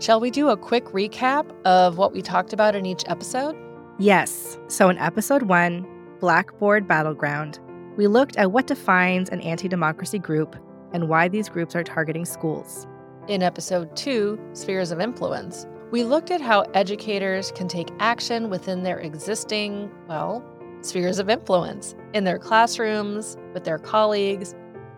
Shall 0.00 0.18
we 0.18 0.30
do 0.30 0.48
a 0.48 0.56
quick 0.56 0.86
recap 0.86 1.50
of 1.66 1.98
what 1.98 2.12
we 2.12 2.22
talked 2.22 2.52
about 2.52 2.74
in 2.74 2.86
each 2.86 3.04
episode? 3.06 3.54
Yes. 3.98 4.58
So, 4.68 4.88
in 4.88 4.96
episode 4.98 5.42
one, 5.42 5.86
Blackboard 6.18 6.88
Battleground, 6.88 7.60
we 7.96 8.06
looked 8.06 8.36
at 8.36 8.52
what 8.52 8.66
defines 8.66 9.28
an 9.28 9.40
anti 9.42 9.68
democracy 9.68 10.18
group 10.18 10.56
and 10.92 11.08
why 11.08 11.28
these 11.28 11.48
groups 11.48 11.76
are 11.76 11.84
targeting 11.84 12.24
schools. 12.24 12.86
In 13.28 13.42
episode 13.42 13.94
two, 13.96 14.40
Spheres 14.54 14.90
of 14.90 15.00
Influence, 15.00 15.66
we 15.90 16.04
looked 16.04 16.30
at 16.30 16.40
how 16.40 16.62
educators 16.74 17.52
can 17.52 17.68
take 17.68 17.90
action 17.98 18.48
within 18.48 18.82
their 18.82 18.98
existing, 18.98 19.90
well, 20.08 20.42
spheres 20.80 21.18
of 21.18 21.28
influence 21.28 21.94
in 22.14 22.24
their 22.24 22.38
classrooms, 22.38 23.36
with 23.52 23.64
their 23.64 23.78
colleagues, 23.78 24.54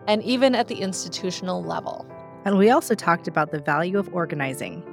and 0.07 0.23
even 0.23 0.55
at 0.55 0.67
the 0.67 0.75
institutional 0.75 1.61
level. 1.63 2.07
And 2.45 2.57
we 2.57 2.69
also 2.69 2.95
talked 2.95 3.27
about 3.27 3.51
the 3.51 3.59
value 3.59 3.97
of 3.97 4.13
organizing, 4.13 4.83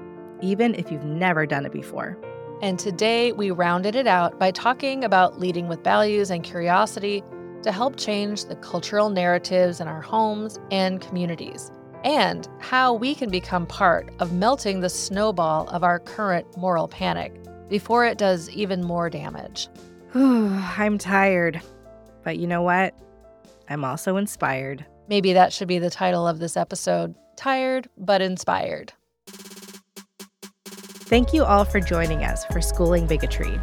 even 0.42 0.74
if 0.74 0.90
you've 0.90 1.04
never 1.04 1.46
done 1.46 1.64
it 1.66 1.72
before. 1.72 2.18
And 2.62 2.78
today 2.78 3.32
we 3.32 3.50
rounded 3.50 3.94
it 3.94 4.06
out 4.06 4.38
by 4.38 4.50
talking 4.50 5.04
about 5.04 5.38
leading 5.38 5.68
with 5.68 5.84
values 5.84 6.30
and 6.30 6.42
curiosity 6.42 7.22
to 7.62 7.72
help 7.72 7.96
change 7.96 8.44
the 8.44 8.56
cultural 8.56 9.10
narratives 9.10 9.80
in 9.80 9.88
our 9.88 10.00
homes 10.00 10.58
and 10.70 11.00
communities, 11.00 11.70
and 12.04 12.48
how 12.60 12.92
we 12.92 13.14
can 13.14 13.30
become 13.30 13.66
part 13.66 14.10
of 14.18 14.32
melting 14.32 14.80
the 14.80 14.88
snowball 14.88 15.68
of 15.68 15.84
our 15.84 15.98
current 15.98 16.46
moral 16.56 16.88
panic 16.88 17.32
before 17.68 18.04
it 18.04 18.18
does 18.18 18.50
even 18.50 18.82
more 18.84 19.08
damage. 19.08 19.68
I'm 20.14 20.98
tired. 20.98 21.60
But 22.22 22.38
you 22.38 22.46
know 22.46 22.62
what? 22.62 22.94
I'm 23.68 23.84
also 23.84 24.16
inspired. 24.16 24.84
Maybe 25.08 25.32
that 25.32 25.52
should 25.52 25.68
be 25.68 25.78
the 25.78 25.90
title 25.90 26.26
of 26.26 26.38
this 26.38 26.56
episode 26.56 27.14
Tired 27.36 27.88
but 27.96 28.20
Inspired. 28.20 28.92
Thank 30.66 31.32
you 31.32 31.44
all 31.44 31.64
for 31.64 31.80
joining 31.80 32.24
us 32.24 32.44
for 32.46 32.60
Schooling 32.60 33.06
Bigotry. 33.06 33.60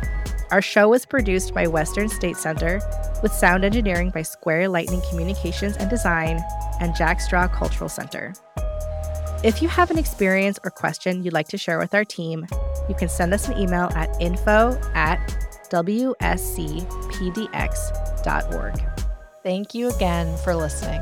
Our 0.52 0.62
show 0.64 0.90
was 0.90 1.06
produced 1.06 1.54
by 1.54 1.68
Western 1.68 2.10
States 2.10 2.42
Center 2.42 2.82
with 3.22 3.32
sound 3.32 3.64
engineering 3.64 4.10
by 4.10 4.24
Square 4.24 4.70
Lightning 4.70 5.02
Communications 5.10 5.78
and 5.78 5.90
Design 5.90 6.40
and 6.80 6.96
Jack 6.96 7.22
Straw 7.22 7.48
Cultural 7.48 7.90
Center. 7.90 8.34
If 9.44 9.62
you 9.62 9.68
have 9.70 9.92
an 9.92 10.00
experience 10.00 10.60
or 10.64 10.72
question 10.72 11.24
you'd 11.24 11.34
like 11.34 11.48
to 11.50 11.58
share 11.58 11.78
with 11.78 11.94
our 11.94 12.04
team, 12.04 12.48
you 12.90 12.96
can 12.96 13.10
send 13.10 13.34
us 13.34 13.48
an 13.48 13.58
email 13.60 13.90
at 13.96 14.10
info 14.20 14.78
at 14.96 15.20
wscpdx.org. 15.70 16.90
Thank 19.44 19.74
you 19.74 19.90
again 19.90 20.36
for 20.38 20.56
listening. 20.56 21.02